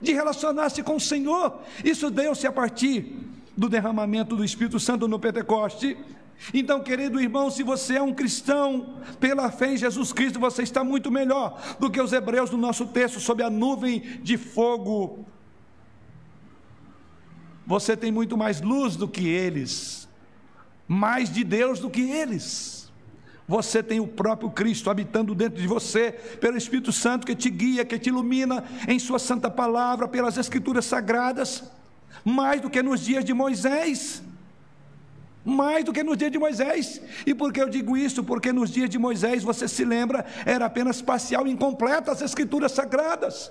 de 0.00 0.12
relacionar-se 0.12 0.82
com 0.82 0.96
o 0.96 1.00
Senhor. 1.00 1.60
Isso 1.84 2.10
deu-se 2.10 2.46
a 2.46 2.52
partir 2.52 3.16
do 3.56 3.68
derramamento 3.68 4.34
do 4.34 4.44
Espírito 4.44 4.80
Santo 4.80 5.06
no 5.06 5.20
Pentecoste. 5.20 5.96
Então, 6.52 6.82
querido 6.82 7.20
irmão, 7.20 7.50
se 7.50 7.62
você 7.62 7.96
é 7.96 8.02
um 8.02 8.14
cristão 8.14 8.96
pela 9.20 9.50
fé 9.50 9.72
em 9.72 9.76
Jesus 9.76 10.12
Cristo, 10.12 10.40
você 10.40 10.62
está 10.62 10.82
muito 10.82 11.10
melhor 11.10 11.60
do 11.78 11.90
que 11.90 12.00
os 12.00 12.12
hebreus 12.12 12.50
do 12.50 12.56
nosso 12.56 12.86
texto, 12.86 13.20
sob 13.20 13.42
a 13.42 13.50
nuvem 13.50 14.00
de 14.22 14.36
fogo. 14.36 15.26
Você 17.66 17.96
tem 17.96 18.10
muito 18.10 18.36
mais 18.36 18.60
luz 18.60 18.96
do 18.96 19.06
que 19.06 19.28
eles, 19.28 20.08
mais 20.88 21.32
de 21.32 21.44
Deus 21.44 21.78
do 21.78 21.88
que 21.88 22.02
eles. 22.02 22.90
Você 23.46 23.82
tem 23.82 24.00
o 24.00 24.06
próprio 24.06 24.50
Cristo 24.50 24.90
habitando 24.90 25.34
dentro 25.34 25.60
de 25.60 25.66
você, 25.66 26.12
pelo 26.40 26.56
Espírito 26.56 26.92
Santo 26.92 27.26
que 27.26 27.36
te 27.36 27.50
guia, 27.50 27.84
que 27.84 27.98
te 27.98 28.08
ilumina 28.08 28.64
em 28.88 28.98
Sua 28.98 29.18
santa 29.18 29.50
palavra, 29.50 30.08
pelas 30.08 30.38
Escrituras 30.38 30.86
sagradas, 30.86 31.70
mais 32.24 32.60
do 32.60 32.70
que 32.70 32.82
nos 32.82 33.00
dias 33.00 33.24
de 33.24 33.32
Moisés. 33.32 34.22
Mais 35.44 35.84
do 35.84 35.92
que 35.92 36.04
nos 36.04 36.16
dias 36.16 36.30
de 36.30 36.38
Moisés. 36.38 37.00
E 37.26 37.34
por 37.34 37.52
que 37.52 37.60
eu 37.60 37.68
digo 37.68 37.96
isso? 37.96 38.22
Porque 38.22 38.52
nos 38.52 38.70
dias 38.70 38.88
de 38.88 38.98
Moisés, 38.98 39.42
você 39.42 39.66
se 39.66 39.84
lembra, 39.84 40.24
era 40.46 40.66
apenas 40.66 41.02
parcial 41.02 41.46
incompleta 41.46 42.12
as 42.12 42.22
Escrituras 42.22 42.72
sagradas. 42.72 43.50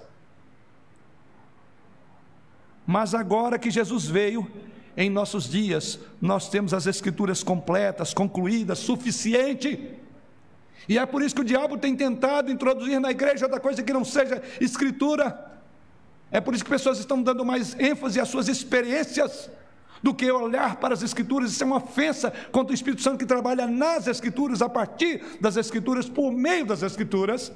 Mas 2.87 3.13
agora 3.13 3.59
que 3.59 3.69
Jesus 3.69 4.05
veio, 4.05 4.49
em 4.95 5.09
nossos 5.09 5.49
dias, 5.49 5.99
nós 6.21 6.49
temos 6.49 6.73
as 6.73 6.87
Escrituras 6.87 7.43
completas, 7.43 8.13
concluídas, 8.13 8.79
suficiente. 8.79 9.97
E 10.87 10.97
é 10.97 11.05
por 11.05 11.21
isso 11.21 11.35
que 11.35 11.41
o 11.41 11.45
diabo 11.45 11.77
tem 11.77 11.95
tentado 11.95 12.51
introduzir 12.51 12.99
na 13.01 13.11
igreja 13.11 13.45
outra 13.45 13.59
coisa 13.59 13.83
que 13.83 13.93
não 13.93 14.05
seja 14.05 14.41
Escritura. 14.61 15.51
É 16.31 16.39
por 16.39 16.53
isso 16.53 16.63
que 16.63 16.69
pessoas 16.69 16.99
estão 16.99 17.21
dando 17.21 17.43
mais 17.43 17.77
ênfase 17.77 18.17
às 18.17 18.29
suas 18.29 18.47
experiências 18.47 19.49
do 20.01 20.13
que 20.13 20.31
olhar 20.31 20.77
para 20.77 20.93
as 20.93 21.03
Escrituras. 21.03 21.51
Isso 21.51 21.63
é 21.63 21.67
uma 21.67 21.77
ofensa 21.77 22.31
contra 22.51 22.71
o 22.71 22.75
Espírito 22.75 23.01
Santo 23.01 23.17
que 23.17 23.25
trabalha 23.25 23.67
nas 23.67 24.07
Escrituras, 24.07 24.61
a 24.61 24.69
partir 24.69 25.23
das 25.39 25.57
Escrituras, 25.57 26.09
por 26.09 26.31
meio 26.31 26.65
das 26.65 26.83
Escrituras. 26.83 27.51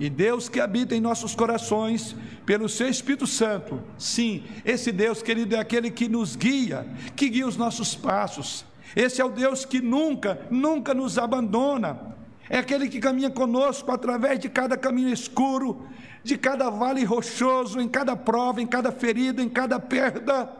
E 0.00 0.10
Deus 0.10 0.48
que 0.48 0.58
habita 0.58 0.96
em 0.96 1.00
nossos 1.00 1.34
corações, 1.34 2.16
pelo 2.44 2.68
seu 2.68 2.88
Espírito 2.88 3.26
Santo, 3.26 3.80
sim, 3.96 4.42
esse 4.64 4.90
Deus, 4.90 5.22
querido, 5.22 5.54
é 5.54 5.58
aquele 5.60 5.90
que 5.90 6.08
nos 6.08 6.34
guia, 6.34 6.86
que 7.14 7.28
guia 7.28 7.46
os 7.46 7.56
nossos 7.56 7.94
passos. 7.94 8.64
Esse 8.96 9.20
é 9.20 9.24
o 9.24 9.30
Deus 9.30 9.64
que 9.64 9.80
nunca, 9.80 10.46
nunca 10.50 10.92
nos 10.92 11.18
abandona. 11.18 12.12
É 12.52 12.58
aquele 12.58 12.86
que 12.86 13.00
caminha 13.00 13.30
conosco 13.30 13.90
através 13.90 14.38
de 14.38 14.46
cada 14.46 14.76
caminho 14.76 15.08
escuro, 15.08 15.88
de 16.22 16.36
cada 16.36 16.68
vale 16.68 17.02
rochoso, 17.02 17.80
em 17.80 17.88
cada 17.88 18.14
prova, 18.14 18.60
em 18.60 18.66
cada 18.66 18.92
ferida, 18.92 19.42
em 19.42 19.48
cada 19.48 19.80
perda. 19.80 20.52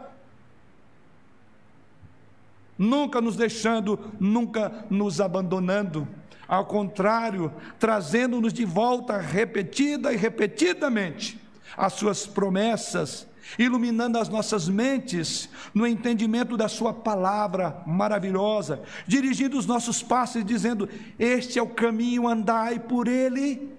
Nunca 2.78 3.20
nos 3.20 3.36
deixando, 3.36 4.10
nunca 4.18 4.86
nos 4.88 5.20
abandonando 5.20 6.08
ao 6.48 6.64
contrário, 6.64 7.52
trazendo-nos 7.78 8.54
de 8.54 8.64
volta 8.64 9.18
repetida 9.18 10.14
e 10.14 10.16
repetidamente 10.16 11.38
as 11.76 11.92
suas 11.92 12.26
promessas, 12.26 13.28
iluminando 13.58 14.18
as 14.18 14.28
nossas 14.28 14.68
mentes 14.68 15.48
no 15.74 15.86
entendimento 15.86 16.56
da 16.56 16.68
Sua 16.68 16.92
palavra 16.92 17.82
maravilhosa, 17.86 18.82
dirigindo 19.06 19.58
os 19.58 19.66
nossos 19.66 20.02
passos, 20.02 20.44
dizendo: 20.44 20.88
Este 21.18 21.58
é 21.58 21.62
o 21.62 21.68
caminho, 21.68 22.28
andai 22.28 22.78
por 22.78 23.08
ele. 23.08 23.72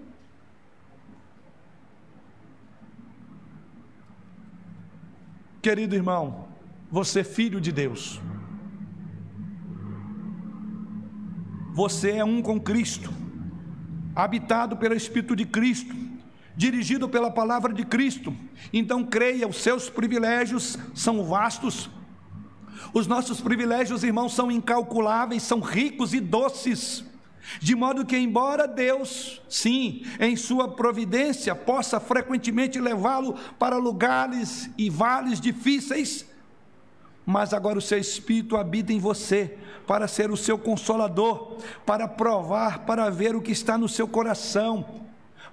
Querido 5.62 5.96
irmão, 5.96 6.50
você 6.92 7.22
é 7.22 7.24
filho 7.24 7.62
de 7.62 7.72
Deus. 7.72 8.22
Você 11.74 12.12
é 12.12 12.24
um 12.24 12.42
com 12.42 12.60
Cristo, 12.60 13.12
habitado 14.16 14.78
pelo 14.78 14.94
Espírito 14.94 15.36
de 15.36 15.46
Cristo, 15.46 15.96
dirigido 16.56 17.10
pela 17.10 17.32
palavra 17.32 17.74
de 17.74 17.84
Cristo. 17.84 18.36
Então 18.72 19.04
creia, 19.04 19.48
os 19.48 19.58
seus 19.58 19.90
privilégios 19.90 20.78
são 20.94 21.24
vastos, 21.24 21.90
Os 22.94 23.08
nossos 23.08 23.42
privilégios, 23.42 24.04
irmãos, 24.04 24.34
são 24.34 24.52
incalculáveis, 24.52 25.44
são 25.44 25.60
ricos 25.60 26.14
e 26.14 26.20
doces. 26.20 27.04
De 27.60 27.76
modo 27.76 28.06
que, 28.06 28.18
embora 28.18 28.68
Deus, 28.68 29.42
sim, 29.50 30.06
em 30.20 30.36
sua 30.36 30.68
providência, 30.68 31.56
possa 31.56 32.00
frequentemente 32.00 32.80
levá-lo 32.80 33.36
para 33.60 33.78
lugares 33.78 34.70
e 34.78 34.90
vales 34.90 35.42
difíceis, 35.42 36.26
mas 37.26 37.54
agora 37.54 37.80
o 37.80 37.82
seu 37.82 37.98
Espírito 37.98 38.56
habita 38.58 38.94
em 38.94 39.00
você 39.00 39.58
para 39.88 40.08
ser 40.08 40.32
o 40.32 40.38
seu 40.38 40.58
consolador, 40.58 41.58
para 41.86 42.08
provar, 42.08 42.80
para 42.86 43.10
ver 43.10 43.36
o 43.36 43.42
que 43.42 43.52
está 43.52 43.78
no 43.78 43.90
seu 43.90 44.08
coração, 44.08 45.03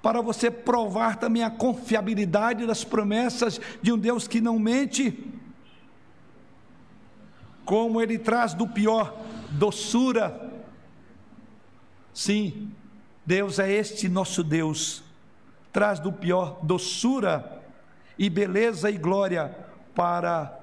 para 0.03 0.21
você 0.21 0.51
provar 0.51 1.17
também 1.17 1.43
a 1.43 1.51
confiabilidade 1.51 2.67
das 2.67 2.85
promessas 2.85 3.61
de 3.83 3.93
um 3.93 3.99
Deus 3.99 4.27
que 4.27 4.41
não 4.41 4.59
mente, 4.59 5.27
como 7.65 8.01
ele 8.01 8.19
traz 8.19 8.55
do 8.55 8.67
pior 8.67 9.15
doçura. 9.51 10.51
Sim, 12.15 12.71
Deus 13.25 13.59
é 13.59 13.71
este 13.71 14.09
nosso 14.09 14.43
Deus, 14.43 15.03
traz 15.73 16.01
do 16.01 16.13
pior 16.13 16.59
doçura 16.63 17.63
e 18.19 18.29
beleza 18.29 18.91
e 18.91 18.99
glória 18.99 19.55
para 19.95 20.59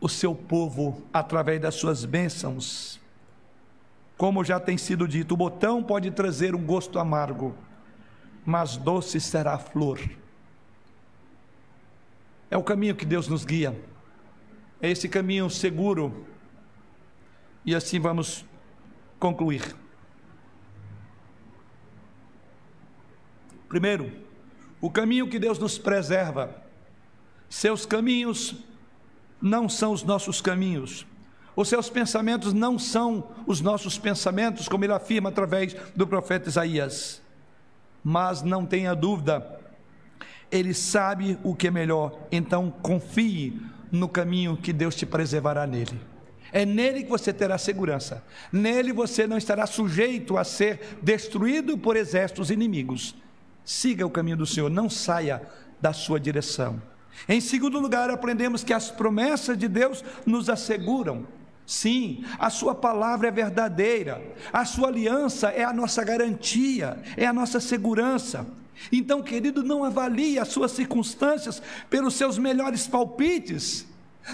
o 0.00 0.08
seu 0.08 0.34
povo 0.34 1.02
através 1.12 1.60
das 1.60 1.74
suas 1.74 2.04
bênçãos. 2.04 3.00
Como 4.16 4.44
já 4.44 4.60
tem 4.60 4.76
sido 4.76 5.08
dito, 5.08 5.34
o 5.34 5.36
botão 5.36 5.82
pode 5.82 6.10
trazer 6.10 6.54
um 6.54 6.64
gosto 6.64 6.98
amargo, 6.98 7.54
mas 8.48 8.78
doce 8.78 9.20
será 9.20 9.52
a 9.52 9.58
flor. 9.58 10.00
É 12.50 12.56
o 12.56 12.62
caminho 12.62 12.96
que 12.96 13.04
Deus 13.04 13.28
nos 13.28 13.44
guia, 13.44 13.78
é 14.80 14.90
esse 14.90 15.06
caminho 15.06 15.50
seguro. 15.50 16.26
E 17.62 17.74
assim 17.74 18.00
vamos 18.00 18.46
concluir. 19.20 19.76
Primeiro, 23.68 24.10
o 24.80 24.90
caminho 24.90 25.28
que 25.28 25.38
Deus 25.38 25.58
nos 25.58 25.76
preserva, 25.76 26.62
seus 27.50 27.84
caminhos 27.84 28.54
não 29.42 29.68
são 29.68 29.92
os 29.92 30.02
nossos 30.02 30.40
caminhos. 30.40 31.06
Os 31.54 31.68
seus 31.68 31.90
pensamentos 31.90 32.54
não 32.54 32.78
são 32.78 33.28
os 33.46 33.60
nossos 33.60 33.98
pensamentos, 33.98 34.70
como 34.70 34.86
ele 34.86 34.94
afirma 34.94 35.28
através 35.28 35.74
do 35.94 36.06
profeta 36.06 36.48
Isaías. 36.48 37.20
Mas 38.10 38.40
não 38.40 38.64
tenha 38.64 38.94
dúvida, 38.94 39.60
ele 40.50 40.72
sabe 40.72 41.38
o 41.44 41.54
que 41.54 41.66
é 41.66 41.70
melhor, 41.70 42.18
então 42.32 42.70
confie 42.70 43.60
no 43.92 44.08
caminho 44.08 44.56
que 44.56 44.72
Deus 44.72 44.94
te 44.94 45.04
preservará 45.04 45.66
nele. 45.66 46.00
É 46.50 46.64
nele 46.64 47.02
que 47.02 47.10
você 47.10 47.34
terá 47.34 47.58
segurança. 47.58 48.24
Nele 48.50 48.94
você 48.94 49.26
não 49.26 49.36
estará 49.36 49.66
sujeito 49.66 50.38
a 50.38 50.44
ser 50.44 50.96
destruído 51.02 51.76
por 51.76 51.96
exércitos 51.96 52.50
inimigos. 52.50 53.14
Siga 53.62 54.06
o 54.06 54.10
caminho 54.10 54.38
do 54.38 54.46
Senhor, 54.46 54.70
não 54.70 54.88
saia 54.88 55.42
da 55.78 55.92
sua 55.92 56.18
direção. 56.18 56.80
Em 57.28 57.42
segundo 57.42 57.78
lugar, 57.78 58.08
aprendemos 58.08 58.64
que 58.64 58.72
as 58.72 58.90
promessas 58.90 59.58
de 59.58 59.68
Deus 59.68 60.02
nos 60.24 60.48
asseguram. 60.48 61.26
Sim, 61.68 62.24
a 62.38 62.48
Sua 62.48 62.74
palavra 62.74 63.28
é 63.28 63.30
verdadeira, 63.30 64.22
a 64.50 64.64
Sua 64.64 64.88
aliança 64.88 65.48
é 65.48 65.62
a 65.64 65.72
nossa 65.72 66.02
garantia, 66.02 66.98
é 67.14 67.26
a 67.26 67.32
nossa 67.32 67.60
segurança. 67.60 68.46
Então, 68.90 69.20
querido, 69.20 69.62
não 69.62 69.84
avalie 69.84 70.38
as 70.38 70.48
suas 70.48 70.72
circunstâncias 70.72 71.62
pelos 71.90 72.14
seus 72.14 72.38
melhores 72.38 72.86
palpites, 72.86 73.86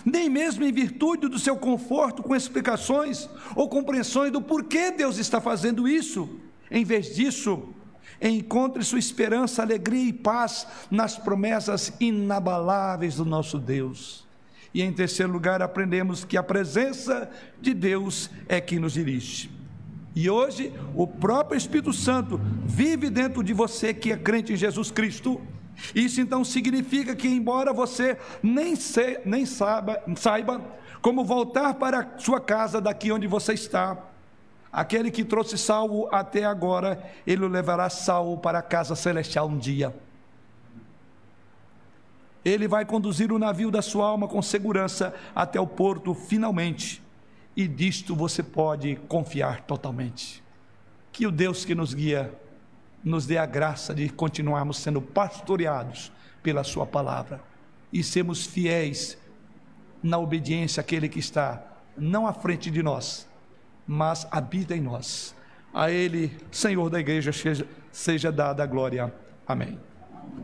nem 0.05 0.31
mesmo 0.31 0.63
em 0.63 0.73
virtude 0.73 1.27
do 1.27 1.37
seu 1.37 1.57
conforto 1.57 2.23
com 2.23 2.37
explicações 2.37 3.29
ou 3.57 3.69
compreensões 3.69 4.31
do 4.31 4.41
porquê 4.41 4.93
Deus 4.93 5.19
está 5.19 5.41
fazendo 5.41 5.89
isso. 5.89 6.39
Em 6.71 6.85
vez 6.85 7.17
disso, 7.17 7.75
Encontre 8.23 8.83
sua 8.85 9.01
esperança, 9.01 9.61
alegria 9.61 10.09
e 10.09 10.13
paz 10.13 10.69
nas 10.89 11.19
promessas 11.19 11.93
inabaláveis 11.99 13.17
do 13.17 13.25
nosso 13.25 13.59
Deus. 13.59 14.24
E 14.75 14.83
em 14.83 14.93
terceiro 14.93 15.33
lugar, 15.33 15.63
aprendemos 15.63 16.25
que 16.25 16.37
a 16.37 16.43
presença 16.43 17.31
de 17.61 17.73
Deus 17.73 18.29
é 18.49 18.61
quem 18.61 18.81
nos 18.81 18.93
dirige. 18.93 19.51
E 20.17 20.29
hoje, 20.29 20.73
o 20.95 21.07
próprio 21.07 21.57
Espírito 21.57 21.93
Santo 21.93 22.41
vive 22.65 23.09
dentro 23.09 23.43
de 23.43 23.53
você 23.53 23.95
que 23.95 24.13
é 24.13 24.17
crente 24.17 24.53
em 24.53 24.57
Jesus 24.57 24.91
Cristo. 24.91 25.41
Isso 25.95 26.21
então 26.21 26.45
significa 26.45 27.15
que, 27.15 27.29
embora 27.29 27.73
você 27.73 28.19
nem, 28.43 28.75
se, 28.75 29.21
nem 29.25 29.47
saiba, 29.47 30.03
saiba 30.17 30.61
como 31.01 31.25
voltar 31.25 31.75
para 31.75 32.19
sua 32.19 32.41
casa 32.41 32.81
daqui 32.81 33.13
onde 33.13 33.27
você 33.27 33.55
está, 33.55 33.99
Aquele 34.75 35.09
que 35.09 35.25
trouxe 35.25 35.57
Saulo 35.57 36.09
até 36.11 36.45
agora, 36.45 37.01
ele 37.25 37.45
o 37.45 37.49
levará 37.49 37.89
Saulo 37.89 38.39
para 38.39 38.59
a 38.59 38.63
casa 38.63 38.97
celestial 38.97 39.47
um 39.47 39.57
dia. 39.57 39.95
Ele 42.45 42.69
vai 42.69 42.85
conduzir 42.85 43.33
o 43.33 43.39
navio 43.39 43.71
da 43.71 43.81
sua 43.81 44.07
alma 44.07 44.29
com 44.29 44.43
segurança 44.43 45.15
até 45.35 45.59
o 45.59 45.67
porto 45.67 46.15
finalmente. 46.15 47.03
E 47.57 47.67
disto 47.67 48.15
você 48.15 48.43
pode 48.43 48.97
confiar 49.09 49.63
totalmente. 49.63 50.43
Que 51.11 51.27
o 51.27 51.31
Deus 51.31 51.65
que 51.65 51.75
nos 51.75 51.95
guia 51.95 52.33
nos 53.05 53.27
dê 53.27 53.37
a 53.39 53.47
graça 53.47 53.95
de 53.95 54.09
continuarmos 54.09 54.79
sendo 54.79 55.01
pastoreados 55.01 56.11
pela 56.43 56.65
Sua 56.65 56.87
palavra 56.87 57.41
e 57.93 58.03
sermos 58.03 58.47
fiéis 58.47 59.19
na 60.03 60.19
obediência 60.19 60.81
àquele 60.81 61.09
que 61.09 61.19
está 61.19 61.63
não 61.97 62.27
à 62.27 62.33
frente 62.33 62.71
de 62.71 62.83
nós, 62.83 63.29
mas 63.87 64.27
habita 64.31 64.75
em 64.75 64.81
nós. 64.81 65.35
A 65.73 65.91
Ele, 65.91 66.37
Senhor 66.51 66.91
da 66.91 66.99
igreja, 66.99 67.33
seja, 67.33 67.67
seja 67.93 68.33
dada 68.33 68.63
a 68.63 68.67
glória. 68.67 69.13
Amém. 69.47 69.79